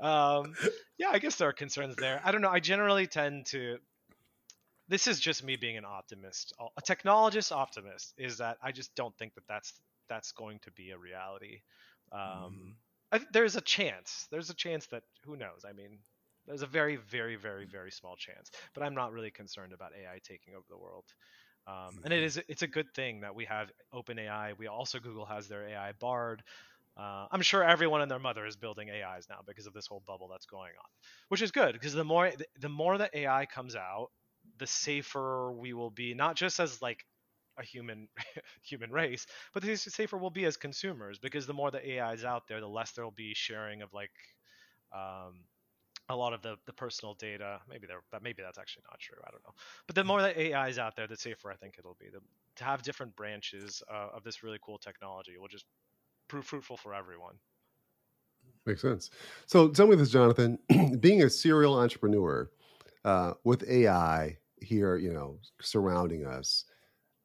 Um, 0.00 0.56
yeah, 0.98 1.10
I 1.12 1.20
guess 1.20 1.36
there 1.36 1.48
are 1.48 1.52
concerns 1.52 1.94
there. 1.94 2.20
I 2.24 2.32
don't 2.32 2.40
know. 2.40 2.50
I 2.50 2.58
generally 2.58 3.06
tend 3.06 3.46
to. 3.46 3.78
This 4.88 5.06
is 5.06 5.20
just 5.20 5.44
me 5.44 5.54
being 5.56 5.76
an 5.76 5.84
optimist, 5.84 6.52
a 6.76 6.82
technologist 6.82 7.52
optimist. 7.52 8.12
Is 8.18 8.38
that 8.38 8.58
I 8.62 8.72
just 8.72 8.94
don't 8.96 9.16
think 9.16 9.34
that 9.34 9.46
that's 9.48 9.72
that's 10.08 10.32
going 10.32 10.58
to 10.64 10.72
be 10.72 10.90
a 10.90 10.98
reality. 10.98 11.60
Um, 12.10 12.74
I, 13.12 13.18
th- 13.18 13.30
there's 13.32 13.54
a 13.56 13.60
chance. 13.60 14.26
There's 14.30 14.50
a 14.50 14.54
chance 14.54 14.86
that 14.86 15.04
who 15.24 15.36
knows. 15.36 15.64
I 15.66 15.72
mean, 15.72 15.98
there's 16.46 16.62
a 16.62 16.66
very, 16.66 16.96
very, 16.96 17.36
very, 17.36 17.66
very 17.66 17.90
small 17.90 18.16
chance. 18.16 18.50
But 18.74 18.82
I'm 18.82 18.94
not 18.94 19.12
really 19.12 19.30
concerned 19.30 19.72
about 19.72 19.92
AI 19.92 20.18
taking 20.24 20.54
over 20.54 20.66
the 20.68 20.78
world. 20.78 21.04
Um, 21.66 22.00
and 22.04 22.12
it 22.12 22.22
is 22.22 22.40
it's 22.48 22.62
a 22.62 22.66
good 22.66 22.92
thing 22.94 23.20
that 23.20 23.34
we 23.34 23.44
have 23.44 23.70
OpenAI. 23.94 24.58
We 24.58 24.66
also 24.66 24.98
Google 24.98 25.26
has 25.26 25.48
their 25.48 25.68
AI 25.68 25.92
Bard. 25.92 26.42
Uh, 26.96 27.26
I'm 27.30 27.40
sure 27.42 27.62
everyone 27.64 28.02
and 28.02 28.10
their 28.10 28.18
mother 28.18 28.44
is 28.44 28.56
building 28.56 28.90
AIs 28.90 29.26
now 29.30 29.38
because 29.46 29.66
of 29.66 29.72
this 29.72 29.86
whole 29.86 30.02
bubble 30.06 30.28
that's 30.28 30.46
going 30.46 30.72
on, 30.76 30.90
which 31.28 31.40
is 31.40 31.50
good 31.50 31.72
because 31.72 31.94
the 31.94 32.04
more 32.04 32.32
the 32.60 32.68
more 32.68 32.98
that 32.98 33.14
AI 33.14 33.46
comes 33.46 33.76
out, 33.76 34.08
the 34.58 34.66
safer 34.66 35.52
we 35.52 35.72
will 35.72 35.90
be. 35.90 36.14
Not 36.14 36.34
just 36.36 36.58
as 36.58 36.82
like 36.82 37.06
a 37.58 37.62
human 37.64 38.08
human 38.62 38.90
race, 38.90 39.26
but 39.54 39.62
the 39.62 39.76
safer 39.76 40.18
we'll 40.18 40.30
be 40.30 40.44
as 40.44 40.56
consumers 40.56 41.18
because 41.18 41.46
the 41.46 41.54
more 41.54 41.70
the 41.70 41.92
AI 41.92 42.12
is 42.12 42.24
out 42.24 42.48
there, 42.48 42.60
the 42.60 42.68
less 42.68 42.90
there 42.92 43.04
will 43.04 43.12
be 43.12 43.34
sharing 43.34 43.82
of 43.82 43.92
like 43.94 44.10
um, 44.92 45.44
a 46.08 46.16
lot 46.16 46.32
of 46.32 46.42
the, 46.42 46.56
the 46.66 46.72
personal 46.72 47.14
data. 47.14 47.60
Maybe 47.68 47.86
that 47.86 48.22
maybe 48.22 48.42
that's 48.42 48.58
actually 48.58 48.84
not 48.90 48.98
true. 48.98 49.18
I 49.26 49.30
don't 49.30 49.42
know. 49.44 49.54
But 49.86 49.96
the 49.96 50.04
more 50.04 50.20
that 50.22 50.36
AI 50.36 50.68
is 50.68 50.78
out 50.78 50.96
there, 50.96 51.06
the 51.06 51.16
safer 51.16 51.50
I 51.50 51.56
think 51.56 51.76
it'll 51.78 51.96
be. 51.98 52.08
The, 52.12 52.20
to 52.56 52.64
have 52.64 52.82
different 52.82 53.14
branches 53.16 53.82
uh, 53.90 54.08
of 54.14 54.24
this 54.24 54.42
really 54.42 54.58
cool 54.62 54.78
technology 54.78 55.38
will 55.38 55.48
just 55.48 55.64
prove 56.28 56.44
fruitful 56.44 56.76
for 56.76 56.94
everyone. 56.94 57.34
Makes 58.66 58.82
sense. 58.82 59.10
So 59.46 59.68
tell 59.68 59.86
me 59.86 59.96
this, 59.96 60.10
Jonathan. 60.10 60.58
Being 61.00 61.22
a 61.22 61.30
serial 61.30 61.78
entrepreneur 61.78 62.50
uh, 63.04 63.34
with 63.44 63.68
AI 63.68 64.36
here, 64.60 64.96
you 64.96 65.12
know, 65.12 65.38
surrounding 65.60 66.24
us, 66.26 66.64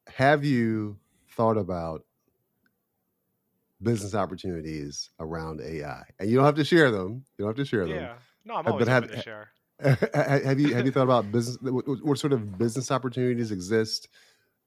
have 0.08 0.44
you 0.44 0.98
thought 1.30 1.56
about 1.56 2.04
business 3.82 4.14
opportunities 4.14 5.10
around 5.20 5.60
AI? 5.60 6.02
And 6.18 6.28
you 6.28 6.36
don't 6.36 6.44
have 6.44 6.56
to 6.56 6.64
share 6.64 6.90
them. 6.90 7.24
You 7.36 7.44
don't 7.44 7.48
have 7.48 7.64
to 7.64 7.64
share 7.64 7.86
them. 7.86 7.96
Yeah. 7.96 8.14
No, 8.44 8.54
I'm 8.54 8.66
always 8.66 8.86
but 8.86 8.88
have- 8.92 9.10
to 9.10 9.22
share. 9.22 9.48
have 9.80 10.58
you 10.58 10.74
have 10.74 10.86
you 10.86 10.90
thought 10.90 11.04
about 11.04 11.30
business? 11.30 11.56
What, 11.60 11.84
what- 12.04 12.18
sort 12.18 12.32
of 12.32 12.58
business 12.58 12.90
opportunities 12.90 13.52
exist 13.52 14.08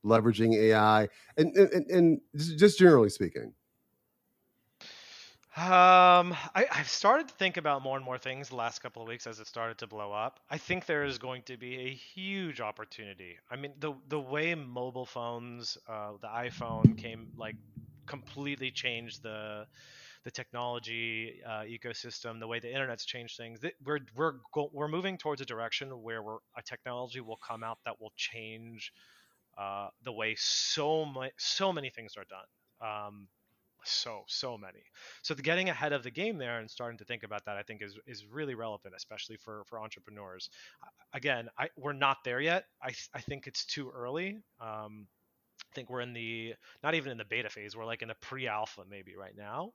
leveraging 0.05 0.55
AI, 0.55 1.09
and 1.38 1.55
and, 1.55 1.91
and, 1.91 2.22
just- 2.36 2.57
just 2.57 2.80
generally 2.80 3.09
speaking? 3.09 3.53
Um, 5.57 6.34
I, 6.55 6.65
I've 6.72 6.88
started 6.88 7.28
to 7.28 7.34
think 7.34 7.57
about 7.57 7.84
more 7.84 7.97
and 7.97 8.05
more 8.05 8.17
things 8.17 8.47
the 8.49 8.55
last 8.55 8.82
couple 8.82 9.01
of 9.01 9.07
weeks 9.09 9.28
as 9.28 9.41
it 9.41 9.47
started 9.47 9.78
to 9.80 9.88
blow 9.88 10.13
up. 10.13 10.39
I 10.49 10.57
think 10.57 10.86
there 10.86 11.03
is 11.03 11.17
going 11.17 11.41
to 11.43 11.57
be 11.57 11.76
a 11.78 11.89
huge 11.89 12.61
opportunity. 12.61 13.38
I 13.49 13.57
mean, 13.57 13.74
the 13.82 13.93
the 14.07 14.19
way 14.19 14.55
mobile 14.55 15.05
phones, 15.05 15.78
uh, 15.89 16.11
the 16.22 16.30
iPhone 16.30 16.97
came 16.97 17.28
like 17.36 17.57
completely 18.05 18.72
changed 18.72 19.24
the 19.24 19.67
the 20.24 20.32
technology 20.32 21.41
uh, 21.45 21.63
ecosystem, 21.63 22.39
the 22.39 22.47
way 22.47 22.59
the 22.59 22.72
internet's 22.72 23.05
changed 23.05 23.38
things. 23.38 23.59
We're 23.84 23.99
we're 24.15 24.34
go- 24.53 24.69
we're 24.74 24.88
moving 24.88 25.17
towards 25.17 25.41
a 25.41 25.45
direction 25.45 25.89
where 26.01 26.22
we're, 26.22 26.38
a 26.55 26.61
technology 26.63 27.22
will 27.22 27.39
come 27.47 27.63
out 27.63 27.80
that 27.86 27.99
will 27.99 28.13
change 28.15 28.93
uh, 29.57 29.89
the 30.03 30.11
way 30.11 30.36
so 30.38 31.05
much 31.05 31.34
so 31.38 31.74
many 31.74 31.89
things 31.89 32.15
are 32.17 32.26
done. 32.26 33.07
Um, 33.07 33.28
so 33.84 34.24
so 34.28 34.57
many 34.57 34.84
so 35.22 35.34
the 35.34 35.41
getting 35.41 35.69
ahead 35.69 35.93
of 35.93 36.03
the 36.03 36.11
game 36.11 36.38
there 36.38 36.59
and 36.59 36.69
starting 36.69 36.97
to 36.97 37.05
think 37.05 37.24
about 37.24 37.43
that 37.45 37.57
i 37.57 37.63
think 37.63 37.82
is 37.82 37.97
is 38.05 38.26
really 38.26 38.53
relevant 38.55 38.93
especially 38.95 39.38
for 39.38 39.63
for 39.65 39.80
entrepreneurs 39.80 40.49
again 41.13 41.49
i 41.57 41.67
we're 41.76 41.93
not 41.93 42.17
there 42.24 42.39
yet 42.39 42.65
i 42.82 42.91
i 43.13 43.19
think 43.22 43.47
it's 43.47 43.65
too 43.65 43.91
early 43.95 44.39
um 44.59 45.07
think 45.74 45.89
we're 45.89 46.01
in 46.01 46.13
the 46.13 46.53
not 46.84 46.95
even 46.95 47.11
in 47.11 47.17
the 47.17 47.26
beta 47.26 47.49
phase 47.49 47.76
we're 47.76 47.86
like 47.86 48.01
in 48.01 48.07
the 48.07 48.15
pre-alpha 48.22 48.82
maybe 48.89 49.15
right 49.15 49.36
now 49.38 49.72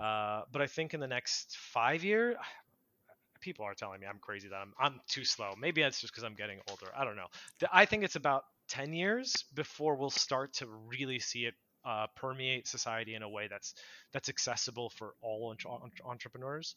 uh 0.00 0.42
but 0.52 0.62
i 0.62 0.66
think 0.66 0.94
in 0.94 1.00
the 1.00 1.06
next 1.06 1.56
five 1.56 2.04
year 2.04 2.36
people 3.40 3.64
are 3.64 3.74
telling 3.74 4.00
me 4.00 4.06
i'm 4.06 4.18
crazy 4.20 4.48
that 4.48 4.56
i'm 4.56 4.72
i'm 4.78 5.00
too 5.08 5.24
slow. 5.24 5.54
Maybe 5.58 5.82
that's 5.82 6.00
just 6.00 6.12
because 6.12 6.24
i'm 6.24 6.34
getting 6.34 6.58
older. 6.70 6.86
I 6.96 7.04
don't 7.04 7.16
know. 7.16 7.26
I 7.72 7.86
think 7.86 8.04
it's 8.04 8.14
about 8.16 8.44
10 8.68 8.92
years 8.92 9.44
before 9.54 9.96
we'll 9.96 10.10
start 10.10 10.54
to 10.54 10.66
really 10.66 11.18
see 11.18 11.46
it 11.46 11.54
uh, 11.84 12.06
permeate 12.16 12.68
society 12.68 13.14
in 13.14 13.22
a 13.22 13.28
way 13.28 13.48
that's 13.48 13.74
that's 14.12 14.28
accessible 14.28 14.90
for 14.90 15.14
all 15.20 15.50
entre- 15.50 15.90
entrepreneurs. 16.04 16.76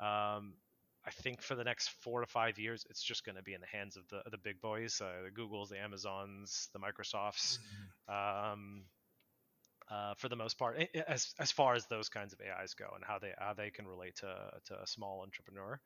Um, 0.00 0.54
I 1.06 1.10
think 1.10 1.42
for 1.42 1.54
the 1.54 1.64
next 1.64 1.88
four 2.02 2.20
to 2.20 2.26
five 2.26 2.58
years, 2.58 2.86
it's 2.90 3.02
just 3.02 3.24
going 3.24 3.36
to 3.36 3.42
be 3.42 3.54
in 3.54 3.60
the 3.60 3.66
hands 3.66 3.96
of 3.96 4.06
the 4.08 4.22
the 4.30 4.38
big 4.38 4.60
boys, 4.60 5.00
uh, 5.00 5.22
the 5.24 5.30
Googles, 5.30 5.68
the 5.68 5.78
Amazons, 5.78 6.68
the 6.72 6.80
Microsofts, 6.80 7.58
um, 8.08 8.84
uh, 9.90 10.14
for 10.14 10.28
the 10.28 10.36
most 10.36 10.58
part, 10.58 10.76
i- 10.78 10.88
i- 10.94 11.04
as 11.08 11.34
as 11.38 11.50
far 11.50 11.74
as 11.74 11.86
those 11.86 12.08
kinds 12.08 12.32
of 12.32 12.40
AIs 12.40 12.74
go, 12.74 12.90
and 12.94 13.04
how 13.04 13.18
they 13.18 13.34
how 13.38 13.54
they 13.54 13.70
can 13.70 13.86
relate 13.86 14.16
to 14.16 14.60
to 14.66 14.80
a 14.82 14.86
small 14.86 15.22
entrepreneur. 15.22 15.80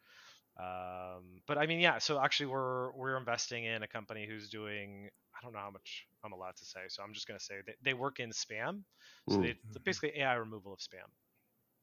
Um, 0.59 1.43
but 1.47 1.59
I 1.59 1.67
mean, 1.67 1.81
yeah. 1.81 1.99
So 1.99 2.21
actually, 2.21 2.47
we're 2.47 2.93
we're 2.93 3.17
investing 3.17 3.65
in 3.65 3.83
a 3.83 3.89
company 3.89 4.27
who's 4.27 4.49
doing. 4.51 5.11
I 5.37 5.43
don't 5.43 5.53
know 5.53 5.61
how 5.61 5.71
much 5.71 6.07
I'm 6.25 6.33
allowed 6.33 6.57
to 6.57 6.65
say, 6.67 6.81
so 6.89 7.03
I'm 7.03 7.15
just 7.15 7.27
going 7.27 7.39
to 7.39 7.45
say 7.45 7.63
they, 7.67 7.75
they 7.83 7.95
work 7.95 8.21
in 8.21 8.31
spam. 8.31 8.85
So 9.29 9.41
they 9.41 9.55
basically 9.85 10.19
AI 10.21 10.35
removal 10.35 10.73
of 10.73 10.81
spam 10.81 11.11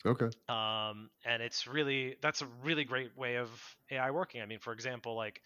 Okay. 0.05 0.31
um, 0.49 1.09
and 1.25 1.41
it's 1.41 1.67
really 1.67 2.17
that's 2.21 2.41
a 2.41 2.45
really 2.45 2.83
great 2.83 3.15
way 3.17 3.37
of 3.37 3.49
AI 3.91 4.11
working. 4.11 4.41
I 4.41 4.45
mean, 4.45 4.59
for 4.59 4.73
example, 4.73 5.15
like 5.15 5.41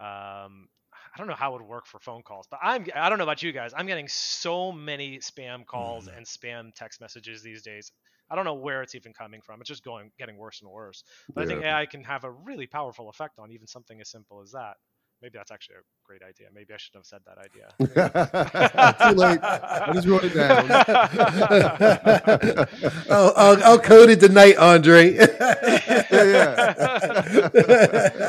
um, 0.00 0.68
I 1.14 1.18
don't 1.18 1.28
know 1.28 1.34
how 1.34 1.54
it 1.54 1.60
would 1.62 1.68
work 1.68 1.86
for 1.86 2.00
phone 2.00 2.22
calls, 2.22 2.46
but 2.50 2.60
I'm 2.62 2.86
I 2.94 3.08
don't 3.08 3.18
know 3.18 3.24
about 3.24 3.42
you 3.42 3.52
guys. 3.52 3.72
I'm 3.76 3.86
getting 3.86 4.08
so 4.08 4.72
many 4.72 5.18
spam 5.18 5.66
calls 5.66 6.06
Mhm. 6.06 6.16
and 6.16 6.26
spam 6.26 6.74
text 6.74 7.00
messages 7.00 7.42
these 7.42 7.62
days. 7.62 7.92
I 8.30 8.36
don't 8.36 8.44
know 8.46 8.54
where 8.54 8.82
it's 8.82 8.94
even 8.94 9.14
coming 9.14 9.42
from. 9.42 9.60
It's 9.60 9.68
just 9.68 9.84
going 9.84 10.12
getting 10.18 10.38
worse 10.38 10.62
and 10.62 10.70
worse. 10.70 11.04
But 11.34 11.42
I 11.42 11.46
think 11.46 11.62
AI 11.62 11.86
can 11.86 12.04
have 12.04 12.24
a 12.24 12.32
really 12.32 12.66
powerful 12.68 13.08
effect 13.10 13.38
on 13.38 13.52
even 13.52 13.66
something 13.66 14.00
as 14.00 14.10
simple 14.10 14.42
as 14.42 14.52
that. 14.52 14.76
Maybe 15.22 15.36
that's 15.36 15.50
actually 15.50 15.74
a 15.76 15.82
great 16.02 16.22
idea. 16.22 16.46
Maybe 16.54 16.72
I 16.72 16.78
shouldn't 16.78 17.00
have 17.00 17.06
said 17.06 17.20
that 17.26 17.36
idea. 17.38 17.68
Too 19.10 19.16
late. 19.18 19.38
I 19.42 19.90
just 19.92 20.08
wrote 20.08 20.24
it 20.24 20.32
down. 20.34 20.70
I'll, 23.10 23.32
I'll, 23.36 23.62
I'll 23.64 23.78
code 23.78 24.08
it 24.08 24.20
tonight, 24.20 24.56
Andre. 24.56 25.12
yeah. 25.18 25.26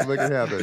Make 0.06 0.20
it 0.20 0.32
happen. 0.32 0.60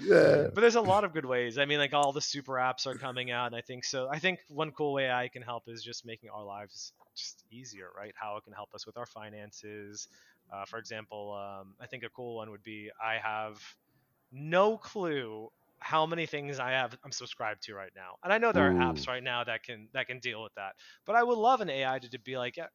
Yeah. 0.00 0.48
but 0.54 0.60
there's 0.60 0.74
a 0.74 0.82
lot 0.82 1.04
of 1.04 1.14
good 1.14 1.24
ways. 1.24 1.56
I 1.56 1.64
mean, 1.64 1.78
like 1.78 1.94
all 1.94 2.12
the 2.12 2.20
super 2.20 2.52
apps 2.54 2.86
are 2.86 2.94
coming 2.94 3.30
out, 3.30 3.46
and 3.46 3.56
I 3.56 3.62
think 3.62 3.84
so. 3.84 4.06
I 4.10 4.18
think 4.18 4.40
one 4.48 4.70
cool 4.72 4.92
way 4.92 5.10
I 5.10 5.28
can 5.28 5.40
help 5.40 5.64
is 5.68 5.82
just 5.82 6.04
making 6.04 6.28
our 6.28 6.44
lives 6.44 6.92
just 7.16 7.42
easier, 7.50 7.88
right? 7.96 8.12
How 8.14 8.36
it 8.36 8.44
can 8.44 8.52
help 8.52 8.74
us 8.74 8.84
with 8.86 8.98
our 8.98 9.06
finances. 9.06 10.08
Uh, 10.52 10.66
for 10.66 10.78
example, 10.78 11.32
um, 11.32 11.74
I 11.80 11.86
think 11.86 12.02
a 12.02 12.10
cool 12.10 12.36
one 12.36 12.50
would 12.50 12.62
be 12.62 12.90
I 13.02 13.16
have 13.16 13.58
no 14.34 14.78
clue 14.78 15.50
how 15.80 16.06
many 16.06 16.26
things 16.26 16.58
I 16.60 16.72
have 16.72 16.98
I'm 17.04 17.12
subscribed 17.12 17.62
to 17.64 17.74
right 17.74 17.92
now, 17.96 18.16
and 18.24 18.32
I 18.32 18.38
know 18.38 18.52
there 18.52 18.68
are 18.70 18.74
apps 18.74 19.08
right 19.08 19.22
now 19.22 19.44
that 19.44 19.62
can 19.64 19.90
that 19.94 20.08
can 20.08 20.20
deal 20.20 20.42
with 20.42 20.54
that. 20.56 20.76
But 21.06 21.16
I 21.16 21.22
would 21.24 21.38
love 21.38 21.60
an 21.62 21.70
AI 21.70 22.00
to, 22.00 22.10
to 22.10 22.18
be 22.20 22.38
like, 22.38 22.56
yeah, 22.58 22.68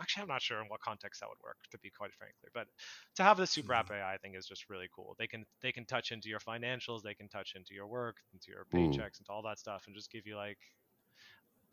actually, 0.00 0.22
I'm 0.22 0.28
not 0.28 0.42
sure 0.42 0.60
in 0.62 0.68
what 0.68 0.80
context 0.80 1.20
that 1.20 1.28
would 1.28 1.40
work, 1.44 1.58
to 1.72 1.78
be 1.78 1.90
quite 1.90 2.14
frankly. 2.14 2.50
But 2.54 2.68
to 3.16 3.22
have 3.24 3.36
the 3.38 3.46
super 3.46 3.74
app 3.74 3.90
AI, 3.90 4.14
I 4.14 4.18
think 4.18 4.36
is 4.36 4.46
just 4.46 4.70
really 4.70 4.88
cool. 4.94 5.16
They 5.18 5.26
can 5.28 5.46
they 5.62 5.72
can 5.72 5.86
touch 5.86 6.12
into 6.12 6.28
your 6.28 6.40
financials, 6.40 7.02
they 7.02 7.14
can 7.14 7.28
touch 7.28 7.54
into 7.56 7.74
your 7.74 7.88
work, 7.88 8.18
into 8.32 8.50
your 8.52 8.66
Mm. 8.72 9.04
paychecks, 9.06 9.20
into 9.20 9.32
all 9.32 9.42
that 9.42 9.58
stuff, 9.58 9.84
and 9.86 9.96
just 9.96 10.10
give 10.12 10.26
you 10.26 10.36
like 10.36 10.58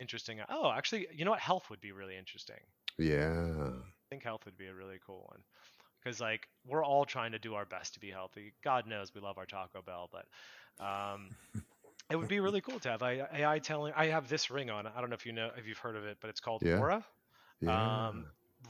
interesting. 0.00 0.40
Oh, 0.48 0.70
actually, 0.70 1.08
you 1.12 1.24
know 1.24 1.30
what? 1.30 1.40
Health 1.40 1.70
would 1.70 1.80
be 1.80 1.92
really 1.92 2.16
interesting. 2.16 2.60
Yeah. 2.98 3.82
I 4.06 4.14
think 4.14 4.22
health 4.24 4.44
would 4.46 4.56
be 4.56 4.66
a 4.66 4.74
really 4.74 4.98
cool 5.04 5.26
one 5.30 5.44
because 6.06 6.20
like 6.20 6.46
we're 6.68 6.84
all 6.84 7.04
trying 7.04 7.32
to 7.32 7.38
do 7.38 7.54
our 7.54 7.64
best 7.64 7.94
to 7.94 8.00
be 8.00 8.10
healthy. 8.10 8.52
God 8.62 8.86
knows 8.86 9.12
we 9.12 9.20
love 9.20 9.38
our 9.38 9.46
Taco 9.46 9.82
Bell, 9.82 10.08
but 10.12 10.84
um, 10.84 11.30
it 12.10 12.16
would 12.16 12.28
be 12.28 12.38
really 12.38 12.60
cool 12.60 12.78
to 12.80 12.90
have 12.90 13.02
AI 13.02 13.58
telling. 13.58 13.92
I 13.96 14.06
have 14.06 14.28
this 14.28 14.50
ring 14.50 14.70
on. 14.70 14.86
I 14.86 15.00
don't 15.00 15.10
know 15.10 15.14
if 15.14 15.26
you 15.26 15.32
know 15.32 15.50
if 15.56 15.66
you've 15.66 15.78
heard 15.78 15.96
of 15.96 16.04
it, 16.04 16.18
but 16.20 16.30
it's 16.30 16.40
called 16.40 16.62
Yeah. 16.62 16.78
Oura. 16.78 17.02
Yeah. 17.60 18.08
Um, 18.08 18.26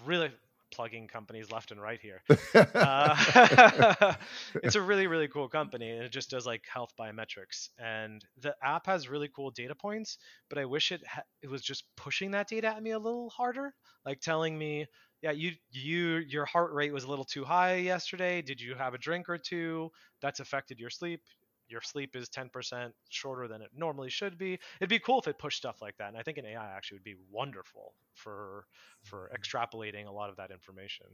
really 0.06 0.30
plugging 0.72 1.08
companies 1.08 1.50
left 1.52 1.70
and 1.70 1.80
right 1.80 2.00
here. 2.00 2.22
Uh, 2.74 4.14
it's 4.62 4.74
a 4.74 4.80
really 4.80 5.06
really 5.06 5.28
cool 5.28 5.48
company 5.48 5.90
and 5.90 6.02
it 6.02 6.10
just 6.10 6.30
does 6.30 6.46
like 6.46 6.62
health 6.72 6.92
biometrics 6.98 7.68
and 7.78 8.24
the 8.40 8.54
app 8.62 8.86
has 8.86 9.08
really 9.08 9.28
cool 9.34 9.50
data 9.50 9.74
points 9.74 10.18
but 10.48 10.58
i 10.58 10.64
wish 10.64 10.92
it 10.92 11.00
ha- 11.06 11.22
it 11.42 11.48
was 11.48 11.62
just 11.62 11.84
pushing 11.96 12.30
that 12.30 12.48
data 12.48 12.68
at 12.68 12.82
me 12.82 12.90
a 12.90 12.98
little 12.98 13.30
harder 13.30 13.74
like 14.04 14.20
telling 14.20 14.58
me 14.58 14.86
yeah 15.22 15.30
you 15.30 15.52
you 15.70 16.16
your 16.28 16.44
heart 16.44 16.72
rate 16.72 16.92
was 16.92 17.04
a 17.04 17.08
little 17.08 17.24
too 17.24 17.44
high 17.44 17.76
yesterday 17.76 18.42
did 18.42 18.60
you 18.60 18.74
have 18.74 18.94
a 18.94 18.98
drink 18.98 19.28
or 19.28 19.38
two 19.38 19.90
that's 20.20 20.40
affected 20.40 20.78
your 20.78 20.90
sleep 20.90 21.20
your 21.68 21.80
sleep 21.80 22.14
is 22.14 22.28
10% 22.28 22.92
shorter 23.08 23.48
than 23.48 23.60
it 23.60 23.70
normally 23.74 24.08
should 24.08 24.38
be 24.38 24.58
it'd 24.80 24.88
be 24.88 25.00
cool 25.00 25.18
if 25.18 25.26
it 25.26 25.38
pushed 25.38 25.58
stuff 25.58 25.82
like 25.82 25.96
that 25.96 26.08
and 26.08 26.16
i 26.16 26.22
think 26.22 26.38
an 26.38 26.46
ai 26.46 26.72
actually 26.76 26.96
would 26.96 27.04
be 27.04 27.16
wonderful 27.30 27.94
for 28.14 28.66
for 29.02 29.30
extrapolating 29.36 30.06
a 30.06 30.12
lot 30.12 30.30
of 30.30 30.36
that 30.36 30.50
information 30.50 31.06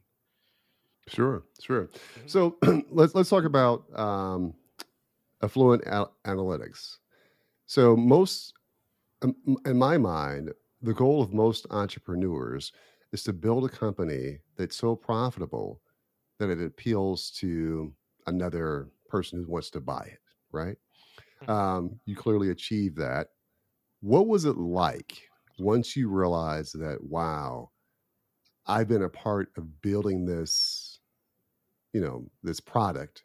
Sure, 1.08 1.42
sure. 1.60 1.86
Mhm. 1.86 2.30
So 2.30 2.56
let's 2.90 3.14
let's 3.14 3.28
talk 3.28 3.44
about 3.44 3.84
um, 3.98 4.54
affluent 5.42 5.86
al- 5.86 6.14
analytics. 6.24 6.98
So 7.66 7.96
most, 7.96 8.54
in 9.22 9.78
my 9.78 9.98
mind, 9.98 10.52
the 10.80 10.94
goal 10.94 11.22
of 11.22 11.32
most 11.32 11.66
entrepreneurs 11.70 12.72
is 13.12 13.22
to 13.24 13.32
build 13.32 13.64
a 13.64 13.68
company 13.68 14.40
that's 14.56 14.76
so 14.76 14.96
profitable 14.96 15.82
that 16.38 16.50
it 16.50 16.62
appeals 16.62 17.30
to 17.32 17.94
another 18.26 18.90
person 19.08 19.42
who 19.44 19.50
wants 19.52 19.70
to 19.70 19.80
buy 19.80 20.04
it. 20.04 20.20
Right? 20.52 20.78
Mhm. 21.40 21.52
Um, 21.52 22.00
you 22.06 22.16
clearly 22.16 22.50
achieved 22.50 22.98
that. 22.98 23.30
What 24.00 24.28
was 24.28 24.44
it 24.46 24.56
like 24.58 25.30
once 25.58 25.96
you 25.96 26.10
realized 26.10 26.78
that? 26.80 27.02
Wow, 27.04 27.72
I've 28.66 28.88
been 28.88 29.02
a 29.02 29.08
part 29.08 29.50
of 29.56 29.80
building 29.80 30.26
this 30.26 31.00
you 31.92 32.00
know 32.00 32.30
this 32.42 32.60
product 32.60 33.24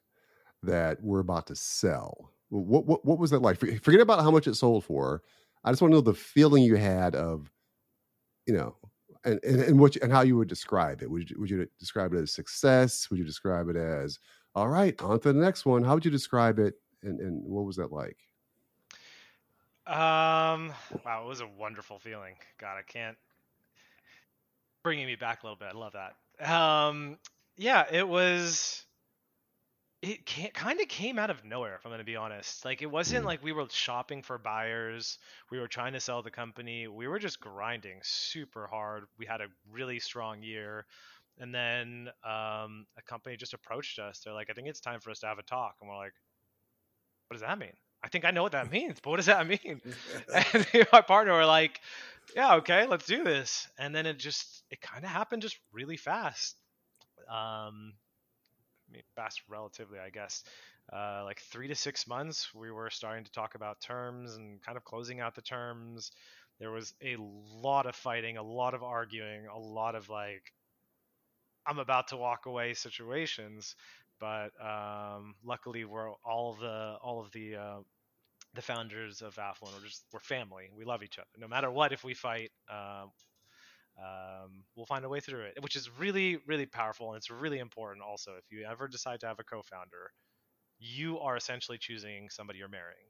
that 0.64 1.02
we're 1.04 1.20
about 1.22 1.48
to 1.48 1.56
sell 1.56 2.34
what 2.50 2.86
what, 2.88 3.06
what 3.06 3.20
was 3.20 3.32
that 3.32 3.42
like 3.42 3.58
forget 3.60 4.02
about 4.02 4.22
how 4.22 4.32
much 4.32 4.48
it 4.48 4.56
sold 4.56 4.86
for 4.86 5.24
i 5.66 5.72
just 5.72 5.82
want 5.82 5.92
to 5.92 5.96
know 5.98 6.02
the 6.02 6.14
feeling 6.14 6.64
you 6.64 6.76
had 6.76 7.16
of 7.16 7.52
you 8.48 8.54
know 8.56 8.78
and 9.26 9.39
and, 9.43 9.61
and 9.61 9.80
what 9.80 9.95
you, 9.95 10.01
and 10.03 10.11
how 10.11 10.22
you 10.22 10.38
would 10.38 10.47
describe 10.47 11.01
it 11.01 11.09
would 11.09 11.30
you, 11.30 11.36
would 11.39 11.49
you 11.49 11.68
describe 11.80 12.13
it 12.13 12.20
as 12.20 12.32
success 12.32 13.09
would 13.09 13.20
you 13.20 13.26
describe 13.26 13.70
it 13.70 13.76
as 13.76 14.20
all 14.55 14.70
right 14.70 14.99
on 15.01 15.20
to 15.20 15.34
the 15.34 15.39
next 15.39 15.65
one 15.65 15.84
how 15.84 15.93
would 15.93 16.05
you 16.05 16.11
describe 16.11 16.59
it 16.59 16.76
and 17.03 17.20
and 17.20 17.43
what 17.43 17.65
was 17.65 17.76
that 17.76 17.91
like 17.91 18.18
Um, 19.88 20.74
wow, 21.05 21.24
it 21.24 21.28
was 21.28 21.39
a 21.39 21.47
wonderful 21.47 21.97
feeling. 21.97 22.36
God, 22.57 22.76
I 22.78 22.82
can't 22.82 23.18
bringing 24.84 25.07
me 25.07 25.15
back 25.15 25.43
a 25.43 25.45
little 25.45 25.57
bit. 25.57 25.70
I 25.74 25.78
love 25.78 25.93
that. 25.93 26.51
Um, 26.51 27.18
yeah, 27.57 27.86
it 27.91 28.07
was. 28.07 28.86
It 30.02 30.54
kind 30.54 30.80
of 30.80 30.88
came 30.88 31.18
out 31.18 31.30
of 31.32 31.43
nowhere, 31.43 31.76
if 31.76 31.86
I'm 31.86 31.89
going 31.89 32.00
to 32.00 32.06
be 32.06 32.16
honest. 32.16 32.64
Like, 32.66 32.82
it 32.82 32.86
wasn't 32.86 33.24
Mm. 33.24 33.26
like 33.26 33.43
we 33.43 33.52
were 33.52 33.68
shopping 33.70 34.22
for 34.22 34.38
buyers. 34.38 35.18
We 35.50 35.60
were 35.60 35.68
trying 35.68 35.93
to 35.93 36.00
sell 36.00 36.22
the 36.22 36.30
company. 36.32 36.88
We 36.88 37.08
were 37.08 37.20
just 37.20 37.39
grinding 37.39 38.00
super 38.04 38.68
hard. 38.68 39.06
We 39.18 39.26
had 39.26 39.41
a 39.41 39.48
really 39.70 40.00
strong 40.00 40.43
year. 40.43 40.86
and 41.39 41.54
then 41.54 42.10
um, 42.24 42.88
a 42.98 43.02
company 43.08 43.38
just 43.38 43.54
approached 43.54 44.00
us. 44.00 44.20
They're 44.22 44.34
like, 44.34 44.50
I 44.50 44.54
think 44.54 44.68
it's 44.68 44.82
time 44.82 45.00
for 45.00 45.12
us 45.12 45.20
to 45.20 45.28
have 45.28 45.39
a 45.39 45.43
talk, 45.43 45.76
and 45.82 45.89
we're 45.89 45.98
like, 45.98 46.14
what 47.28 47.36
does 47.36 47.41
that 47.41 47.60
mean? 47.60 47.74
I 48.04 48.10
think 48.10 48.26
I 48.26 48.32
know 48.32 48.43
what 48.43 48.52
that 48.54 48.72
means, 48.72 49.00
but 49.02 49.10
what 49.12 49.18
does 49.18 49.26
that 49.26 49.48
mean? 49.48 49.82
and 50.54 50.68
my 50.91 51.02
partner 51.02 51.34
were 51.34 51.45
like, 51.45 51.80
yeah, 52.36 52.56
okay, 52.56 52.86
let's 52.86 53.06
do 53.06 53.24
this. 53.24 53.68
And 53.78 53.93
then 53.95 54.06
it 54.06 54.18
just, 54.20 54.64
it 54.70 54.82
kind 54.82 55.04
of 55.04 55.10
happened 55.10 55.41
just 55.41 55.58
really 55.72 55.98
fast. 55.98 56.56
Um, 57.30 57.93
Fast 59.16 59.42
relatively, 59.48 60.00
I 60.00 60.10
guess. 60.10 60.44
Uh, 60.92 61.22
like 61.26 61.40
three 61.42 61.68
to 61.68 61.76
six 61.76 62.08
months, 62.08 62.54
we 62.54 62.72
were 62.72 62.90
starting 62.90 63.24
to 63.26 63.32
talk 63.32 63.56
about 63.56 63.82
terms 63.82 64.36
and 64.36 64.62
kind 64.62 64.78
of 64.78 64.84
closing 64.84 65.20
out 65.20 65.36
the 65.36 65.42
terms. 65.42 66.12
There 66.60 66.72
was 66.72 66.94
a 67.04 67.16
lot 67.20 67.86
of 67.86 67.96
fighting, 67.96 68.38
a 68.38 68.44
lot 68.44 68.74
of 68.74 68.84
arguing, 68.84 69.48
a 69.48 69.60
lot 69.60 69.96
of 69.96 70.10
like, 70.10 70.54
I'm 71.66 71.80
about 71.80 72.08
to 72.10 72.18
walk 72.18 72.46
away 72.46 72.74
situations 72.74 73.76
but 74.20 74.50
um, 74.60 75.36
luckily 75.44 75.86
we're 75.86 76.12
all 76.26 76.54
of 76.54 76.60
the 76.60 76.96
all 77.04 77.22
of 77.22 77.32
the 77.32 77.56
uh, 77.56 77.78
the 78.56 78.62
founders 78.62 79.22
of 79.22 79.38
Affluent 79.38 79.78
are 79.78 79.86
just 79.86 80.06
we're 80.12 80.20
family. 80.20 80.70
We 80.76 80.86
love 80.86 81.04
each 81.04 81.20
other. 81.20 81.28
No 81.38 81.48
matter 81.48 81.70
what, 81.70 81.94
if 81.94 82.04
we 82.04 82.14
fight, 82.14 82.52
um, 82.70 83.12
um, 84.00 84.64
we'll 84.76 84.86
find 84.86 85.04
a 85.06 85.10
way 85.10 85.20
through 85.20 85.43
it, 85.45 85.62
which 85.62 85.76
is 85.76 85.89
really 86.00 86.38
really 86.48 86.66
powerful 86.66 87.10
and 87.10 87.18
it's 87.18 87.30
really 87.30 87.60
important. 87.60 88.04
Also, 88.04 88.32
if 88.38 88.45
you 88.52 88.66
ever 88.66 88.88
decide 88.88 89.20
to 89.22 89.28
have 89.28 89.39
a 89.39 89.43
co-founder, 89.43 90.12
you 90.80 91.20
are 91.20 91.36
essentially 91.38 91.78
choosing 91.78 92.30
somebody 92.30 92.60
you're 92.60 92.68
marrying. 92.70 93.10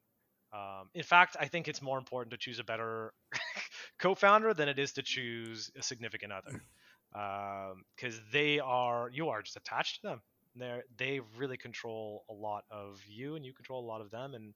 Um, 0.53 0.89
in 0.93 1.03
fact, 1.03 1.35
I 1.39 1.47
think 1.47 1.67
it's 1.67 1.81
more 1.81 1.97
important 1.97 2.31
to 2.31 2.37
choose 2.37 2.59
a 2.59 2.63
better 2.63 3.13
co-founder 3.99 4.53
than 4.53 4.69
it 4.69 4.79
is 4.79 4.93
to 4.93 5.03
choose 5.03 5.69
a 5.77 5.83
significant 5.83 6.31
other, 6.31 6.63
because 7.11 8.17
um, 8.17 8.23
they 8.31 8.59
are 8.59 9.09
you 9.11 9.29
are 9.29 9.41
just 9.41 9.57
attached 9.57 10.01
to 10.01 10.07
them 10.07 10.21
they 10.57 10.81
they 10.97 11.21
really 11.37 11.57
control 11.57 12.23
a 12.29 12.33
lot 12.33 12.63
of 12.71 13.01
you 13.07 13.35
and 13.35 13.45
you 13.45 13.53
control 13.53 13.83
a 13.83 13.87
lot 13.87 14.01
of 14.01 14.11
them 14.11 14.33
and 14.33 14.53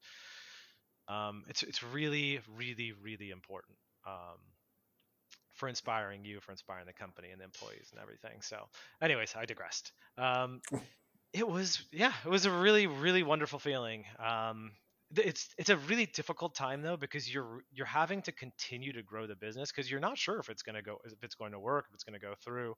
um, 1.08 1.44
it's 1.48 1.64
it's 1.64 1.84
really 1.84 2.40
really 2.56 2.94
really 3.04 3.30
important 3.30 3.78
um, 4.08 4.40
for 5.62 5.70
inspiring 5.70 6.26
you 6.26 6.40
for 6.42 6.52
inspiring 6.52 6.88
the 6.88 6.94
company 6.94 7.30
and 7.32 7.40
the 7.40 7.46
employees 7.46 7.90
and 7.92 8.02
everything 8.02 8.42
so 8.42 8.58
anyways 9.00 9.36
i 9.38 9.46
digressed 9.46 9.92
um, 10.18 10.60
it 11.34 11.48
was 11.48 11.84
yeah 11.92 12.14
it 12.26 12.30
was 12.30 12.46
a 12.46 12.52
really 12.52 12.88
really 12.88 13.22
wonderful 13.22 13.60
feeling 13.60 14.04
um, 14.18 14.72
it's 15.16 15.50
it's 15.60 15.70
a 15.70 15.78
really 15.78 16.08
difficult 16.08 16.56
time 16.56 16.82
though 16.82 16.98
because 16.98 17.32
you're 17.32 17.62
you're 17.72 17.86
having 17.86 18.24
to 18.24 18.32
continue 18.32 18.92
to 18.92 19.04
grow 19.04 19.28
the 19.28 19.36
business 19.36 19.72
because 19.72 19.92
you're 19.92 20.00
not 20.00 20.18
sure 20.18 20.40
if 20.40 20.50
it's 20.50 20.64
going 20.64 20.76
to 20.76 20.82
go 20.82 20.98
if 21.06 21.24
it's 21.24 21.36
going 21.36 21.52
to 21.52 21.60
work 21.60 21.86
if 21.90 21.94
it's 21.94 22.04
going 22.04 22.20
to 22.20 22.26
go 22.26 22.34
through 22.44 22.74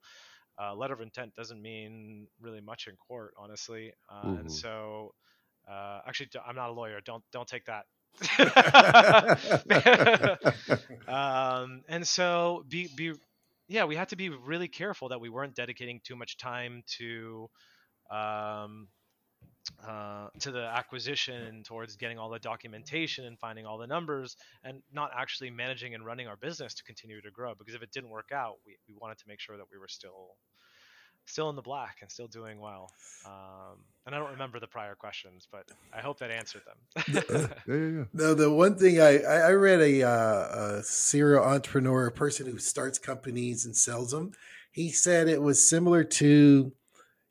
uh, 0.60 0.74
letter 0.74 0.94
of 0.94 1.00
intent 1.00 1.34
doesn't 1.34 1.60
mean 1.60 2.28
really 2.40 2.60
much 2.60 2.86
in 2.86 2.96
court, 2.96 3.34
honestly. 3.36 3.92
Uh, 4.08 4.26
mm-hmm. 4.26 4.40
And 4.40 4.52
so, 4.52 5.14
uh, 5.70 6.00
actually, 6.06 6.28
I'm 6.46 6.56
not 6.56 6.70
a 6.70 6.72
lawyer. 6.72 7.00
Don't 7.04 7.24
don't 7.32 7.48
take 7.48 7.64
that. 7.66 7.86
um, 11.08 11.82
and 11.88 12.06
so, 12.06 12.64
be 12.68 12.88
be 12.94 13.12
yeah, 13.68 13.84
we 13.84 13.96
had 13.96 14.10
to 14.10 14.16
be 14.16 14.28
really 14.28 14.68
careful 14.68 15.08
that 15.08 15.20
we 15.20 15.28
weren't 15.28 15.54
dedicating 15.54 16.00
too 16.04 16.16
much 16.16 16.36
time 16.36 16.82
to 16.98 17.48
um, 18.10 18.88
uh, 19.86 20.28
to 20.40 20.50
the 20.50 20.64
acquisition 20.64 21.62
towards 21.64 21.96
getting 21.96 22.18
all 22.18 22.30
the 22.30 22.38
documentation 22.38 23.24
and 23.24 23.38
finding 23.38 23.66
all 23.66 23.78
the 23.78 23.86
numbers 23.86 24.36
and 24.62 24.82
not 24.92 25.10
actually 25.16 25.50
managing 25.50 25.94
and 25.94 26.04
running 26.04 26.26
our 26.26 26.36
business 26.36 26.74
to 26.74 26.84
continue 26.84 27.20
to 27.20 27.30
grow 27.30 27.54
because 27.54 27.74
if 27.74 27.82
it 27.82 27.90
didn't 27.90 28.10
work 28.10 28.28
out 28.32 28.56
we, 28.66 28.76
we 28.88 28.94
wanted 29.00 29.18
to 29.18 29.24
make 29.26 29.40
sure 29.40 29.56
that 29.56 29.64
we 29.72 29.78
were 29.78 29.88
still 29.88 30.36
still 31.26 31.50
in 31.50 31.56
the 31.56 31.62
black 31.62 31.98
and 32.00 32.10
still 32.10 32.26
doing 32.26 32.60
well 32.60 32.90
um, 33.26 33.78
and 34.06 34.14
i 34.14 34.18
don't 34.18 34.30
remember 34.30 34.60
the 34.60 34.66
prior 34.66 34.94
questions 34.94 35.46
but 35.50 35.64
i 35.92 36.00
hope 36.00 36.18
that 36.18 36.30
answered 36.30 36.62
them. 36.66 37.22
Yeah, 37.28 37.40
yeah, 37.66 37.74
yeah. 37.74 38.04
no 38.12 38.34
the 38.34 38.50
one 38.50 38.76
thing 38.76 39.00
i 39.00 39.18
i 39.18 39.52
read 39.52 39.80
a, 39.80 40.02
uh, 40.02 40.78
a 40.78 40.82
serial 40.82 41.44
entrepreneur 41.44 42.06
a 42.06 42.12
person 42.12 42.46
who 42.46 42.58
starts 42.58 42.98
companies 42.98 43.64
and 43.64 43.76
sells 43.76 44.10
them. 44.10 44.32
He 44.72 44.90
said 44.90 45.28
it 45.28 45.42
was 45.42 45.68
similar 45.68 46.04
to 46.04 46.72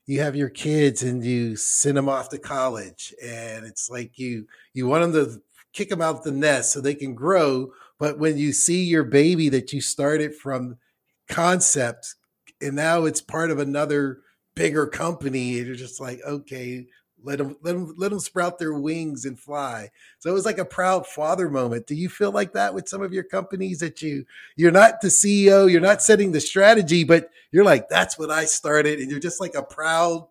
you 0.05 0.21
have 0.21 0.35
your 0.35 0.49
kids 0.49 1.03
and 1.03 1.23
you 1.23 1.55
send 1.55 1.97
them 1.97 2.09
off 2.09 2.29
to 2.29 2.37
college 2.37 3.13
and 3.23 3.65
it's 3.65 3.89
like 3.89 4.17
you 4.17 4.47
you 4.73 4.87
want 4.87 5.01
them 5.01 5.13
to 5.13 5.41
kick 5.71 5.89
them 5.89 6.01
out 6.01 6.23
the 6.23 6.31
nest 6.31 6.71
so 6.71 6.81
they 6.81 6.95
can 6.95 7.13
grow 7.13 7.71
but 7.99 8.19
when 8.19 8.37
you 8.37 8.51
see 8.51 8.83
your 8.83 9.03
baby 9.03 9.49
that 9.49 9.71
you 9.71 9.81
started 9.81 10.35
from 10.35 10.77
concept 11.29 12.15
and 12.63 12.75
now 12.75 13.05
it's 13.05 13.21
part 13.21 13.51
of 13.51 13.59
another 13.59 14.21
bigger 14.55 14.87
company 14.87 15.57
and 15.57 15.67
you're 15.67 15.75
just 15.75 15.99
like 15.99 16.19
okay 16.25 16.85
let 17.23 17.37
them 17.37 17.55
let 17.63 17.73
them 17.73 17.93
let 17.97 18.11
them 18.11 18.19
sprout 18.19 18.59
their 18.59 18.73
wings 18.73 19.25
and 19.25 19.39
fly. 19.39 19.89
So 20.19 20.29
it 20.29 20.33
was 20.33 20.45
like 20.45 20.57
a 20.57 20.65
proud 20.65 21.07
father 21.07 21.49
moment. 21.49 21.87
Do 21.87 21.95
you 21.95 22.09
feel 22.09 22.31
like 22.31 22.53
that 22.53 22.73
with 22.73 22.89
some 22.89 23.01
of 23.01 23.13
your 23.13 23.23
companies 23.23 23.79
that 23.79 24.01
you 24.01 24.25
you're 24.55 24.71
not 24.71 25.01
the 25.01 25.07
ceo 25.07 25.71
you're 25.71 25.81
not 25.81 26.01
setting 26.01 26.31
the 26.31 26.41
strategy 26.41 27.03
but 27.03 27.29
you're 27.51 27.63
like 27.63 27.87
that's 27.89 28.19
what 28.19 28.29
i 28.29 28.45
started 28.45 28.99
and 28.99 29.09
you're 29.09 29.19
just 29.19 29.39
like 29.39 29.55
a 29.55 29.63
proud 29.63 30.27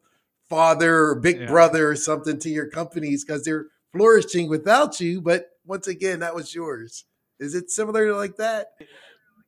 father 0.48 1.04
or 1.04 1.14
big 1.14 1.40
yeah. 1.40 1.46
brother 1.46 1.88
or 1.88 1.96
something 1.96 2.38
to 2.38 2.50
your 2.50 2.66
companies 2.66 3.24
because 3.24 3.44
they're 3.44 3.66
flourishing 3.92 4.48
without 4.48 5.00
you 5.00 5.20
but 5.20 5.50
once 5.64 5.86
again 5.86 6.20
that 6.20 6.34
was 6.34 6.54
yours. 6.54 7.04
Is 7.40 7.54
it 7.54 7.70
similar 7.70 8.14
like 8.14 8.36
that 8.36 8.72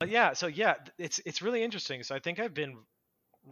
yeah 0.04 0.32
so 0.32 0.46
yeah 0.46 0.74
it's 0.98 1.20
it's 1.24 1.42
really 1.42 1.62
interesting 1.62 2.02
so 2.02 2.14
i 2.14 2.18
think 2.18 2.38
i've 2.38 2.54
been 2.54 2.76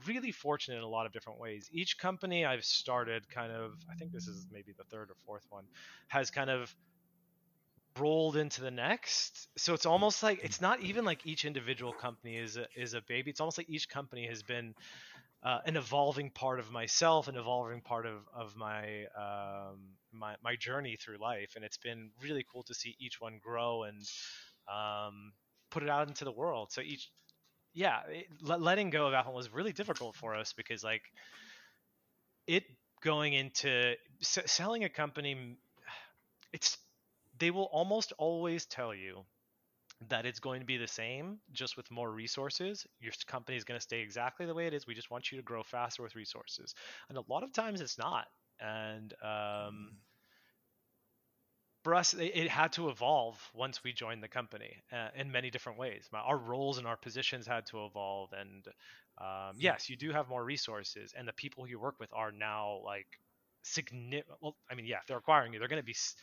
really 0.06 0.32
fortunate 0.32 0.76
in 0.78 0.82
a 0.82 0.88
lot 0.88 1.06
of 1.06 1.12
different 1.12 1.38
ways. 1.38 1.68
Each 1.72 1.98
company 1.98 2.44
I've 2.44 2.64
started 2.64 3.28
kind 3.28 3.52
of, 3.52 3.72
I 3.90 3.94
think 3.94 4.12
this 4.12 4.26
is 4.26 4.46
maybe 4.50 4.72
the 4.76 4.84
third 4.84 5.10
or 5.10 5.16
fourth 5.26 5.46
one, 5.50 5.64
has 6.08 6.30
kind 6.30 6.50
of 6.50 6.74
rolled 7.98 8.36
into 8.36 8.62
the 8.62 8.70
next. 8.70 9.48
So 9.56 9.74
it's 9.74 9.86
almost 9.86 10.22
like 10.22 10.40
it's 10.42 10.60
not 10.60 10.80
even 10.80 11.04
like 11.04 11.26
each 11.26 11.44
individual 11.44 11.92
company 11.92 12.36
is 12.36 12.56
a, 12.56 12.66
is 12.74 12.94
a 12.94 13.02
baby. 13.02 13.30
It's 13.30 13.40
almost 13.40 13.58
like 13.58 13.68
each 13.68 13.88
company 13.88 14.26
has 14.28 14.42
been 14.42 14.74
uh, 15.42 15.58
an 15.66 15.76
evolving 15.76 16.30
part 16.30 16.58
of 16.58 16.70
myself, 16.70 17.28
an 17.28 17.36
evolving 17.36 17.80
part 17.80 18.06
of 18.06 18.20
of 18.34 18.56
my 18.56 19.04
um, 19.18 19.96
my 20.12 20.36
my 20.42 20.56
journey 20.56 20.96
through 20.96 21.18
life, 21.18 21.52
and 21.56 21.64
it's 21.64 21.78
been 21.78 22.10
really 22.22 22.46
cool 22.50 22.62
to 22.64 22.74
see 22.74 22.96
each 22.98 23.20
one 23.20 23.40
grow 23.42 23.82
and 23.82 23.98
um, 24.72 25.32
put 25.72 25.82
it 25.84 25.90
out 25.90 26.08
into 26.08 26.24
the 26.24 26.32
world. 26.32 26.72
So 26.72 26.82
each 26.82 27.10
yeah, 27.74 28.00
it, 28.08 28.26
letting 28.42 28.90
go 28.90 29.06
of 29.08 29.14
Apple 29.14 29.34
was 29.34 29.52
really 29.52 29.72
difficult 29.72 30.16
for 30.16 30.36
us 30.36 30.52
because 30.54 30.84
like 30.84 31.02
it 32.46 32.64
going 33.02 33.32
into 33.34 33.94
s- 34.20 34.38
selling 34.46 34.84
a 34.84 34.88
company, 34.88 35.56
it's 36.52 36.78
they 37.38 37.50
will 37.50 37.68
almost 37.72 38.12
always 38.18 38.66
tell 38.66 38.94
you 38.94 39.22
that 40.08 40.26
it's 40.26 40.40
going 40.40 40.60
to 40.60 40.66
be 40.66 40.78
the 40.78 40.88
same 40.88 41.38
just 41.52 41.76
with 41.76 41.90
more 41.90 42.10
resources. 42.12 42.86
Your 43.00 43.12
company 43.26 43.56
is 43.58 43.64
going 43.64 43.78
to 43.78 43.82
stay 43.82 44.00
exactly 44.00 44.46
the 44.46 44.54
way 44.54 44.66
it 44.66 44.74
is. 44.74 44.86
We 44.86 44.94
just 44.94 45.10
want 45.10 45.32
you 45.32 45.38
to 45.38 45.44
grow 45.44 45.62
faster 45.62 46.02
with 46.02 46.16
resources. 46.16 46.74
And 47.08 47.18
a 47.18 47.22
lot 47.28 47.42
of 47.44 47.52
times 47.52 47.80
it's 47.80 47.98
not. 47.98 48.26
And 48.60 49.14
um, 49.22 49.28
mm 49.30 49.88
for 51.82 51.94
us, 51.94 52.14
it, 52.14 52.48
had 52.48 52.72
to 52.74 52.88
evolve 52.88 53.36
once 53.54 53.82
we 53.82 53.92
joined 53.92 54.22
the 54.22 54.28
company 54.28 54.82
uh, 54.92 55.08
in 55.16 55.32
many 55.32 55.50
different 55.50 55.78
ways. 55.78 56.08
Our 56.12 56.36
roles 56.38 56.78
and 56.78 56.86
our 56.86 56.96
positions 56.96 57.46
had 57.46 57.66
to 57.66 57.84
evolve, 57.84 58.32
and 58.32 58.66
um, 59.18 59.56
yes, 59.58 59.90
you 59.90 59.96
do 59.96 60.12
have 60.12 60.28
more 60.28 60.44
resources, 60.44 61.12
and 61.16 61.26
the 61.26 61.32
people 61.32 61.66
you 61.66 61.80
work 61.80 61.96
with 61.98 62.10
are 62.12 62.30
now 62.32 62.80
like 62.84 63.06
significant. 63.62 64.26
Well, 64.40 64.56
I 64.70 64.74
mean, 64.74 64.86
yeah, 64.86 64.98
if 65.00 65.06
they're 65.06 65.18
acquiring 65.18 65.52
you, 65.52 65.58
they're 65.58 65.68
going 65.68 65.82
to 65.82 65.86
be 65.86 65.92
s- 65.92 66.14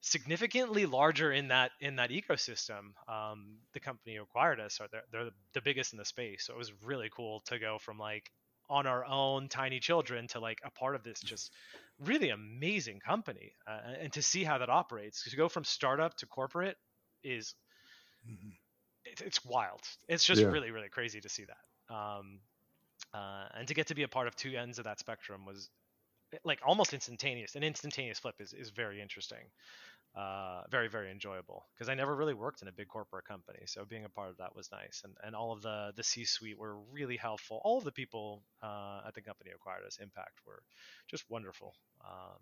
significantly 0.00 0.86
larger 0.86 1.32
in 1.32 1.48
that 1.48 1.72
in 1.80 1.96
that 1.96 2.10
ecosystem. 2.10 2.92
Um, 3.08 3.58
the 3.74 3.80
company 3.80 4.16
who 4.16 4.22
acquired 4.22 4.60
us 4.60 4.80
are 4.80 4.88
they're, 4.90 5.04
they're 5.12 5.30
the 5.54 5.60
biggest 5.62 5.92
in 5.92 5.98
the 5.98 6.04
space, 6.04 6.46
so 6.46 6.54
it 6.54 6.58
was 6.58 6.72
really 6.82 7.10
cool 7.14 7.40
to 7.46 7.58
go 7.58 7.78
from 7.78 7.98
like 7.98 8.30
on 8.70 8.86
our 8.86 9.04
own 9.04 9.48
tiny 9.48 9.80
children 9.80 10.28
to 10.28 10.40
like 10.40 10.60
a 10.64 10.70
part 10.70 10.94
of 10.94 11.02
this 11.02 11.20
just 11.24 11.52
really 11.98 12.30
amazing 12.30 13.00
company 13.00 13.52
uh, 13.66 13.80
and 14.00 14.12
to 14.12 14.22
see 14.22 14.44
how 14.44 14.56
that 14.56 14.70
operates 14.70 15.28
to 15.28 15.36
go 15.36 15.48
from 15.48 15.64
startup 15.64 16.16
to 16.16 16.26
corporate 16.26 16.76
is 17.22 17.54
mm-hmm. 18.26 18.48
it, 19.04 19.20
it's 19.20 19.44
wild 19.44 19.80
it's 20.08 20.24
just 20.24 20.40
yeah. 20.40 20.48
really 20.48 20.70
really 20.70 20.88
crazy 20.88 21.20
to 21.20 21.28
see 21.28 21.44
that 21.44 21.94
um, 21.94 22.38
uh, 23.12 23.46
and 23.58 23.68
to 23.68 23.74
get 23.74 23.88
to 23.88 23.94
be 23.94 24.04
a 24.04 24.08
part 24.08 24.28
of 24.28 24.36
two 24.36 24.56
ends 24.56 24.78
of 24.78 24.84
that 24.84 24.98
spectrum 24.98 25.44
was 25.44 25.68
like 26.44 26.60
almost 26.64 26.94
instantaneous 26.94 27.56
an 27.56 27.64
instantaneous 27.64 28.18
flip 28.18 28.36
is, 28.38 28.54
is 28.54 28.70
very 28.70 29.02
interesting 29.02 29.44
uh, 30.16 30.62
very 30.70 30.88
very 30.88 31.10
enjoyable 31.10 31.66
because 31.74 31.88
I 31.88 31.94
never 31.94 32.14
really 32.16 32.34
worked 32.34 32.62
in 32.62 32.68
a 32.68 32.72
big 32.72 32.88
corporate 32.88 33.24
company, 33.26 33.60
so 33.66 33.84
being 33.84 34.04
a 34.04 34.08
part 34.08 34.30
of 34.30 34.36
that 34.38 34.54
was 34.56 34.70
nice, 34.72 35.02
and 35.04 35.14
and 35.22 35.36
all 35.36 35.52
of 35.52 35.62
the 35.62 35.92
the 35.96 36.02
C-suite 36.02 36.58
were 36.58 36.78
really 36.92 37.16
helpful. 37.16 37.60
All 37.64 37.78
of 37.78 37.84
the 37.84 37.92
people 37.92 38.42
uh, 38.62 39.02
at 39.06 39.14
the 39.14 39.22
company 39.22 39.50
acquired 39.54 39.84
us, 39.86 39.98
Impact, 40.02 40.40
were 40.46 40.62
just 41.08 41.24
wonderful. 41.28 41.74
Um, 42.04 42.38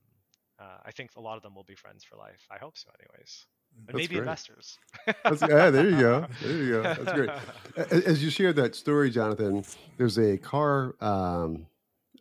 uh, 0.61 0.79
I 0.85 0.91
think 0.93 1.11
a 1.17 1.21
lot 1.21 1.37
of 1.37 1.43
them 1.43 1.55
will 1.55 1.65
be 1.65 1.75
friends 1.75 2.05
for 2.05 2.17
life. 2.17 2.47
I 2.51 2.59
hope 2.59 2.77
so, 2.77 2.91
anyways. 3.01 3.47
and 3.87 3.97
maybe 3.97 4.09
great. 4.09 4.19
investors. 4.21 4.79
Yeah, 5.07 5.71
there 5.71 5.89
you 5.89 6.01
go. 6.01 6.27
There 6.43 6.53
you 6.53 6.71
go. 6.71 6.83
That's 6.83 7.13
great. 7.13 8.07
As 8.07 8.25
you 8.25 8.31
shared 8.31 8.57
that 8.57 8.75
story, 8.75 9.11
Jonathan, 9.11 9.65
there's 9.99 10.19
a 10.19 10.37
car. 10.39 10.97
Um, 11.01 11.67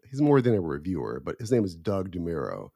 he's 0.09 0.21
more 0.21 0.41
than 0.41 0.55
a 0.55 0.61
reviewer, 0.61 1.21
but 1.23 1.39
his 1.39 1.51
name 1.51 1.63
is 1.63 1.75
Doug 1.75 2.11
DeMuro, 2.11 2.69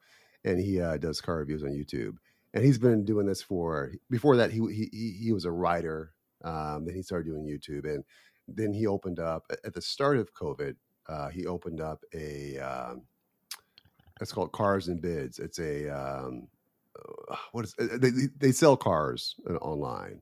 and 0.43 0.59
he 0.59 0.81
uh, 0.81 0.97
does 0.97 1.21
car 1.21 1.37
reviews 1.37 1.63
on 1.63 1.69
YouTube. 1.69 2.15
And 2.53 2.65
he's 2.65 2.77
been 2.77 3.05
doing 3.05 3.25
this 3.27 3.41
for 3.41 3.93
before 4.09 4.35
that. 4.37 4.51
He 4.51 4.59
he 4.73 5.15
he- 5.19 5.31
was 5.31 5.45
a 5.45 5.51
writer. 5.51 6.13
Um, 6.43 6.85
then 6.85 6.95
he 6.95 7.01
started 7.01 7.25
doing 7.29 7.45
YouTube, 7.45 7.85
and 7.85 8.03
then 8.47 8.73
he 8.73 8.87
opened 8.87 9.19
up 9.19 9.45
at 9.63 9.73
the 9.73 9.81
start 9.81 10.17
of 10.17 10.33
COVID. 10.33 10.75
Uh, 11.07 11.29
he 11.29 11.45
opened 11.45 11.79
up 11.81 12.03
a. 12.13 12.57
Um, 12.59 13.03
it's 14.19 14.31
called 14.31 14.51
Cars 14.51 14.87
and 14.87 15.01
Bids. 15.01 15.39
It's 15.39 15.59
a 15.59 15.89
um, 15.89 16.47
uh, 17.29 17.35
what 17.51 17.65
is 17.65 17.73
they 17.79 18.09
they- 18.09 18.27
they 18.37 18.51
sell 18.51 18.75
cars 18.77 19.35
uh, 19.49 19.55
online 19.55 20.21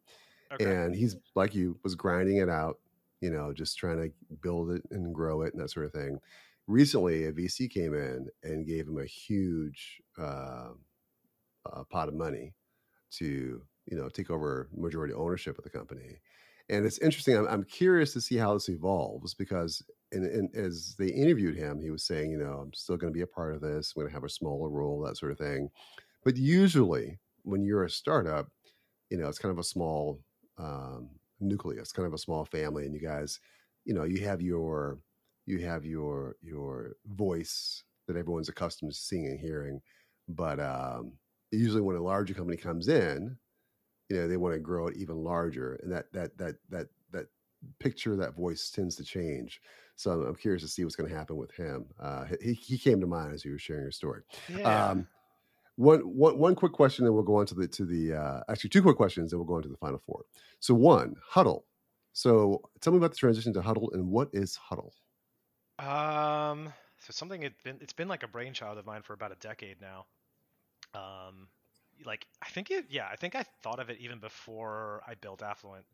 Okay. 0.51 0.65
and 0.65 0.95
he's 0.95 1.15
like 1.35 1.53
you 1.53 1.79
was 1.83 1.93
grinding 1.93 2.37
it 2.37 2.49
out 2.49 2.79
you 3.21 3.29
know 3.29 3.53
just 3.53 3.77
trying 3.77 3.97
to 3.97 4.11
build 4.41 4.71
it 4.71 4.81
and 4.91 5.13
grow 5.13 5.43
it 5.43 5.53
and 5.53 5.61
that 5.61 5.69
sort 5.69 5.85
of 5.85 5.91
thing 5.93 6.19
recently 6.65 7.25
a 7.25 7.31
vc 7.31 7.69
came 7.69 7.93
in 7.93 8.27
and 8.43 8.65
gave 8.65 8.87
him 8.87 8.97
a 8.97 9.05
huge 9.05 10.01
uh, 10.17 10.69
uh, 11.71 11.83
pot 11.89 12.07
of 12.07 12.13
money 12.13 12.53
to 13.11 13.61
you 13.85 13.97
know 13.97 14.09
take 14.09 14.29
over 14.29 14.69
majority 14.75 15.13
ownership 15.13 15.57
of 15.57 15.63
the 15.63 15.69
company. 15.69 16.19
And 16.69 16.85
it's 16.85 16.99
interesting 16.99 17.35
i'm, 17.35 17.47
I'm 17.47 17.63
curious 17.63 18.13
to 18.13 18.21
see 18.21 18.37
how 18.37 18.53
this 18.53 18.69
evolves 18.69 19.33
because 19.33 19.81
in, 20.11 20.23
in, 20.25 20.49
as 20.53 20.95
they 20.99 21.07
interviewed 21.07 21.55
him 21.55 21.81
he 21.81 21.89
was 21.89 22.03
saying 22.03 22.31
you 22.31 22.37
know 22.37 22.59
i'm 22.63 22.73
still 22.73 22.97
going 22.97 23.11
to 23.11 23.17
be 23.17 23.23
a 23.23 23.27
part 23.27 23.55
of 23.55 23.61
this. 23.61 23.93
I'm 23.95 24.01
going 24.01 24.09
to 24.09 24.13
have 24.13 24.23
a 24.23 24.29
smaller 24.29 24.69
role 24.69 25.01
that 25.01 25.17
sort 25.17 25.31
of 25.31 25.37
thing. 25.37 25.69
But 26.23 26.37
usually 26.37 27.19
when 27.43 27.63
you're 27.63 27.85
a 27.85 27.89
startup 27.89 28.47
you 29.09 29.17
know 29.17 29.27
it's 29.27 29.39
kind 29.39 29.51
of 29.51 29.59
a 29.59 29.63
small 29.63 30.19
um, 30.59 31.09
nucleus, 31.39 31.91
kind 31.91 32.07
of 32.07 32.13
a 32.13 32.17
small 32.17 32.45
family, 32.45 32.85
and 32.85 32.93
you 32.93 32.99
guys, 32.99 33.39
you 33.85 33.93
know, 33.93 34.03
you 34.03 34.23
have 34.25 34.41
your 34.41 34.99
you 35.45 35.59
have 35.59 35.85
your 35.85 36.35
your 36.41 36.95
voice 37.07 37.83
that 38.07 38.17
everyone's 38.17 38.49
accustomed 38.49 38.91
to 38.91 38.97
seeing 38.97 39.27
and 39.27 39.39
hearing, 39.39 39.81
but 40.27 40.59
um, 40.59 41.13
usually 41.51 41.81
when 41.81 41.95
a 41.95 42.03
larger 42.03 42.33
company 42.33 42.57
comes 42.57 42.87
in, 42.87 43.37
you 44.09 44.17
know, 44.17 44.27
they 44.27 44.37
want 44.37 44.53
to 44.53 44.59
grow 44.59 44.87
it 44.87 44.97
even 44.97 45.17
larger, 45.17 45.79
and 45.83 45.91
that 45.91 46.11
that 46.13 46.37
that 46.37 46.55
that 46.69 46.87
that 47.11 47.27
picture, 47.79 48.15
that 48.15 48.35
voice 48.35 48.69
tends 48.69 48.95
to 48.97 49.03
change. 49.03 49.61
So 49.95 50.11
I'm, 50.11 50.25
I'm 50.27 50.35
curious 50.35 50.61
to 50.63 50.67
see 50.67 50.83
what's 50.83 50.95
going 50.95 51.09
to 51.09 51.15
happen 51.15 51.37
with 51.37 51.51
him. 51.51 51.85
Uh, 51.99 52.25
he 52.41 52.53
he 52.53 52.77
came 52.77 52.99
to 53.01 53.07
mind 53.07 53.33
as 53.33 53.45
you 53.45 53.51
were 53.51 53.59
sharing 53.59 53.83
your 53.83 53.91
story. 53.91 54.21
yeah. 54.47 54.89
Um, 54.89 55.07
one, 55.75 56.01
one, 56.01 56.37
one 56.37 56.55
quick 56.55 56.73
question, 56.73 57.05
and 57.05 57.13
we'll 57.13 57.23
go 57.23 57.37
on 57.37 57.45
to 57.47 57.55
the 57.55 57.67
to 57.67 57.85
the 57.85 58.13
uh, 58.13 58.41
actually 58.49 58.69
two 58.69 58.81
quick 58.81 58.97
questions, 58.97 59.31
and 59.31 59.39
we'll 59.39 59.47
go 59.47 59.55
on 59.55 59.63
to 59.63 59.69
the 59.69 59.77
final 59.77 59.99
four. 59.99 60.25
So 60.59 60.73
one, 60.73 61.15
huddle. 61.25 61.65
So 62.11 62.61
tell 62.81 62.91
me 62.91 62.97
about 62.97 63.11
the 63.11 63.17
transition 63.17 63.53
to 63.53 63.61
huddle, 63.61 63.89
and 63.93 64.09
what 64.09 64.29
is 64.33 64.55
huddle? 64.55 64.93
Um, 65.77 66.73
so 66.97 67.11
something 67.11 67.43
it's 67.43 67.61
been 67.63 67.77
it's 67.79 67.93
been 67.93 68.09
like 68.09 68.23
a 68.23 68.27
brainchild 68.27 68.77
of 68.77 68.85
mine 68.85 69.03
for 69.03 69.13
about 69.13 69.31
a 69.31 69.35
decade 69.35 69.79
now. 69.79 70.05
Um, 70.93 71.47
like 72.05 72.25
I 72.41 72.49
think 72.49 72.71
it, 72.71 72.85
yeah, 72.89 73.07
I 73.11 73.15
think 73.15 73.35
I 73.35 73.43
thought 73.63 73.79
of 73.79 73.89
it 73.89 73.97
even 73.99 74.19
before 74.19 75.01
I 75.07 75.15
built 75.15 75.41
Affluent. 75.43 75.85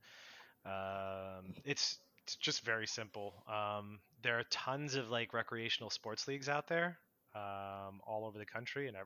Um, 0.66 1.54
it's 1.64 2.00
it's 2.24 2.36
just 2.38 2.64
very 2.66 2.88
simple. 2.88 3.44
Um, 3.48 4.00
there 4.24 4.40
are 4.40 4.44
tons 4.50 4.96
of 4.96 5.10
like 5.10 5.34
recreational 5.34 5.90
sports 5.90 6.28
leagues 6.28 6.50
out 6.50 6.68
there, 6.68 6.98
um, 7.36 8.02
all 8.08 8.26
over 8.26 8.38
the 8.40 8.46
country, 8.46 8.88
and 8.88 8.98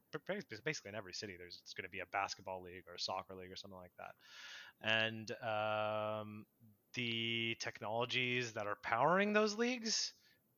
basically 0.65 0.89
in 0.89 0.95
every 0.95 1.13
city, 1.13 1.35
there's 1.37 1.59
it's 1.63 1.73
going 1.73 1.83
to 1.83 1.89
be 1.89 1.99
a 1.99 2.05
basketball 2.13 2.61
league 2.61 2.83
or 2.87 2.95
a 2.95 2.99
soccer 2.99 3.35
league 3.35 3.51
or 3.51 3.55
something 3.57 3.79
like 3.79 3.91
that. 3.97 4.15
And 4.81 5.31
um, 5.43 6.45
the 6.93 7.55
technologies 7.59 8.53
that 8.53 8.67
are 8.67 8.77
powering 8.83 9.33
those 9.33 9.55
leagues 9.57 10.13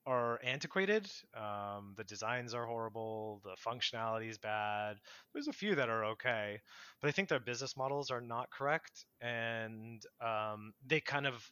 are 0.06 0.40
antiquated. 0.44 1.10
Um, 1.36 1.94
the 1.98 2.04
designs 2.04 2.54
are 2.54 2.66
horrible. 2.66 3.42
The 3.44 3.56
functionality 3.70 4.30
is 4.30 4.38
bad. 4.38 4.98
There's 5.34 5.48
a 5.48 5.54
few 5.54 5.76
that 5.76 5.90
are 5.90 6.06
okay, 6.06 6.60
but 7.02 7.08
I 7.10 7.12
think 7.12 7.30
their 7.30 7.40
business 7.40 7.78
models 7.78 8.12
are 8.12 8.22
not 8.22 8.50
correct, 8.52 9.06
and 9.22 10.02
um, 10.22 10.74
they 10.86 11.00
kind 11.02 11.28
of 11.28 11.50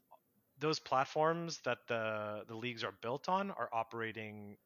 those 0.59 0.79
platforms 0.79 1.59
that 1.65 1.79
the 1.87 2.43
the 2.47 2.55
leagues 2.55 2.83
are 2.83 2.93
built 3.01 3.29
on 3.29 3.51
are 3.51 3.69
operating 3.73 4.57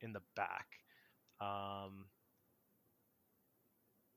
in 0.00 0.12
the 0.12 0.22
back. 0.36 0.66
Um, 1.40 2.06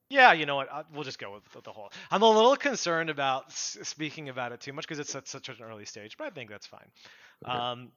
yeah, 0.10 0.32
you 0.34 0.46
know 0.46 0.56
what? 0.56 0.72
uh, 0.72 0.84
We'll 0.94 1.04
just 1.04 1.20
go 1.20 1.34
with 1.34 1.44
the, 1.52 1.62
the 1.62 1.72
whole. 1.72 1.92
I'm 2.12 2.22
a 2.22 2.30
little 2.30 2.56
concerned 2.56 3.10
about 3.10 3.48
s- 3.48 3.78
speaking 3.84 4.30
about 4.30 4.54
it 4.54 4.62
too 4.62 4.72
much 4.72 4.86
because 4.88 5.00
it's 5.00 5.14
at 5.16 5.28
such 5.28 5.50
an 5.50 5.58
early 5.62 5.86
stage, 5.86 6.18
but 6.18 6.28
I 6.28 6.30
think 6.30 6.50
that's 6.50 6.66
fine. 6.68 6.90
Okay. 7.46 7.62
Um, 7.62 7.92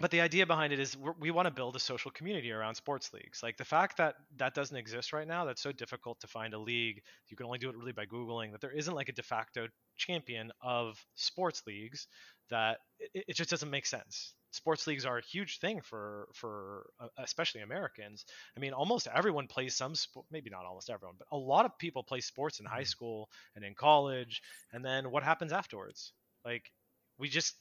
but 0.00 0.10
the 0.10 0.20
idea 0.20 0.44
behind 0.44 0.72
it 0.72 0.80
is 0.80 0.96
we're, 0.96 1.14
we 1.20 1.30
want 1.30 1.46
to 1.46 1.54
build 1.54 1.76
a 1.76 1.80
social 1.80 2.10
community 2.10 2.50
around 2.50 2.74
sports 2.74 3.12
leagues. 3.12 3.40
Like 3.42 3.56
the 3.56 3.64
fact 3.64 3.98
that 3.98 4.16
that 4.36 4.54
doesn't 4.54 4.76
exist 4.76 5.12
right 5.12 5.26
now, 5.26 5.44
that's 5.44 5.62
so 5.62 5.70
difficult 5.70 6.20
to 6.20 6.26
find 6.26 6.52
a 6.52 6.58
league. 6.58 7.00
You 7.28 7.36
can 7.36 7.46
only 7.46 7.58
do 7.58 7.70
it 7.70 7.76
really 7.76 7.92
by 7.92 8.06
googling. 8.06 8.52
That 8.52 8.60
there 8.60 8.72
isn't 8.72 8.94
like 8.94 9.08
a 9.08 9.12
de 9.12 9.22
facto 9.22 9.68
champion 9.96 10.50
of 10.60 10.98
sports 11.14 11.62
leagues. 11.66 12.08
That 12.50 12.78
it, 12.98 13.24
it 13.28 13.36
just 13.36 13.50
doesn't 13.50 13.70
make 13.70 13.86
sense. 13.86 14.34
Sports 14.50 14.86
leagues 14.86 15.04
are 15.04 15.18
a 15.18 15.22
huge 15.22 15.58
thing 15.60 15.80
for 15.80 16.28
for 16.34 16.86
uh, 17.00 17.08
especially 17.18 17.60
Americans. 17.60 18.24
I 18.56 18.60
mean, 18.60 18.72
almost 18.72 19.06
everyone 19.14 19.46
plays 19.46 19.76
some 19.76 19.94
sport. 19.94 20.26
Maybe 20.30 20.50
not 20.50 20.64
almost 20.64 20.90
everyone, 20.90 21.16
but 21.18 21.28
a 21.30 21.36
lot 21.38 21.66
of 21.66 21.78
people 21.78 22.02
play 22.02 22.20
sports 22.20 22.58
in 22.58 22.66
high 22.66 22.84
school 22.84 23.28
and 23.54 23.64
in 23.64 23.74
college. 23.74 24.42
And 24.72 24.84
then 24.84 25.12
what 25.12 25.22
happens 25.22 25.52
afterwards? 25.52 26.12
Like 26.44 26.70
we 27.16 27.28
just 27.28 27.54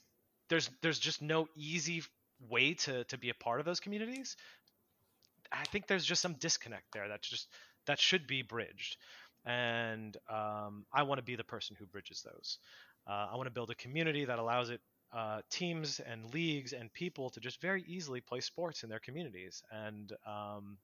there's 0.50 0.70
there's 0.82 1.00
just 1.00 1.22
no 1.22 1.48
easy 1.56 2.02
way 2.50 2.74
to 2.74 3.04
to 3.06 3.18
be 3.18 3.30
a 3.30 3.34
part 3.34 3.60
of 3.60 3.66
those 3.66 3.80
communities 3.80 4.36
i 5.52 5.64
think 5.66 5.88
there's 5.88 6.06
just 6.06 6.22
some 6.22 6.34
disconnect 6.36 6.86
there 6.94 7.08
that 7.08 7.22
just 7.22 7.48
that 7.86 8.00
should 8.00 8.28
be 8.28 8.42
bridged 8.42 8.98
and 9.46 10.18
um, 10.30 10.86
i 10.94 11.04
want 11.04 11.20
to 11.20 11.24
be 11.24 11.36
the 11.36 11.44
person 11.44 11.76
who 11.78 11.86
bridges 11.86 12.22
those 12.24 12.60
uh, 13.08 13.28
i 13.32 13.36
want 13.36 13.48
to 13.48 13.52
build 13.52 13.70
a 13.70 13.76
community 13.76 14.26
that 14.26 14.40
allows 14.40 14.70
it 14.70 14.82
uh, 15.16 15.42
teams 15.52 16.00
and 16.00 16.34
leagues 16.34 16.74
and 16.74 16.92
people 16.92 17.30
to 17.30 17.40
just 17.40 17.62
very 17.62 17.84
easily 17.88 18.20
play 18.20 18.40
sports 18.40 18.82
in 18.84 18.90
their 18.90 19.00
communities 19.00 19.62
and 19.72 20.14
um, 20.26 20.78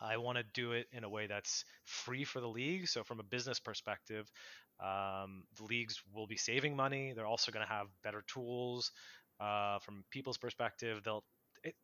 I 0.00 0.16
want 0.16 0.38
to 0.38 0.44
do 0.52 0.72
it 0.72 0.88
in 0.92 1.04
a 1.04 1.08
way 1.08 1.26
that's 1.26 1.64
free 1.84 2.24
for 2.24 2.40
the 2.40 2.48
league. 2.48 2.88
So, 2.88 3.04
from 3.04 3.20
a 3.20 3.22
business 3.22 3.60
perspective, 3.60 4.30
um, 4.80 5.44
the 5.56 5.64
leagues 5.64 6.02
will 6.12 6.26
be 6.26 6.36
saving 6.36 6.74
money. 6.74 7.12
They're 7.14 7.26
also 7.26 7.52
going 7.52 7.64
to 7.64 7.72
have 7.72 7.86
better 8.02 8.24
tools. 8.26 8.90
Uh, 9.42 9.78
from 9.80 10.04
people's 10.10 10.38
perspective, 10.38 11.02
they'll 11.04 11.24
it, 11.64 11.74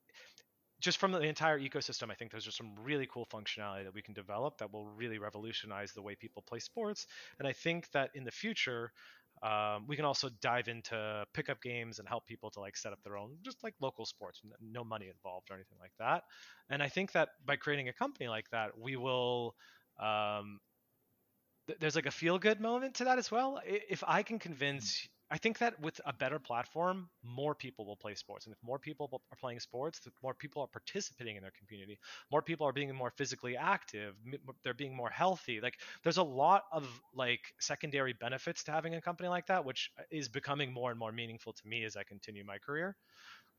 just 0.80 0.98
from 0.98 1.12
the 1.12 1.20
entire 1.20 1.58
ecosystem. 1.58 2.10
I 2.10 2.14
think 2.14 2.30
there's 2.30 2.44
just 2.44 2.56
some 2.56 2.74
really 2.84 3.08
cool 3.12 3.26
functionality 3.26 3.84
that 3.84 3.94
we 3.94 4.02
can 4.02 4.14
develop 4.14 4.58
that 4.58 4.72
will 4.72 4.86
really 4.86 5.18
revolutionize 5.18 5.92
the 5.92 6.02
way 6.02 6.14
people 6.14 6.42
play 6.42 6.60
sports. 6.60 7.06
And 7.38 7.48
I 7.48 7.52
think 7.52 7.90
that 7.92 8.10
in 8.14 8.24
the 8.24 8.30
future, 8.30 8.92
um, 9.42 9.86
we 9.88 9.96
can 9.96 10.04
also 10.04 10.28
dive 10.40 10.68
into 10.68 11.26
pickup 11.34 11.60
games 11.62 11.98
and 11.98 12.08
help 12.08 12.26
people 12.26 12.50
to 12.50 12.60
like 12.60 12.76
set 12.76 12.92
up 12.92 13.02
their 13.02 13.16
own, 13.16 13.38
just 13.42 13.62
like 13.64 13.74
local 13.80 14.06
sports, 14.06 14.40
no 14.60 14.84
money 14.84 15.08
involved 15.08 15.50
or 15.50 15.54
anything 15.54 15.78
like 15.80 15.92
that. 15.98 16.22
And 16.70 16.82
I 16.82 16.88
think 16.88 17.12
that 17.12 17.30
by 17.44 17.56
creating 17.56 17.88
a 17.88 17.92
company 17.92 18.28
like 18.28 18.48
that, 18.50 18.78
we 18.78 18.96
will. 18.96 19.54
Um, 20.00 20.60
th- 21.66 21.78
there's 21.80 21.96
like 21.96 22.06
a 22.06 22.10
feel 22.10 22.38
good 22.38 22.60
moment 22.60 22.96
to 22.96 23.04
that 23.04 23.18
as 23.18 23.30
well. 23.30 23.60
If 23.64 24.04
I 24.06 24.22
can 24.22 24.38
convince, 24.38 25.08
I 25.30 25.36
think 25.36 25.58
that 25.58 25.78
with 25.80 26.00
a 26.06 26.12
better 26.12 26.38
platform, 26.38 27.10
more 27.22 27.54
people 27.54 27.84
will 27.84 27.96
play 27.96 28.14
sports, 28.14 28.46
and 28.46 28.54
if 28.54 28.62
more 28.62 28.78
people 28.78 29.10
are 29.12 29.36
playing 29.36 29.60
sports, 29.60 29.98
the 30.00 30.10
more 30.22 30.32
people 30.32 30.62
are 30.62 30.66
participating 30.66 31.36
in 31.36 31.42
their 31.42 31.52
community. 31.52 31.98
More 32.32 32.40
people 32.40 32.66
are 32.66 32.72
being 32.72 32.94
more 32.94 33.10
physically 33.10 33.54
active. 33.56 34.14
They're 34.64 34.72
being 34.72 34.96
more 34.96 35.10
healthy. 35.10 35.60
Like 35.60 35.80
there's 36.02 36.16
a 36.16 36.22
lot 36.22 36.62
of 36.72 36.88
like 37.14 37.40
secondary 37.60 38.14
benefits 38.14 38.64
to 38.64 38.72
having 38.72 38.94
a 38.94 39.02
company 39.02 39.28
like 39.28 39.46
that, 39.48 39.64
which 39.66 39.90
is 40.10 40.28
becoming 40.28 40.72
more 40.72 40.90
and 40.90 40.98
more 40.98 41.12
meaningful 41.12 41.52
to 41.52 41.68
me 41.68 41.84
as 41.84 41.96
I 41.96 42.04
continue 42.04 42.44
my 42.44 42.58
career. 42.58 42.96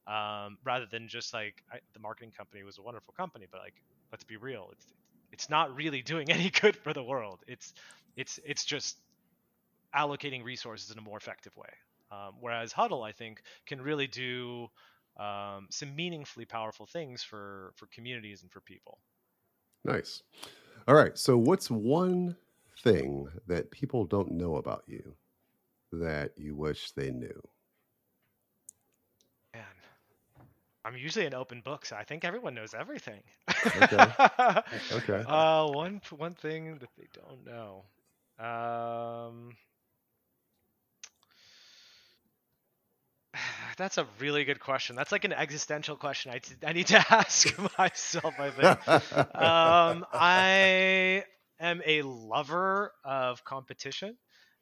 Um, 0.07 0.57
rather 0.63 0.88
than 0.88 1.07
just 1.07 1.34
like 1.36 1.63
I, 1.72 1.80
the 1.93 1.99
marketing 1.99 2.32
company 2.36 2.63
was 2.63 2.80
a 2.80 2.82
wonderful 2.82 3.13
company, 3.15 3.45
but 3.51 3.61
like 3.61 3.76
let's 4.11 4.24
be 4.24 4.38
real, 4.38 4.70
it's 4.72 4.86
it's 5.32 5.49
not 5.51 5.76
really 5.76 6.01
doing 6.01 6.32
any 6.32 6.49
good 6.49 6.76
for 6.76 6.93
the 6.93 7.03
world. 7.03 7.43
It's 7.47 7.74
it's 8.15 8.39
it's 8.43 8.65
just 8.65 8.97
allocating 9.95 10.43
resources 10.43 10.91
in 10.91 10.97
a 10.97 11.01
more 11.01 11.17
effective 11.17 11.55
way. 11.55 11.69
Um, 12.11 12.35
whereas 12.39 12.71
Huddle, 12.71 13.03
I 13.03 13.11
think, 13.11 13.41
can 13.67 13.81
really 13.81 14.07
do 14.07 14.67
um, 15.17 15.67
some 15.69 15.95
meaningfully 15.95 16.45
powerful 16.45 16.85
things 16.85 17.23
for 17.23 17.73
for 17.75 17.87
communities 17.87 18.41
and 18.41 18.51
for 18.51 18.61
people. 18.61 18.99
Nice. 19.85 20.23
All 20.87 20.95
right. 20.95 21.17
So, 21.17 21.37
what's 21.37 21.69
one 21.69 22.35
thing 22.83 23.27
that 23.47 23.71
people 23.71 24.05
don't 24.05 24.31
know 24.31 24.55
about 24.55 24.83
you 24.87 25.15
that 25.91 26.31
you 26.37 26.55
wish 26.55 26.91
they 26.91 27.11
knew? 27.11 27.41
Man, 29.53 29.63
I'm 30.85 30.95
usually 30.95 31.25
an 31.25 31.33
open 31.33 31.61
book, 31.61 31.85
so 31.85 31.95
I 31.95 32.03
think 32.03 32.23
everyone 32.23 32.55
knows 32.55 32.73
everything. 32.73 33.21
Okay. 33.81 34.07
Okay. 34.91 35.23
Uh, 35.27 35.67
one 35.67 36.01
one 36.17 36.33
thing 36.33 36.77
that 36.79 36.89
they 36.97 37.07
don't 37.13 37.45
know. 37.45 37.83
Um, 38.43 39.55
that's 43.80 43.97
a 43.97 44.07
really 44.19 44.45
good 44.45 44.59
question. 44.59 44.95
That's 44.95 45.11
like 45.11 45.25
an 45.25 45.34
existential 45.34 45.95
question. 45.95 46.32
I, 46.32 46.39
t- 46.39 46.55
I 46.65 46.73
need 46.73 46.88
to 46.88 46.97
ask 47.13 47.47
myself. 47.80 48.36
I 48.39 48.51
think. 48.51 48.77
um, 49.36 50.05
I 50.13 51.23
am 51.59 51.82
a 51.86 52.03
lover 52.03 52.93
of 53.03 53.43
competition 53.43 54.17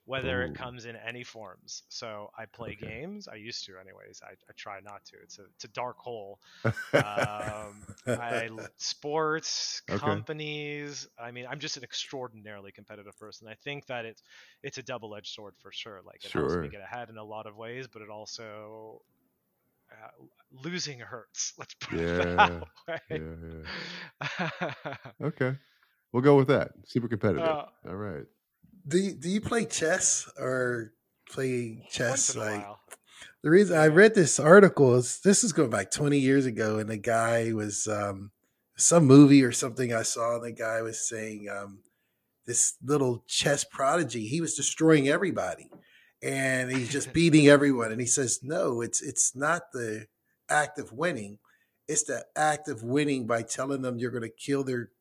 whether 0.08 0.41
Ooh. 0.41 0.45
it 0.45 0.55
comes 0.55 0.86
in 0.86 0.95
any 0.97 1.24
forms. 1.24 1.84
So 1.89 2.32
I 2.38 2.45
play 2.47 2.76
Okay. 2.76 2.91
games. 2.91 3.28
I 3.28 3.36
used 3.36 3.66
to, 3.68 3.74
anyways. 3.78 4.22
I, 4.24 4.32
I 4.32 4.53
try 4.58 4.80
not 4.84 5.05
to. 5.08 5.18
It's 5.24 5.39
a 5.39 5.43
it's 5.55 5.66
a 5.66 5.70
dark 5.70 5.99
hole. 5.99 6.39
Um, 6.97 7.88
I 8.18 8.49
sports 8.78 9.82
Okay. 9.89 10.22
companies. 10.22 11.08
I 11.20 11.32
mean, 11.32 11.47
I'm 11.49 11.60
just 11.60 11.78
an 11.78 11.84
extraordinarily 11.84 12.72
competitive 12.72 13.18
person. 13.20 13.47
I 13.49 13.55
think 13.64 13.88
that 13.88 14.05
it's 14.05 14.24
it's 14.64 14.80
a 14.80 14.84
double 14.84 15.16
edged 15.16 15.34
sword 15.34 15.55
for 15.62 15.72
sure. 15.74 16.01
Like 16.05 16.26
it 16.26 16.32
helps 16.34 16.58
Sure. 16.58 16.60
me 16.60 16.70
get 16.70 16.82
ahead 16.82 17.10
in 17.10 17.18
a 17.18 17.26
lot 17.26 17.47
of 17.47 17.58
ways, 17.58 17.88
but 17.88 18.01
it 18.01 18.10
also 18.10 19.01
uh, 19.91 20.26
losing 20.51 20.99
hurts. 20.99 21.53
Let's 21.60 21.76
put 21.76 22.01
it 22.01 22.14
that 22.18 22.34
yeah, 22.47 22.60
way. 22.88 23.22
yeah. 23.22 23.64
Okay. 25.22 25.55
We'll 26.14 26.24
go 26.24 26.38
with 26.38 26.47
that. 26.49 26.72
Super 26.86 27.08
competitive. 27.08 27.58
Uh, 27.58 27.66
All 27.88 27.95
right. 27.95 28.26
Do 28.88 28.97
you, 28.97 29.13
do 29.13 29.29
you 29.29 29.41
play 29.41 29.65
chess 29.65 30.29
or 30.39 30.93
play 31.29 31.85
chess? 31.89 32.35
Like 32.35 32.65
the 33.43 33.49
reason 33.49 33.77
I 33.77 33.88
read 33.88 34.15
this 34.15 34.39
article 34.39 34.95
is 34.95 35.19
this 35.23 35.43
is 35.43 35.51
going 35.51 35.69
back 35.69 35.91
20 35.91 36.17
years 36.17 36.45
ago, 36.45 36.79
and 36.79 36.89
the 36.89 36.97
guy 36.97 37.51
was 37.53 37.88
um, 37.88 38.31
some 38.77 39.05
movie 39.05 39.43
or 39.43 39.51
something 39.51 39.93
I 39.93 40.03
saw. 40.03 40.35
and 40.35 40.43
The 40.43 40.51
guy 40.51 40.81
was 40.81 41.07
saying 41.07 41.47
um, 41.49 41.79
this 42.45 42.75
little 42.83 43.23
chess 43.27 43.65
prodigy, 43.65 44.27
he 44.27 44.41
was 44.41 44.55
destroying 44.55 45.09
everybody, 45.09 45.69
and 46.23 46.71
he's 46.71 46.89
just 46.89 47.13
beating 47.19 47.47
everyone. 47.47 47.91
And 47.91 47.99
he 47.99 48.07
says, 48.07 48.39
no, 48.41 48.81
it's 48.81 49.01
it's 49.01 49.35
not 49.35 49.71
the 49.73 50.07
act 50.49 50.79
of 50.79 50.93
winning, 50.93 51.39
it's 51.88 52.03
the 52.03 52.25
act 52.35 52.69
of 52.69 52.83
winning 52.83 53.27
by 53.27 53.41
telling 53.41 53.81
them 53.81 53.97
you're 53.97 54.11
going 54.11 54.23
to 54.23 54.29
kill 54.29 54.63
their 54.63 54.91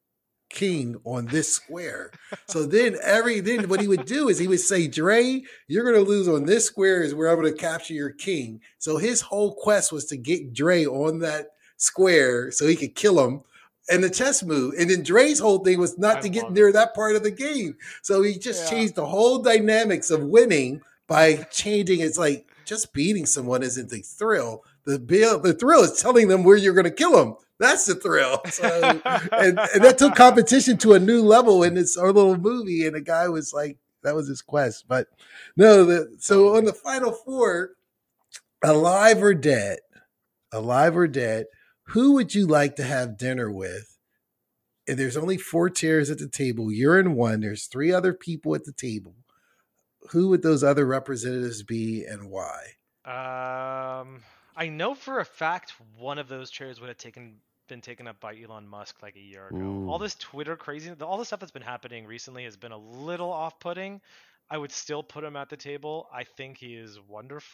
king 0.48 0.96
on 1.04 1.26
this 1.26 1.52
square. 1.52 2.10
So 2.46 2.64
then 2.64 2.96
every 3.02 3.40
then 3.40 3.68
what 3.68 3.80
he 3.80 3.88
would 3.88 4.06
do 4.06 4.28
is 4.28 4.38
he 4.38 4.48
would 4.48 4.60
say, 4.60 4.86
Dre, 4.88 5.42
you're 5.68 5.84
gonna 5.84 6.04
lose 6.04 6.28
on 6.28 6.44
this 6.44 6.64
square 6.64 7.02
is 7.02 7.14
where 7.14 7.28
I'm 7.28 7.36
gonna 7.36 7.52
capture 7.52 7.94
your 7.94 8.10
king. 8.10 8.60
So 8.78 8.96
his 8.96 9.20
whole 9.20 9.54
quest 9.54 9.92
was 9.92 10.06
to 10.06 10.16
get 10.16 10.52
Dre 10.52 10.84
on 10.86 11.18
that 11.20 11.48
square 11.76 12.50
so 12.50 12.66
he 12.66 12.76
could 12.76 12.94
kill 12.94 13.24
him 13.24 13.42
and 13.88 14.02
the 14.02 14.10
chess 14.10 14.42
move. 14.42 14.74
And 14.78 14.90
then 14.90 15.02
Dre's 15.02 15.38
whole 15.38 15.58
thing 15.58 15.78
was 15.78 15.98
not 15.98 16.18
I 16.18 16.20
to 16.22 16.28
get 16.28 16.50
near 16.52 16.72
that 16.72 16.94
part 16.94 17.16
of 17.16 17.22
the 17.22 17.30
game. 17.30 17.76
So 18.02 18.22
he 18.22 18.38
just 18.38 18.64
Yeah. 18.64 18.70
changed 18.70 18.94
the 18.94 19.06
whole 19.06 19.38
dynamics 19.38 20.10
of 20.10 20.22
winning 20.24 20.80
by 21.06 21.46
changing 21.50 22.00
it's 22.00 22.18
like 22.18 22.48
just 22.64 22.92
beating 22.92 23.26
someone 23.26 23.62
isn't 23.62 23.90
the 23.90 24.00
thrill. 24.00 24.64
The 24.84 24.98
bill 24.98 25.38
the 25.38 25.54
thrill 25.54 25.82
is 25.82 26.00
telling 26.00 26.28
them 26.28 26.42
where 26.44 26.56
you're 26.56 26.74
gonna 26.74 26.90
kill 26.90 27.12
them. 27.12 27.36
That's 27.58 27.86
the 27.86 27.94
thrill. 27.94 28.40
So 28.50 28.82
and, 28.84 29.58
and 29.58 29.84
that 29.84 29.96
took 29.98 30.14
competition 30.14 30.78
to 30.78 30.94
a 30.94 31.00
new 31.00 31.22
level 31.22 31.62
in 31.62 31.74
this 31.74 31.96
our 31.96 32.12
little 32.12 32.36
movie. 32.36 32.86
And 32.86 32.94
the 32.94 33.00
guy 33.00 33.28
was 33.28 33.52
like, 33.52 33.78
that 34.02 34.14
was 34.14 34.28
his 34.28 34.42
quest. 34.42 34.86
But 34.88 35.08
no, 35.56 35.84
the 35.84 36.16
so 36.18 36.56
on 36.56 36.64
the 36.64 36.72
final 36.72 37.12
four, 37.12 37.72
alive 38.62 39.22
or 39.22 39.34
dead, 39.34 39.78
alive 40.52 40.96
or 40.96 41.08
dead, 41.08 41.46
who 41.88 42.12
would 42.12 42.34
you 42.34 42.46
like 42.46 42.76
to 42.76 42.84
have 42.84 43.18
dinner 43.18 43.50
with? 43.50 43.98
And 44.88 44.98
there's 44.98 45.16
only 45.16 45.36
four 45.36 45.68
chairs 45.68 46.10
at 46.10 46.18
the 46.18 46.28
table. 46.28 46.70
You're 46.72 46.98
in 46.98 47.14
one. 47.14 47.40
There's 47.40 47.66
three 47.66 47.92
other 47.92 48.14
people 48.14 48.54
at 48.54 48.64
the 48.64 48.72
table. 48.72 49.16
Who 50.10 50.28
would 50.28 50.42
those 50.42 50.62
other 50.62 50.86
representatives 50.86 51.64
be 51.64 52.04
and 52.04 52.30
why? 52.30 52.76
Um, 53.04 54.22
I 54.56 54.68
know 54.68 54.94
for 54.94 55.20
a 55.20 55.24
fact 55.24 55.74
one 55.98 56.18
of 56.18 56.28
those 56.28 56.50
chairs 56.50 56.80
would 56.80 56.88
have 56.88 56.98
taken 56.98 57.40
been 57.68 57.80
taken 57.80 58.06
up 58.06 58.20
by 58.20 58.36
Elon 58.40 58.68
Musk 58.68 59.02
like 59.02 59.16
a 59.16 59.20
year 59.20 59.48
ago. 59.48 59.88
All 59.88 59.98
this 59.98 60.14
Twitter 60.14 60.56
crazy, 60.56 60.92
all 61.00 61.18
the 61.18 61.24
stuff 61.24 61.40
that's 61.40 61.52
been 61.52 61.62
happening 61.62 62.06
recently 62.06 62.44
has 62.44 62.56
been 62.56 62.70
a 62.70 62.78
little 62.78 63.32
off-putting. 63.32 64.00
I 64.48 64.56
would 64.56 64.70
still 64.70 65.02
put 65.02 65.24
him 65.24 65.34
at 65.34 65.50
the 65.50 65.56
table. 65.56 66.08
I 66.12 66.22
think 66.22 66.58
he 66.58 66.76
is 66.76 66.98
wonderful. 67.08 67.48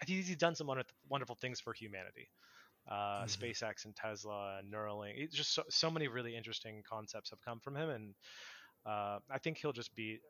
I 0.00 0.04
think 0.04 0.24
he's 0.24 0.36
done 0.36 0.54
some 0.54 0.70
wonderful 1.08 1.34
things 1.34 1.60
for 1.60 1.72
humanity. 1.72 2.28
Uh, 2.88 3.24
Mhm. 3.24 3.30
SpaceX 3.30 3.84
and 3.84 3.96
Tesla 3.96 4.58
and 4.58 4.72
Neuralink. 4.72 5.14
It's 5.16 5.34
just 5.34 5.52
so, 5.52 5.64
so 5.68 5.90
many 5.90 6.06
really 6.06 6.36
interesting 6.36 6.84
concepts 6.88 7.30
have 7.30 7.42
come 7.42 7.58
from 7.58 7.74
him, 7.74 7.90
and 7.90 8.14
uh, 8.84 9.18
I 9.28 9.38
think 9.38 9.58
he'll 9.58 9.72
just 9.72 9.92
be 9.96 10.20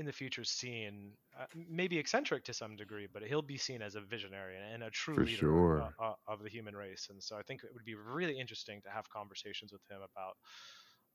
in 0.00 0.06
the 0.06 0.12
future 0.12 0.44
seen 0.44 1.16
uh, 1.38 1.46
maybe 1.54 1.98
eccentric 1.98 2.44
to 2.44 2.54
some 2.54 2.76
degree, 2.76 3.06
but 3.12 3.22
he'll 3.22 3.42
be 3.42 3.58
seen 3.58 3.82
as 3.82 3.94
a 3.96 4.00
visionary 4.00 4.56
and, 4.58 4.82
a 4.82 4.90
true 4.90 5.18
For 5.18 5.24
leader 5.24 5.62
sure. 5.64 5.88
uh, 6.00 6.04
uh, 6.04 6.14
of 6.26 6.42
the 6.42 6.50
human 6.50 6.76
race. 6.76 7.08
And 7.10 7.22
so 7.22 7.36
I 7.38 7.42
think 7.42 7.64
it 7.64 7.72
would 7.74 7.84
be 7.84 7.94
really 7.94 8.38
interesting 8.38 8.82
to 8.82 8.90
have 8.90 9.08
conversations 9.10 9.72
with 9.72 9.82
him 9.90 10.00
about 10.02 10.36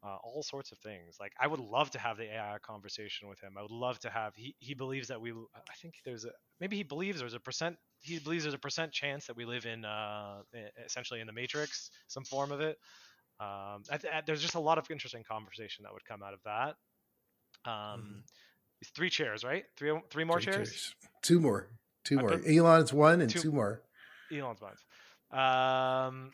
uh, 0.04 0.18
all 0.24 0.44
sorts 0.44 0.72
of 0.72 0.78
things. 0.80 1.18
Like 1.20 1.34
I 1.40 1.48
would 1.48 1.60
love 1.60 1.90
to 1.92 2.00
have 2.00 2.18
the 2.18 2.26
AI 2.26 2.60
conversation 2.60 3.28
with 3.28 3.40
him. 3.40 3.58
I 3.58 3.62
would 3.62 3.72
love 3.72 4.00
to 4.00 4.10
have. 4.10 4.36
He 4.36 4.56
he 4.60 4.74
believes 4.74 5.08
that 5.08 5.20
we. 5.20 5.32
I 5.32 5.74
think 5.82 5.96
there's 6.06 6.26
a 6.26 6.32
maybe 6.60 6.76
he 6.78 6.84
believes 6.84 7.20
there's 7.20 7.34
a 7.34 7.40
percent. 7.40 7.78
He 8.02 8.20
believes 8.20 8.44
there's 8.44 8.54
a 8.54 8.60
percent 8.60 8.94
chance 8.94 9.26
that 9.28 9.36
we 9.36 9.46
live 9.46 9.66
in 9.66 9.84
uh, 9.86 10.44
essentially 10.86 11.22
in 11.22 11.28
the 11.28 11.34
matrix, 11.34 11.90
some 12.08 12.24
form 12.26 12.52
of 12.52 12.62
it. 12.62 12.78
Um, 13.40 13.86
I 13.92 14.00
I- 14.12 14.24
there's 14.26 14.42
just 14.42 14.56
a 14.56 14.60
lot 14.60 14.78
of 14.78 14.90
interesting 14.92 15.24
conversation 15.24 15.84
that 15.84 15.94
would 15.94 16.06
come 16.06 16.24
out 16.24 16.34
of 16.36 16.42
that. 16.44 16.78
Um, 17.66 18.24
it's 18.82 18.90
three 18.92 19.10
chairs, 19.10 19.44
right? 19.44 19.66
Three 19.78 19.98
three 20.10 20.24
more 20.24 20.40
Three 20.40 20.54
chairs. 20.54 20.94
Two 21.22 21.40
more. 21.40 21.68
Two 22.04 22.20
I 22.20 22.22
more. 22.22 22.30
put- 22.32 22.48
Elon's 22.48 22.94
one 22.94 23.22
and 23.22 23.30
two- 23.30 23.40
two 23.42 23.52
more. 23.52 23.82
Elon's 24.32 24.60
minds. 24.62 24.82
Um, 25.32 26.34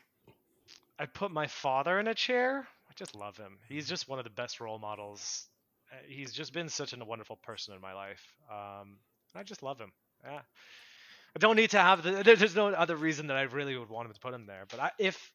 I 0.98 1.06
put 1.06 1.30
my 1.30 1.46
father 1.46 1.98
in 1.98 2.08
a 2.08 2.14
chair. 2.14 2.66
I 2.88 2.92
just 2.94 3.14
love 3.14 3.36
him. 3.36 3.58
He's 3.68 3.88
just 3.88 4.08
one 4.08 4.18
of 4.18 4.24
the 4.24 4.30
best 4.30 4.60
role 4.60 4.78
models. 4.78 5.46
Uh, 5.90 5.96
He's 6.06 6.32
just 6.32 6.52
been 6.52 6.68
such 6.68 6.92
a 6.92 7.04
wonderful 7.04 7.36
person 7.36 7.74
in 7.74 7.80
my 7.80 7.94
life. 7.94 8.22
Um, 8.50 8.98
I 9.34 9.42
just 9.42 9.62
love 9.62 9.78
him. 9.80 9.92
Yeah. 10.24 10.40
I 11.34 11.38
don't 11.38 11.56
need 11.56 11.70
to 11.70 11.78
have 11.78 12.02
the. 12.02 12.22
There's 12.22 12.54
no 12.54 12.68
other 12.68 12.96
reason 12.96 13.28
that 13.28 13.36
I 13.38 13.42
really 13.42 13.76
would 13.76 13.88
want 13.88 14.06
him 14.08 14.12
to 14.14 14.20
put 14.20 14.34
him 14.34 14.44
there. 14.46 14.64
But 14.70 14.80
I, 14.80 14.90
if 14.98 15.32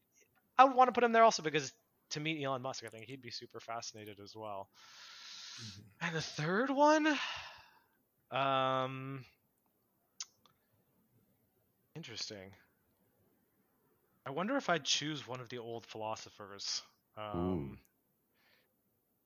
I 0.57 0.65
would 0.65 0.75
want 0.75 0.87
to 0.89 0.91
put 0.91 1.03
him 1.03 1.11
there 1.11 1.23
also 1.23 1.41
because 1.41 1.73
to 2.11 2.19
meet 2.19 2.43
Elon 2.43 2.61
Musk, 2.61 2.83
I 2.85 2.89
think 2.89 3.05
he'd 3.05 3.21
be 3.21 3.31
super 3.31 3.59
fascinated 3.59 4.19
as 4.23 4.35
well. 4.35 4.69
And 6.01 6.15
the 6.15 6.21
third 6.21 6.69
one, 6.69 7.17
um, 8.31 9.25
interesting. 11.95 12.51
I 14.25 14.31
wonder 14.31 14.57
if 14.57 14.69
I'd 14.69 14.83
choose 14.83 15.27
one 15.27 15.39
of 15.39 15.49
the 15.49 15.57
old 15.57 15.85
philosophers. 15.85 16.81
Um, 17.17 17.79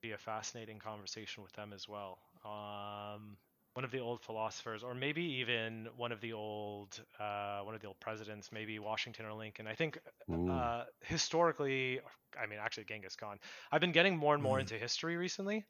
be 0.01 0.11
a 0.11 0.17
fascinating 0.17 0.79
conversation 0.79 1.43
with 1.43 1.51
them 1.53 1.73
as 1.73 1.87
well. 1.87 2.19
Um, 2.43 3.37
one 3.73 3.85
of 3.85 3.91
the 3.91 3.99
old 3.99 4.21
philosophers, 4.21 4.83
or 4.83 4.93
maybe 4.93 5.21
even 5.23 5.87
one 5.97 6.11
of 6.11 6.21
the 6.21 6.33
old, 6.33 6.99
uh, 7.19 7.59
one 7.61 7.75
of 7.75 7.81
the 7.81 7.87
old 7.87 7.99
presidents, 7.99 8.51
maybe 8.51 8.79
Washington 8.79 9.25
or 9.25 9.33
Lincoln. 9.33 9.67
I 9.67 9.75
think 9.75 9.99
uh, 10.47 10.83
historically, 11.01 11.99
I 12.41 12.47
mean, 12.47 12.59
actually 12.61 12.85
Genghis 12.85 13.15
Khan. 13.15 13.39
I've 13.71 13.81
been 13.81 13.91
getting 13.91 14.17
more 14.17 14.33
and 14.33 14.43
more 14.43 14.57
Mm. 14.57 14.61
into 14.61 14.75
history 14.77 15.15
recently, 15.17 15.65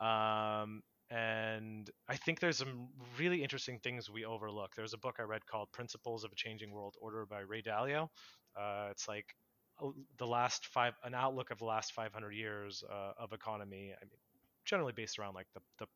um, 0.00 0.82
and 1.10 1.88
I 2.08 2.16
think 2.16 2.40
there's 2.40 2.58
some 2.58 2.88
really 3.18 3.42
interesting 3.42 3.78
things 3.78 4.10
we 4.10 4.24
overlook. 4.24 4.74
There's 4.74 4.94
a 4.94 4.98
book 4.98 5.16
I 5.18 5.22
read 5.22 5.46
called 5.46 5.70
Principles 5.72 6.24
of 6.24 6.32
a 6.32 6.34
Changing 6.34 6.72
World 6.72 6.96
Order 7.00 7.26
by 7.26 7.40
Ray 7.40 7.62
Dalio. 7.62 8.08
Uh, 8.56 8.88
it's 8.90 9.06
like 9.08 9.34
uh, 9.82 9.90
the 10.18 10.26
last 10.26 10.66
five, 10.66 10.94
an 11.04 11.14
outlook 11.14 11.50
of 11.50 11.58
the 11.58 11.64
last 11.64 11.92
500 11.92 12.32
years 12.32 12.82
uh, 12.90 13.12
of 13.18 13.32
economy. 13.32 13.94
I 13.96 14.04
mean, 14.04 14.18
generally 14.64 14.92
based 14.92 15.18
around 15.18 15.34
like 15.34 15.46
the 15.54 15.60
the 15.78 15.86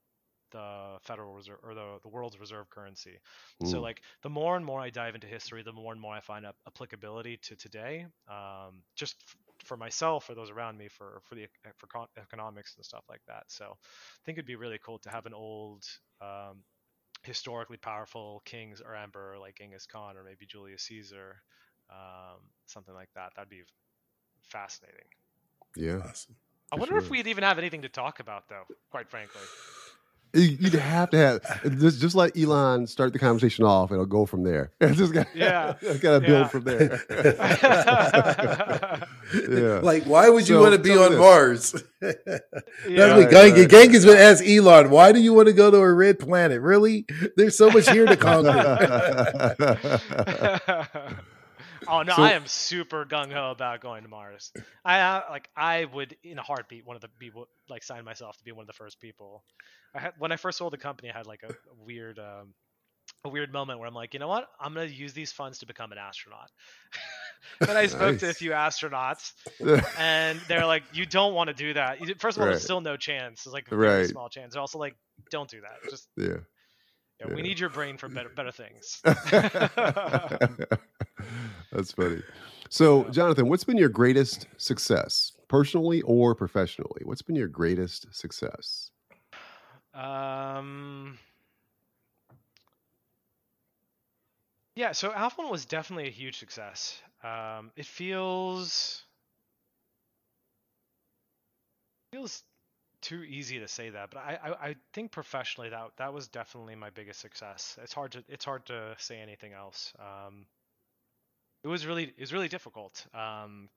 the 0.52 0.98
Federal 1.02 1.34
Reserve 1.34 1.58
or 1.62 1.74
the, 1.74 1.98
the 2.02 2.08
world's 2.08 2.38
reserve 2.40 2.68
currency. 2.70 3.18
So 3.64 3.80
like 3.80 4.02
the 4.22 4.30
more 4.30 4.56
and 4.56 4.64
more 4.64 4.80
I 4.80 4.90
dive 4.90 5.14
into 5.14 5.26
history, 5.26 5.62
the 5.62 5.72
more 5.72 5.92
and 5.92 6.00
more 6.00 6.14
I 6.14 6.20
find 6.20 6.44
up 6.46 6.56
applicability 6.66 7.38
to 7.38 7.56
today. 7.56 8.06
Um, 8.28 8.82
just 8.96 9.16
f- 9.28 9.36
for 9.64 9.76
myself, 9.76 10.24
for 10.24 10.34
those 10.34 10.50
around 10.50 10.78
me, 10.78 10.88
for 10.88 11.20
for 11.24 11.34
the 11.34 11.46
for 11.76 11.86
con- 11.86 12.06
economics 12.16 12.74
and 12.76 12.84
stuff 12.84 13.04
like 13.08 13.22
that. 13.26 13.44
So 13.48 13.64
I 13.64 14.20
think 14.24 14.38
it'd 14.38 14.46
be 14.46 14.56
really 14.56 14.78
cool 14.84 14.98
to 15.00 15.10
have 15.10 15.26
an 15.26 15.34
old, 15.34 15.84
um, 16.20 16.62
historically 17.22 17.76
powerful 17.76 18.42
kings 18.44 18.80
or 18.80 18.94
emperor 18.94 19.38
like 19.38 19.56
Genghis 19.56 19.86
Khan 19.86 20.16
or 20.16 20.24
maybe 20.24 20.46
Julius 20.46 20.82
Caesar, 20.84 21.36
um, 21.90 22.40
something 22.66 22.94
like 22.94 23.10
that. 23.14 23.32
That'd 23.36 23.50
be 23.50 23.62
fascinating. 24.48 25.08
yeah. 25.76 25.98
Awesome. 25.98 26.36
I 26.72 26.76
wonder 26.76 26.96
if 26.98 27.10
we'd 27.10 27.26
even 27.26 27.44
have 27.44 27.58
anything 27.58 27.82
to 27.82 27.88
talk 27.88 28.20
about 28.20 28.48
though. 28.48 28.64
Quite 28.90 29.08
frankly. 29.08 29.40
You- 30.32 30.56
You'd 30.60 30.74
have 30.74 31.10
to 31.10 31.16
have 31.18 31.78
just 31.80 32.00
just 32.00 32.14
let 32.14 32.36
Elon 32.36 32.86
start 32.86 33.12
the 33.12 33.18
conversation 33.18 33.64
off, 33.64 33.90
it'll 33.90 34.06
go 34.06 34.26
from 34.26 34.44
there. 34.44 34.70
It's 34.80 34.96
just 34.98 35.12
got 35.12 35.26
Yeah. 35.34 35.74
got 36.00 36.00
to 36.00 36.20
build 36.20 36.22
Yeah. 36.22 36.48
from 36.48 36.64
there. 36.64 37.00
yeah, 39.50 39.80
Like, 39.82 40.04
why 40.04 40.28
would 40.28 40.48
you 40.48 40.56
So, 40.56 40.60
want 40.62 40.74
to 40.74 40.78
be 40.80 40.96
on 40.96 41.10
this. 41.10 41.18
Mars? 41.18 41.74
Yeah. 42.00 42.12
That's 42.12 42.42
what 42.86 42.88
Right, 42.88 43.30
Gang- 43.30 43.54
right. 43.54 43.68
Genghis 43.68 44.06
would 44.06 44.18
ask 44.18 44.44
Elon, 44.44 44.90
why 44.90 45.12
do 45.12 45.20
you 45.20 45.34
want 45.34 45.48
to 45.48 45.52
go 45.52 45.70
to 45.70 45.76
a 45.78 45.92
red 45.92 46.18
planet? 46.18 46.60
Really? 46.60 47.06
There's 47.36 47.56
so 47.56 47.70
much 47.70 47.88
here 47.90 48.06
to 48.06 48.16
conquer. 48.16 50.00
Oh 51.90 52.02
no, 52.02 52.14
So- 52.14 52.22
I 52.22 52.32
am 52.32 52.46
super 52.46 53.04
gung 53.04 53.32
ho 53.32 53.50
about 53.50 53.80
going 53.80 54.02
to 54.04 54.08
Mars. 54.08 54.52
I 54.84 55.00
uh, 55.00 55.22
like 55.30 55.48
I 55.56 55.84
would 55.84 56.16
in 56.22 56.38
a 56.38 56.42
heartbeat 56.42 56.86
one 56.86 56.96
of 56.96 57.02
the 57.02 57.08
people 57.18 57.48
like 57.68 57.82
sign 57.82 58.04
myself 58.04 58.36
to 58.38 58.44
be 58.44 58.52
one 58.52 58.62
of 58.62 58.66
the 58.66 58.72
first 58.72 59.00
people. 59.00 59.44
I 59.94 60.00
had 60.00 60.12
when 60.18 60.32
I 60.32 60.36
first 60.36 60.58
sold 60.58 60.72
the 60.72 60.78
company, 60.78 61.10
I 61.10 61.16
had 61.16 61.26
like 61.26 61.42
a, 61.42 61.48
a 61.52 61.84
weird 61.84 62.18
um, 62.18 62.54
a 63.24 63.28
weird 63.28 63.52
moment 63.52 63.78
where 63.80 63.88
I'm 63.88 63.94
like, 63.94 64.14
you 64.14 64.20
know 64.20 64.28
what? 64.28 64.48
I'm 64.60 64.72
gonna 64.74 64.86
use 64.86 65.12
these 65.12 65.32
funds 65.32 65.58
to 65.58 65.66
become 65.66 65.92
an 65.92 65.98
astronaut. 65.98 66.48
and 67.60 67.70
I 67.76 67.86
spoke 67.86 68.18
to 68.20 68.30
a 68.30 68.34
few 68.34 68.50
astronauts, 68.52 69.32
and 69.98 70.40
they're 70.48 70.66
like, 70.66 70.84
you 70.92 71.06
don't 71.06 71.34
want 71.34 71.48
to 71.48 71.54
do 71.54 71.74
that. 71.74 71.98
First 72.20 72.36
of 72.36 72.42
all, 72.42 72.46
Right. 72.46 72.52
there's 72.52 72.62
still 72.64 72.80
no 72.80 72.96
chance. 72.96 73.44
It's 73.46 73.52
like 73.52 73.66
a 73.70 73.76
very 73.76 74.00
Right. 74.02 74.08
small 74.08 74.28
chance. 74.28 74.52
They're 74.54 74.60
also 74.60 74.78
like, 74.78 74.94
don't 75.30 75.50
do 75.50 75.60
that. 75.62 75.90
Just 75.90 76.08
yeah. 76.16 76.36
You 77.20 77.28
know, 77.28 77.34
we 77.34 77.42
need 77.42 77.58
your 77.58 77.68
brain 77.68 77.98
for 77.98 78.08
better 78.08 78.30
better 78.30 78.52
things. 78.52 79.02
That's 81.72 81.92
funny. 81.92 82.22
So, 82.70 83.04
Jonathan, 83.10 83.48
what's 83.48 83.64
been 83.64 83.76
your 83.76 83.90
greatest 83.90 84.46
success, 84.56 85.32
personally 85.48 86.00
or 86.02 86.34
professionally? 86.34 87.02
What's 87.04 87.22
been 87.22 87.36
your 87.36 87.48
greatest 87.48 88.06
success? 88.14 88.90
Um. 89.92 91.18
Yeah, 94.76 94.92
so 94.92 95.12
Affluent 95.12 95.50
was 95.50 95.66
definitely 95.66 96.06
a 96.06 96.12
huge 96.12 96.38
success. 96.38 97.02
Um, 97.22 97.70
it 97.76 97.84
feels 97.84 99.02
feels 102.12 102.42
too 103.10 103.24
easy 103.24 103.58
to 103.58 103.66
say 103.66 103.90
that, 103.90 104.10
but 104.12 104.20
I, 104.20 104.38
I, 104.42 104.68
I 104.68 104.76
think 104.92 105.10
professionally 105.10 105.70
that 105.70 105.90
that 105.96 106.12
was 106.12 106.28
definitely 106.28 106.76
my 106.76 106.90
biggest 106.90 107.20
success. 107.20 107.76
It's 107.82 107.92
hard 107.92 108.12
to 108.12 108.24
it's 108.28 108.44
hard 108.44 108.66
to 108.66 108.94
say 108.98 109.18
anything 109.20 109.52
else. 109.52 109.92
Um, 109.98 110.46
it 111.64 111.68
was 111.68 111.86
really 111.86 112.04
it 112.04 112.20
was 112.20 112.32
really 112.32 112.48
difficult. 112.48 113.04
Um, 113.12 113.68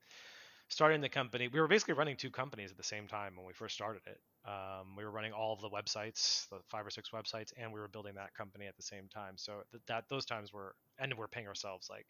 starting 0.68 1.00
the 1.00 1.08
company, 1.08 1.48
we 1.48 1.60
were 1.60 1.66
basically 1.68 1.94
running 1.94 2.16
two 2.16 2.30
companies 2.30 2.70
at 2.70 2.76
the 2.76 2.84
same 2.94 3.08
time 3.08 3.36
when 3.36 3.44
we 3.44 3.52
first 3.52 3.74
started 3.74 4.02
it. 4.06 4.20
Um, 4.48 4.94
we 4.96 5.04
were 5.04 5.10
running 5.10 5.32
all 5.32 5.52
of 5.52 5.60
the 5.60 5.70
websites, 5.70 6.48
the 6.50 6.60
five 6.68 6.86
or 6.86 6.90
six 6.90 7.10
websites, 7.10 7.52
and 7.56 7.72
we 7.72 7.80
were 7.80 7.88
building 7.88 8.14
that 8.14 8.34
company 8.34 8.66
at 8.66 8.76
the 8.76 8.82
same 8.82 9.08
time. 9.08 9.34
So 9.36 9.62
th- 9.72 9.82
that 9.88 10.04
those 10.08 10.24
times 10.24 10.52
were, 10.52 10.74
and 10.98 11.12
we're 11.18 11.28
paying 11.28 11.48
ourselves 11.48 11.88
like, 11.90 12.06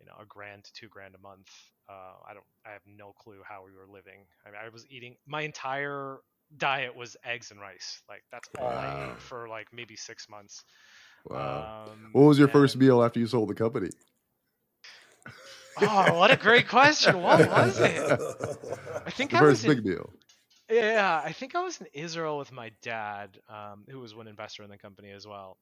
you 0.00 0.06
know, 0.06 0.14
a 0.20 0.26
grand 0.26 0.64
to 0.64 0.72
two 0.72 0.88
grand 0.88 1.14
a 1.14 1.18
month. 1.18 1.50
Uh, 1.88 2.16
I 2.28 2.34
don't, 2.34 2.46
I 2.66 2.70
have 2.72 2.82
no 2.86 3.12
clue 3.12 3.40
how 3.48 3.64
we 3.64 3.72
were 3.72 3.86
living. 3.92 4.26
I 4.46 4.50
mean, 4.50 4.60
I 4.64 4.68
was 4.70 4.86
eating 4.90 5.16
my 5.26 5.42
entire 5.42 6.18
diet 6.56 6.96
was 6.96 7.16
eggs 7.24 7.50
and 7.50 7.60
rice. 7.60 8.02
Like 8.08 8.22
that's 8.30 8.48
all 8.58 8.66
I 8.68 9.10
ate 9.12 9.22
for 9.22 9.48
like 9.48 9.68
maybe 9.72 9.96
six 9.96 10.28
months. 10.28 10.64
Wow. 11.28 11.88
Um, 11.90 12.10
what 12.12 12.22
was 12.22 12.38
your 12.38 12.48
first 12.48 12.76
meal 12.76 13.02
after 13.02 13.18
you 13.18 13.26
sold 13.26 13.48
the 13.48 13.54
company? 13.54 13.90
Oh, 15.78 16.18
what 16.18 16.30
a 16.30 16.36
great 16.36 16.68
question! 16.68 17.20
What 17.20 17.50
was 17.50 17.78
it? 17.80 18.10
I 19.04 19.10
think 19.10 19.32
The 19.32 19.38
I 19.38 19.42
was 19.42 19.62
first 19.62 19.64
in, 19.64 19.74
big 19.74 19.84
meal. 19.84 20.10
Yeah, 20.70 21.20
I 21.22 21.32
think 21.32 21.54
I 21.54 21.62
was 21.62 21.80
in 21.80 21.86
Israel 21.92 22.38
with 22.38 22.50
my 22.50 22.72
dad, 22.82 23.38
um, 23.48 23.84
who 23.88 24.00
was 24.00 24.14
one 24.14 24.26
investor 24.26 24.62
in 24.62 24.70
the 24.70 24.78
company 24.78 25.10
as 25.10 25.26
well. 25.26 25.58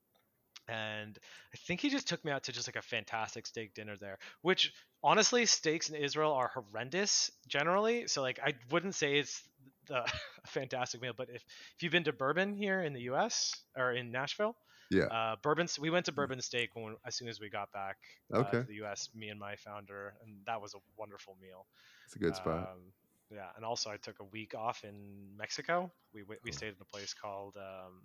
And 0.69 1.19
I 1.53 1.59
think 1.67 1.81
he 1.81 1.91
just 1.91 2.09
took 2.09 2.25
me 2.25 2.33
out 2.33 2.45
to 2.45 2.53
just 2.53 2.69
like 2.69 2.77
a 2.77 2.83
fantastic 2.83 3.47
steak 3.47 3.75
dinner 3.75 3.97
there, 4.01 4.19
which 4.41 4.73
honestly, 5.03 5.45
steaks 5.45 5.91
in 5.91 5.97
Israel 5.97 6.33
are 6.33 6.51
horrendous 6.55 7.31
generally. 7.47 8.07
So 8.07 8.23
like, 8.23 8.41
I 8.43 8.55
wouldn't 8.71 8.95
say 8.95 9.19
it's 9.19 9.43
a 9.91 10.05
fantastic 10.47 11.01
meal, 11.03 11.13
but 11.17 11.29
if, 11.31 11.43
if 11.77 11.83
you've 11.83 11.93
been 11.93 12.05
to 12.05 12.13
Bourbon 12.13 12.55
here 12.55 12.83
in 12.83 12.93
the 12.93 13.03
U.S. 13.03 13.55
or 13.77 13.93
in 13.93 14.11
Nashville, 14.11 14.57
Yeah. 14.91 15.09
uh, 15.11 15.37
Bourbon, 15.43 15.69
we 15.81 15.91
went 15.91 16.07
to 16.07 16.13
Bourbon 16.13 16.41
Steak 16.41 16.71
when, 16.75 16.97
as 17.07 17.17
soon 17.17 17.29
as 17.29 17.41
we 17.41 17.49
got 17.51 17.73
back 17.73 17.97
uh, 18.35 18.41
Okay. 18.41 18.61
to 18.61 18.67
the 18.67 18.75
U.S. 18.77 19.09
Me 19.15 19.29
and 19.29 19.39
my 19.41 19.57
founder, 19.57 20.15
and 20.23 20.37
that 20.47 20.61
was 20.61 20.75
a 20.75 20.79
wonderful 20.97 21.37
meal. 21.41 21.67
It's 22.07 22.17
a 22.17 22.19
good 22.19 22.37
spot. 22.37 22.69
Um, 22.73 22.93
yeah, 23.31 23.49
and 23.57 23.65
also 23.65 23.91
I 23.91 23.97
took 23.97 24.21
a 24.21 24.25
week 24.25 24.55
off 24.55 24.85
in 24.85 25.37
Mexico. 25.37 25.91
We 26.13 26.23
we, 26.23 26.37
Cool. 26.43 26.53
stayed 26.53 26.69
in 26.69 26.77
a 26.81 26.85
place 26.85 27.15
called 27.15 27.57
um, 27.57 28.03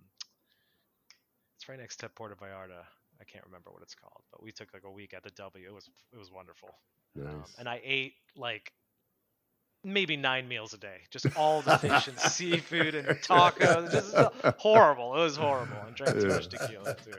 it's 1.56 1.68
right 1.68 1.78
next 1.78 1.96
to 1.98 2.08
Puerto 2.08 2.34
Vallarta. 2.34 2.84
I 3.20 3.24
can't 3.24 3.44
remember 3.44 3.70
what 3.70 3.82
it's 3.82 3.94
called, 3.94 4.22
but 4.32 4.42
we 4.42 4.50
took 4.50 4.72
like 4.72 4.84
a 4.84 4.90
week 4.90 5.12
at 5.14 5.22
the 5.22 5.30
W. 5.30 5.66
It 5.66 5.72
was 5.74 5.88
it 6.12 6.18
was 6.18 6.30
wonderful. 6.32 6.70
nice. 7.14 7.34
Um, 7.34 7.44
and 7.58 7.68
I 7.68 7.80
ate 7.84 8.14
like 8.36 8.72
maybe 9.84 10.16
nine 10.16 10.48
meals 10.48 10.74
a 10.74 10.78
day, 10.78 10.98
just 11.10 11.26
all 11.36 11.62
the 11.62 11.78
fish 11.78 12.08
and 12.08 12.18
seafood 12.18 12.94
and 12.94 13.08
tacos. 13.20 13.90
Just 13.90 14.14
horrible. 14.58 15.14
It 15.16 15.20
was 15.20 15.36
horrible. 15.36 15.76
And 15.86 15.94
drank 15.94 16.20
too 16.20 16.28
much 16.28 16.48
tequila 16.48 16.94
too. 16.96 17.12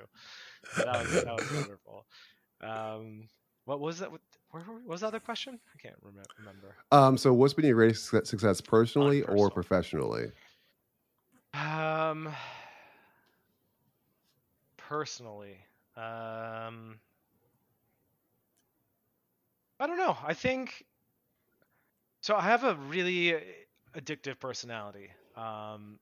That 0.77 1.01
was 1.01 1.11
that 1.11 1.25
was 1.25 1.51
wonderful. 1.51 2.05
Um, 2.61 3.27
what 3.65 3.79
was 3.79 3.99
that? 3.99 4.11
What, 4.11 4.21
where 4.51 4.63
were 4.67 4.75
we? 4.75 4.81
what 4.81 4.89
was 4.89 5.01
the 5.01 5.07
other 5.07 5.19
question? 5.19 5.59
I 5.73 5.81
can't 5.81 5.95
remember. 6.01 6.29
remember. 6.39 6.75
um, 6.91 7.17
so 7.17 7.33
what's 7.33 7.53
been 7.53 7.65
your 7.65 7.75
greatest 7.75 8.05
success- 8.05 8.29
success 8.29 8.61
personally 8.61 9.23
or 9.23 9.49
professionally? 9.49 10.31
Um, 11.53 12.29
personally, 14.77 15.57
um, 15.97 16.99
I 19.79 19.87
don't 19.87 19.97
know. 19.97 20.17
I 20.25 20.33
think 20.33 20.85
so. 22.21 22.35
I 22.35 22.43
have 22.43 22.63
a 22.63 22.75
really 22.75 23.35
addictive 23.95 24.39
personality. 24.39 25.09
Um, 25.35 25.99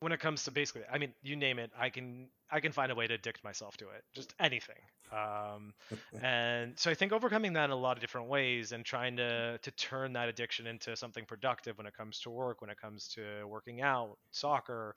when 0.00 0.12
it 0.12 0.20
comes 0.20 0.44
to 0.44 0.50
basically, 0.52 0.82
I 0.92 0.98
mean, 0.98 1.12
you 1.22 1.36
name 1.36 1.58
it, 1.58 1.70
I 1.78 1.90
can 1.90 2.28
I 2.50 2.60
can 2.60 2.72
find 2.72 2.90
a 2.90 2.94
way 2.94 3.06
to 3.06 3.14
addict 3.14 3.44
myself 3.44 3.76
to 3.78 3.86
it. 3.90 4.04
Just 4.14 4.32
anything. 4.38 4.76
Um, 5.12 5.74
and 6.22 6.78
so 6.78 6.90
I 6.90 6.94
think 6.94 7.12
overcoming 7.12 7.54
that 7.54 7.64
in 7.64 7.70
a 7.70 7.76
lot 7.76 7.96
of 7.96 8.00
different 8.00 8.28
ways 8.28 8.72
and 8.72 8.84
trying 8.84 9.16
to 9.16 9.58
to 9.58 9.70
turn 9.72 10.12
that 10.12 10.28
addiction 10.28 10.66
into 10.66 10.96
something 10.96 11.24
productive 11.24 11.78
when 11.78 11.86
it 11.86 11.94
comes 11.94 12.20
to 12.20 12.30
work, 12.30 12.60
when 12.60 12.70
it 12.70 12.80
comes 12.80 13.08
to 13.08 13.44
working 13.46 13.80
out, 13.80 14.16
soccer, 14.30 14.94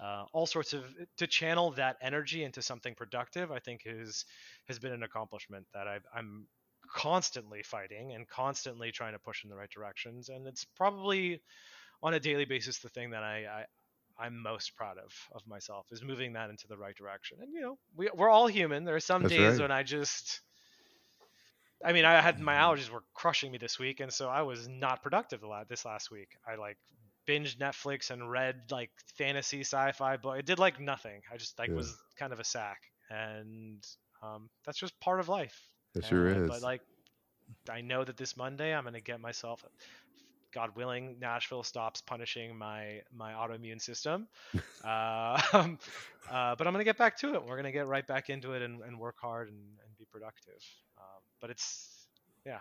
uh, 0.00 0.24
all 0.32 0.46
sorts 0.46 0.72
of 0.72 0.84
to 1.18 1.26
channel 1.26 1.70
that 1.72 1.96
energy 2.02 2.42
into 2.42 2.62
something 2.62 2.94
productive. 2.94 3.52
I 3.52 3.60
think 3.60 3.82
is 3.86 4.24
has 4.66 4.78
been 4.78 4.92
an 4.92 5.02
accomplishment 5.02 5.66
that 5.74 5.86
I've, 5.86 6.04
I'm 6.14 6.46
constantly 6.94 7.62
fighting 7.62 8.12
and 8.12 8.28
constantly 8.28 8.92
trying 8.92 9.12
to 9.12 9.18
push 9.18 9.44
in 9.44 9.50
the 9.50 9.56
right 9.56 9.70
directions. 9.70 10.28
And 10.28 10.46
it's 10.46 10.64
probably 10.64 11.42
on 12.02 12.14
a 12.14 12.20
daily 12.20 12.44
basis 12.46 12.80
the 12.80 12.88
thing 12.90 13.10
that 13.10 13.22
I, 13.24 13.46
I 13.46 13.66
I'm 14.18 14.42
most 14.42 14.76
proud 14.76 14.98
of 14.98 15.12
of 15.32 15.46
myself 15.46 15.88
is 15.92 16.02
moving 16.02 16.34
that 16.34 16.50
into 16.50 16.68
the 16.68 16.78
right 16.78 16.96
direction. 16.96 17.38
And 17.42 17.52
you 17.54 17.60
know, 17.62 17.78
we 17.94 18.10
we're 18.14 18.30
all 18.30 18.48
human. 18.48 18.84
There 18.84 18.96
are 18.96 19.00
some 19.00 19.24
That's 19.24 19.36
days 19.36 19.60
right. 19.60 19.60
when 19.60 19.72
I 19.72 19.82
just 19.82 20.42
I 21.84 21.92
mean, 21.92 22.04
I 22.04 22.20
had 22.20 22.38
my 22.40 22.54
allergies 22.56 22.90
were 22.90 23.04
crushing 23.14 23.52
me 23.52 23.58
this 23.58 23.78
week, 23.78 24.00
and 24.00 24.12
so 24.12 24.28
I 24.28 24.42
was 24.42 24.68
not 24.68 25.02
productive 25.02 25.42
a 25.42 25.48
lot 25.48 25.68
this 25.68 25.84
last 25.84 26.10
week. 26.10 26.36
I 26.46 26.56
like 26.56 26.78
binged 27.26 27.56
Netflix 27.58 28.10
and 28.10 28.30
read 28.30 28.70
like 28.70 28.90
fantasy 29.16 29.60
sci-fi 29.60 30.16
book. 30.18 30.38
It 30.38 30.46
did 30.46 30.58
like 30.58 30.78
nothing. 30.78 31.22
I 31.32 31.36
just 31.38 31.58
like 31.58 31.74
Yeah. 31.74 31.74
was 31.74 32.02
kind 32.16 32.32
of 32.32 32.40
a 32.40 32.44
sack, 32.44 32.82
and 33.08 33.82
um, 34.22 34.50
that's 34.64 34.78
just 34.78 34.98
part 35.00 35.20
of 35.20 35.28
life. 35.28 35.70
It 35.94 36.04
sure 36.04 36.30
Uh, 36.30 36.38
is. 36.38 36.48
But 36.48 36.62
like, 36.62 36.82
I 37.68 37.80
know 37.80 38.04
that 38.04 38.16
this 38.16 38.36
Monday 38.36 38.74
I'm 38.74 38.84
gonna 38.84 39.00
get 39.00 39.20
myself, 39.20 39.64
God 40.52 40.74
willing, 40.76 41.16
Nashville 41.20 41.62
stops 41.62 42.00
punishing 42.00 42.56
my 42.56 43.02
my 43.12 43.32
autoimmune 43.32 43.80
system. 43.80 44.28
uh, 44.84 45.40
um, 45.52 45.78
uh, 46.30 46.54
but 46.56 46.66
I'm 46.66 46.72
gonna 46.72 46.84
get 46.84 46.98
back 46.98 47.18
to 47.18 47.34
it. 47.34 47.44
We're 47.44 47.56
gonna 47.56 47.72
get 47.72 47.86
right 47.86 48.06
back 48.06 48.30
into 48.30 48.52
it 48.52 48.62
and, 48.62 48.82
and 48.82 48.98
work 48.98 49.16
hard 49.20 49.48
and, 49.48 49.58
and 49.58 49.96
be 49.98 50.04
productive. 50.10 50.62
Um, 50.98 51.22
but 51.40 51.50
it's 51.50 52.06
yeah, 52.46 52.60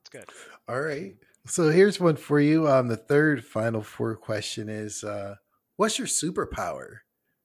it's 0.00 0.10
good. 0.10 0.24
All 0.68 0.80
right. 0.80 1.16
So 1.46 1.70
here's 1.70 1.98
one 1.98 2.16
for 2.16 2.38
you. 2.40 2.68
Um, 2.68 2.88
the 2.88 2.96
third 2.96 3.44
final 3.44 3.82
four 3.82 4.14
question 4.16 4.68
is 4.68 5.02
uh, 5.04 5.36
what's 5.76 5.98
your 5.98 6.06
superpower? 6.06 6.98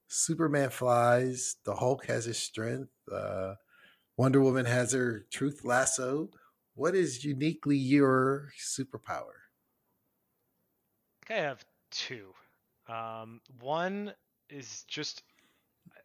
Superman 0.07 0.69
flies, 0.69 1.55
the 1.65 1.75
Hulk 1.75 2.05
has 2.05 2.25
his 2.25 2.37
strength, 2.37 2.91
uh, 3.11 3.55
Wonder 4.18 4.41
Woman 4.41 4.66
has 4.66 4.91
her 4.91 5.22
truth 5.22 5.63
lasso. 5.63 6.30
What 6.74 6.95
is 6.95 7.24
uniquely 7.24 7.78
your 7.78 8.51
superpower? 8.59 9.43
I 11.30 11.34
I 11.34 11.38
have 11.38 11.66
two. 11.91 12.34
Um, 12.88 13.41
one 13.59 14.13
is 14.49 14.84
just 14.86 15.24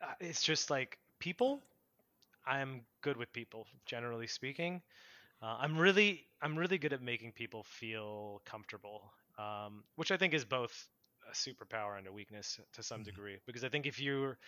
uh, 0.03 0.15
it's 0.21 0.43
just 0.43 0.71
like 0.71 0.99
people. 1.21 1.63
I'm 2.47 2.87
good 3.03 3.17
with 3.19 3.33
people, 3.33 3.67
generally 3.87 4.27
speaking. 4.29 4.83
Uh, 5.43 5.59
I'm 5.61 5.79
really 5.79 6.29
I'm 6.43 6.59
really 6.59 6.79
good 6.79 6.93
at 6.95 7.03
making 7.03 7.33
people 7.33 7.65
feel 7.65 8.43
comfortable, 8.47 9.13
um, 9.39 9.85
which 9.97 10.13
I 10.13 10.19
think 10.19 10.35
is 10.35 10.45
both 10.45 10.89
a 11.31 11.35
superpower 11.35 11.99
and 11.99 12.07
a 12.09 12.13
weakness 12.13 12.61
to 12.75 12.83
some 12.83 13.03
Mhm. 13.03 13.05
degree 13.05 13.39
because 13.47 13.65
I 13.65 13.69
think 13.71 13.87
if 13.87 14.01
you're 14.01 14.39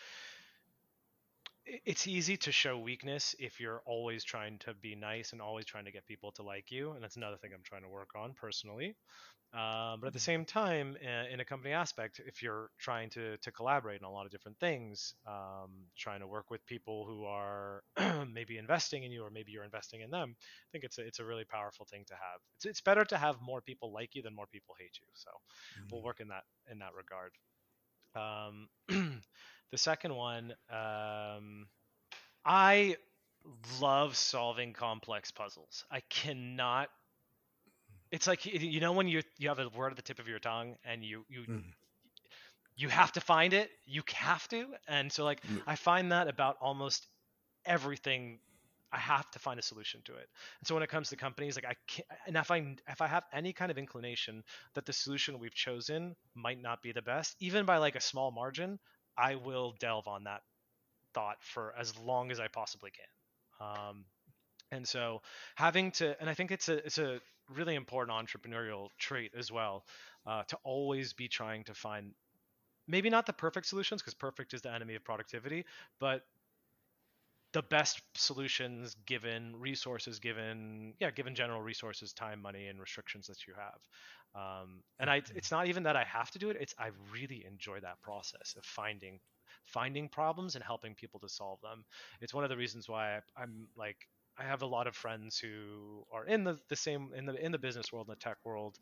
it's 1.65 2.07
easy 2.07 2.37
to 2.37 2.51
show 2.53 2.79
weakness 2.79 3.35
if 3.39 3.61
you're 3.61 3.83
always 3.87 4.25
trying 4.25 4.59
to 4.59 4.75
be 4.75 4.95
nice 4.97 5.33
and 5.33 5.41
always 5.41 5.65
trying 5.65 5.85
to 5.85 5.93
get 5.93 6.07
people 6.07 6.33
to 6.33 6.43
like 6.43 6.71
you 6.71 6.93
and 6.93 7.03
that's 7.03 7.17
another 7.17 7.37
thing 7.37 7.53
i'm 7.55 7.63
trying 7.63 7.83
to 7.83 7.89
work 7.89 8.11
on 8.17 8.35
personally. 8.35 8.97
Um, 9.55 10.01
but 10.01 10.07
at 10.07 10.13
the 10.15 10.19
same 10.19 10.47
time 10.47 10.97
uh, 11.05 11.31
in 11.31 11.41
a 11.41 11.45
company 11.45 11.75
aspect 11.75 12.21
if 12.27 12.43
you're 12.43 12.71
trying 12.79 13.11
to, 13.11 13.37
to 13.37 13.53
collaborate 13.53 14.03
on 14.03 14.09
a 14.09 14.13
lot 14.13 14.25
of 14.25 14.33
different 14.33 14.59
things 14.59 15.15
um, 15.27 15.71
trying 15.97 16.21
to 16.21 16.27
work 16.27 16.51
with 16.51 16.65
people 16.67 17.05
who 17.07 17.25
are 17.25 17.83
maybe 18.33 18.57
investing 18.57 19.05
in 19.05 19.13
you 19.13 19.23
or 19.23 19.31
maybe 19.31 19.53
you're 19.53 19.65
investing 19.65 20.01
in 20.01 20.11
them 20.11 20.35
i 20.39 20.69
think 20.73 20.85
it's 20.85 20.99
a, 20.99 21.07
it's 21.07 21.19
a 21.19 21.25
really 21.25 21.45
powerful 21.45 21.87
thing 21.91 22.05
to 22.09 22.15
have. 22.15 22.41
It's, 22.57 22.65
it's 22.65 22.81
better 22.81 23.05
to 23.05 23.19
have 23.19 23.37
more 23.43 23.61
people 23.61 23.93
like 23.93 24.15
you 24.15 24.23
than 24.23 24.35
more 24.35 24.47
people 24.51 24.75
hate 24.79 24.99
you 25.01 25.07
so 25.15 25.31
we'll 25.91 26.03
work 26.03 26.21
in 26.21 26.29
that 26.29 26.45
in 26.71 26.79
that 26.79 26.93
regard. 26.97 27.33
Um, 28.15 28.69
the 29.73 29.79
second 29.79 30.15
one 30.15 30.55
um, 30.71 31.69
i 32.45 32.97
love 33.81 34.17
solving 34.17 34.73
complex 34.75 35.31
puzzles 35.33 35.85
i 35.91 36.01
cannot 36.11 36.91
it's 38.13 38.27
like 38.29 38.47
you 38.47 38.81
know 38.81 38.93
when 38.93 39.09
you 39.09 39.23
you 39.39 39.49
have 39.49 39.61
a 39.61 39.69
word 39.71 39.93
at 39.93 39.97
the 39.97 40.03
tip 40.03 40.21
of 40.21 40.29
your 40.29 40.41
tongue 40.41 40.77
and 40.85 41.05
you 41.05 41.25
you 41.29 41.47
Mhm. 41.47 41.73
you 42.77 42.89
have 42.89 43.13
to 43.13 43.21
find 43.21 43.55
it 43.55 43.71
you 43.87 44.03
have 44.15 44.49
to 44.49 44.67
and 44.89 45.13
so 45.13 45.25
like 45.25 45.43
Mm. 45.49 45.63
i 45.67 45.77
find 45.77 46.13
that 46.13 46.29
about 46.29 46.57
almost 46.61 47.07
everything 47.67 48.41
i 48.93 48.99
have 48.99 49.31
to 49.31 49.39
find 49.39 49.59
a 49.61 49.63
solution 49.63 50.03
to 50.05 50.15
it 50.15 50.29
and 50.61 50.69
so 50.69 50.75
when 50.75 50.83
it 50.83 50.89
comes 50.91 51.11
to 51.11 51.17
companies 51.17 51.57
like 51.57 51.67
i 51.67 51.77
can't 51.87 52.09
and 52.27 52.37
if 52.37 52.51
i 52.51 52.59
if 52.89 53.01
i 53.03 53.07
have 53.07 53.25
any 53.33 53.53
kind 53.53 53.71
of 53.71 53.79
inclination 53.79 54.43
that 54.75 54.87
the 54.87 54.93
solution 54.93 55.39
we've 55.39 55.55
chosen 55.55 56.17
might 56.35 56.61
not 56.61 56.83
be 56.83 56.93
the 56.93 57.03
best 57.03 57.37
even 57.41 57.67
by 57.67 57.79
like 57.79 57.97
a 57.97 58.01
small 58.01 58.31
margin 58.31 58.79
i 59.17 59.35
will 59.35 59.75
delve 59.79 60.09
on 60.09 60.25
that 60.25 60.43
thought 61.15 61.37
for 61.41 61.75
as 61.79 61.97
long 61.99 62.31
as 62.31 62.41
i 62.41 62.49
possibly 62.49 62.91
can. 62.91 63.69
Um, 63.69 64.05
and 64.71 64.89
so 64.89 65.21
having 65.55 65.91
to 65.93 66.19
and 66.21 66.29
i 66.29 66.35
think 66.35 66.51
it's 66.51 66.69
a 66.69 66.85
it's 66.85 66.99
a 66.99 67.21
really 67.55 67.75
important 67.75 68.17
entrepreneurial 68.17 68.89
trait 68.99 69.33
as 69.37 69.53
well 69.53 69.85
uh, 70.27 70.43
to 70.45 70.57
always 70.65 71.13
be 71.13 71.29
trying 71.29 71.65
to 71.65 71.75
find 71.75 72.13
maybe 72.89 73.11
not 73.11 73.27
the 73.27 73.33
perfect 73.33 73.67
solutions 73.67 74.01
because 74.01 74.15
perfect 74.15 74.55
is 74.55 74.63
the 74.63 74.73
enemy 74.73 74.95
of 74.95 75.05
productivity 75.05 75.65
but 76.01 76.25
the 77.53 77.63
best 77.63 78.01
solutions 78.15 78.97
given 79.07 79.55
resources 79.59 80.19
given 80.19 80.95
yeah 81.01 81.11
given 81.11 81.35
general 81.35 81.61
resources 81.61 82.13
time 82.13 82.41
money 82.41 82.69
and 82.69 82.81
restrictions 82.81 83.27
that 83.27 83.47
you 83.47 83.55
have. 83.55 83.81
Um, 84.35 84.83
and 84.99 85.11
i 85.11 85.17
it's 85.35 85.51
not 85.51 85.67
even 85.67 85.83
that 85.83 85.97
i 85.97 86.05
have 86.05 86.31
to 86.31 86.39
do 86.39 86.49
it 86.49 86.57
it's 86.59 86.75
i 86.79 86.91
really 87.13 87.45
enjoy 87.47 87.81
that 87.81 88.01
process 88.03 88.55
of 88.57 88.65
finding 88.65 89.21
finding 89.67 90.09
problems 90.09 90.55
and 90.55 90.65
helping 90.65 90.95
people 90.95 91.21
to 91.21 91.29
solve 91.29 91.61
them. 91.61 91.85
It's 92.23 92.35
one 92.35 92.43
of 92.45 92.51
the 92.51 92.57
reasons 92.57 92.89
why 92.89 93.17
I, 93.17 93.21
i'm 93.43 93.69
like 93.77 93.97
i 94.39 94.45
have 94.45 94.63
a 94.63 94.67
lot 94.67 94.87
of 94.87 94.97
friends 94.97 95.39
who 95.39 96.05
are 96.11 96.25
in 96.27 96.45
the, 96.45 96.59
the 96.71 96.77
same 96.77 97.11
in 97.15 97.27
the 97.27 97.35
in 97.45 97.53
the 97.53 97.59
business 97.59 97.93
world 97.93 98.09
in 98.09 98.13
the 98.13 98.17
tech 98.17 98.39
world 98.45 98.79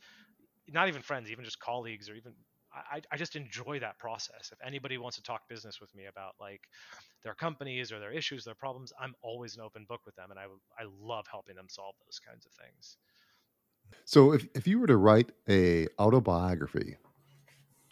not 0.68 0.88
even 0.88 1.02
friends 1.02 1.30
even 1.30 1.44
just 1.44 1.58
colleagues 1.58 2.08
or 2.08 2.14
even 2.14 2.32
I, 2.72 3.00
I 3.10 3.16
just 3.16 3.36
enjoy 3.36 3.80
that 3.80 3.98
process. 3.98 4.50
If 4.52 4.58
anybody 4.64 4.96
wants 4.98 5.16
to 5.16 5.22
talk 5.22 5.48
business 5.48 5.80
with 5.80 5.94
me 5.94 6.06
about 6.06 6.34
like 6.40 6.68
their 7.22 7.34
companies 7.34 7.90
or 7.92 7.98
their 7.98 8.12
issues, 8.12 8.44
their 8.44 8.54
problems, 8.54 8.92
I'm 9.00 9.14
always 9.22 9.56
an 9.56 9.62
open 9.62 9.86
book 9.88 10.00
with 10.06 10.14
them, 10.16 10.30
and 10.30 10.38
I 10.38 10.44
I 10.78 10.86
love 11.00 11.26
helping 11.30 11.56
them 11.56 11.66
solve 11.68 11.94
those 12.06 12.20
kinds 12.20 12.46
of 12.46 12.52
things. 12.52 12.96
So 14.04 14.32
if, 14.32 14.46
if 14.54 14.66
you 14.66 14.78
were 14.78 14.86
to 14.86 14.96
write 14.96 15.32
a 15.48 15.88
autobiography, 15.98 16.96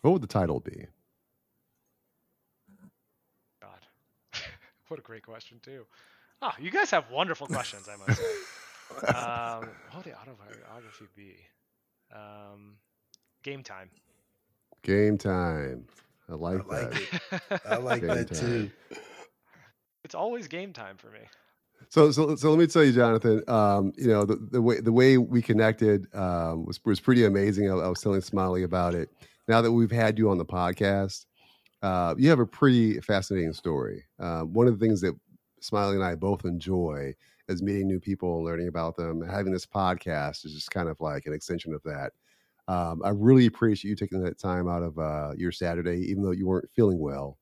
what 0.02 0.12
would 0.12 0.22
the 0.22 0.28
title 0.28 0.60
be? 0.60 0.86
God, 3.60 3.80
what 4.88 5.00
a 5.00 5.02
great 5.02 5.24
question 5.24 5.60
too. 5.62 5.86
Ah, 6.40 6.54
you 6.60 6.70
guys 6.70 6.90
have 6.92 7.10
wonderful 7.10 7.48
questions, 7.48 7.88
I 7.88 7.96
must 7.96 8.20
say. 8.20 9.06
um, 9.08 9.68
what 9.90 10.04
would 10.04 10.04
the 10.04 10.18
autobiography 10.18 11.06
be? 11.16 11.34
Um, 12.14 12.76
game 13.42 13.62
time. 13.62 13.90
Game 14.88 15.18
time. 15.18 15.84
I 16.30 16.34
like, 16.34 16.60
I 16.60 16.80
like 16.80 16.90
that. 16.90 17.42
it. 17.50 17.60
I 17.66 17.76
like 17.76 18.00
Game 18.00 18.08
that 18.08 18.34
time. 18.34 18.40
too. 18.40 18.70
It's 20.02 20.14
always 20.14 20.48
game 20.48 20.72
time 20.72 20.96
for 20.96 21.08
me. 21.10 21.18
So, 21.90 22.10
so, 22.10 22.34
so 22.36 22.48
let 22.48 22.58
me 22.58 22.66
tell 22.66 22.82
you, 22.82 22.92
Jonathan. 22.92 23.42
Um, 23.48 23.92
you 23.98 24.08
know, 24.08 24.24
the, 24.24 24.36
the 24.36 24.62
way 24.62 24.80
the 24.80 24.90
way 24.90 25.18
we 25.18 25.42
connected 25.42 26.06
um, 26.14 26.64
was 26.64 26.80
was 26.86 27.00
pretty 27.00 27.26
amazing. 27.26 27.70
I, 27.70 27.74
I 27.74 27.88
was 27.88 28.00
telling 28.00 28.22
Smiley 28.22 28.62
about 28.62 28.94
it. 28.94 29.10
Now 29.46 29.60
that 29.60 29.72
we've 29.72 29.90
had 29.90 30.18
you 30.18 30.30
on 30.30 30.38
the 30.38 30.46
podcast, 30.46 31.26
uh, 31.82 32.14
you 32.16 32.30
have 32.30 32.40
a 32.40 32.46
pretty 32.46 32.98
fascinating 33.00 33.52
story. 33.52 34.04
Uh, 34.18 34.42
one 34.42 34.68
of 34.68 34.78
the 34.78 34.82
things 34.84 35.02
that 35.02 35.14
Smiley 35.60 35.96
and 35.96 36.04
I 36.04 36.14
both 36.14 36.46
enjoy 36.46 37.14
is 37.48 37.62
meeting 37.62 37.88
new 37.88 38.00
people 38.00 38.36
and 38.36 38.44
learning 38.46 38.68
about 38.68 38.96
them. 38.96 39.20
Having 39.20 39.52
this 39.52 39.66
podcast 39.66 40.46
is 40.46 40.54
just 40.54 40.70
kind 40.70 40.88
of 40.88 40.98
like 41.00 41.26
an 41.26 41.34
extension 41.34 41.74
of 41.74 41.82
that. 41.84 42.12
Um, 42.68 43.00
I 43.02 43.10
really 43.10 43.46
appreciate 43.46 43.88
you 43.88 43.96
taking 43.96 44.22
that 44.22 44.38
time 44.38 44.68
out 44.68 44.82
of 44.82 44.98
uh, 44.98 45.32
your 45.36 45.50
Saturday, 45.50 46.06
even 46.10 46.22
though 46.22 46.32
you 46.32 46.46
weren't 46.46 46.68
feeling 46.76 46.98
well, 46.98 47.38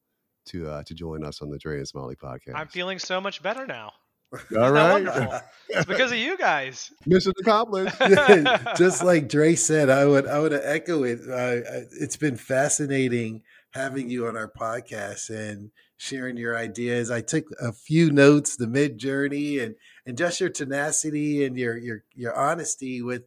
to 0.47 0.69
uh, 0.69 0.83
to 0.85 0.95
join 0.95 1.25
us 1.25 1.43
on 1.43 1.51
the 1.51 1.59
Dre 1.59 1.79
and 1.79 1.89
Smiley 1.89 2.15
podcast. 2.15 2.55
I'm 2.55 2.69
feeling 2.69 3.01
so 3.01 3.21
much 3.21 3.43
better 3.43 3.67
now. 3.67 3.93
All 4.33 4.41
that 4.51 4.69
right, 4.69 4.93
wonderful? 4.93 5.41
It's 5.69 5.87
because 5.87 6.13
of 6.13 6.19
you 6.19 6.37
guys. 6.37 6.93
mission 7.07 7.33
accomplished. 7.41 7.97
just 8.77 9.05
like 9.05 9.29
Dre 9.29 9.55
said, 9.55 9.91
I 9.91 10.05
would 10.05 10.27
I 10.27 10.39
would 10.39 10.53
echo 10.53 11.03
it. 11.05 11.21
Uh, 11.21 11.87
it's 12.01 12.17
been 12.17 12.37
fascinating 12.37 13.43
having 13.73 14.09
you 14.09 14.27
on 14.27 14.37
our 14.37 14.51
podcast 14.51 15.31
and 15.31 15.71
sharing 15.97 16.37
your 16.37 16.57
ideas. 16.57 17.11
I 17.11 17.21
took 17.21 17.45
a 17.61 17.73
few 17.73 18.11
notes, 18.11 18.57
the 18.57 18.67
Midjourney, 18.67 19.63
and 19.63 19.75
and 20.05 20.17
just 20.17 20.41
your 20.41 20.51
tenacity 20.51 21.45
and 21.45 21.57
your 21.57 21.77
your 21.77 22.05
your 22.15 22.37
honesty 22.37 23.03
with. 23.03 23.23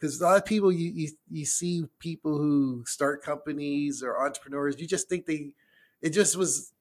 Because 0.00 0.20
a 0.20 0.24
lot 0.24 0.38
of 0.38 0.46
people, 0.46 0.72
you, 0.72 0.90
you 0.94 1.08
you 1.30 1.44
see 1.44 1.84
people 1.98 2.38
who 2.38 2.84
start 2.86 3.22
companies 3.22 4.02
or 4.02 4.18
entrepreneurs, 4.24 4.80
you 4.80 4.86
just 4.86 5.10
think 5.10 5.26
they, 5.26 5.52
it 6.00 6.10
just 6.10 6.36
was 6.36 6.72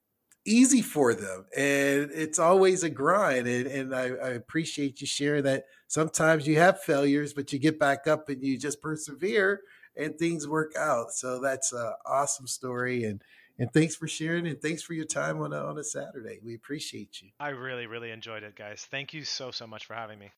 easy 0.45 0.81
for 0.81 1.13
them, 1.13 1.45
and 1.55 2.09
it's 2.11 2.39
always 2.39 2.83
a 2.83 2.89
grind. 2.89 3.45
And, 3.47 3.67
and 3.67 3.93
I, 3.93 4.05
I 4.05 4.29
appreciate 4.29 5.01
you 5.01 5.07
sharing 5.07 5.43
that 5.43 5.65
sometimes 5.87 6.47
you 6.47 6.57
have 6.59 6.81
failures, 6.81 7.33
but 7.33 7.51
you 7.51 7.59
get 7.59 7.77
back 7.77 8.07
up 8.07 8.29
and 8.29 8.41
you 8.41 8.57
just 8.57 8.81
persevere 8.81 9.61
and 9.97 10.17
things 10.17 10.47
work 10.47 10.71
out. 10.77 11.11
So 11.11 11.41
that's 11.41 11.73
an 11.73 11.93
awesome 12.05 12.47
story. 12.47 13.03
And, 13.03 13.21
and 13.57 13.71
thanks 13.73 13.95
for 13.95 14.07
sharing 14.07 14.47
and 14.47 14.61
thanks 14.61 14.81
for 14.81 14.93
your 14.93 15.05
time 15.05 15.41
on 15.41 15.51
a, 15.51 15.57
on 15.57 15.77
a 15.77 15.83
Saturday. 15.83 16.39
We 16.43 16.55
appreciate 16.55 17.21
you. 17.21 17.29
I 17.39 17.49
really, 17.49 17.85
really 17.85 18.11
enjoyed 18.11 18.43
it, 18.43 18.55
guys. 18.55 18.87
Thank 18.89 19.13
you 19.13 19.25
so, 19.25 19.51
so 19.51 19.67
much 19.67 19.85
for 19.85 19.93
having 19.93 20.19
me. 20.19 20.31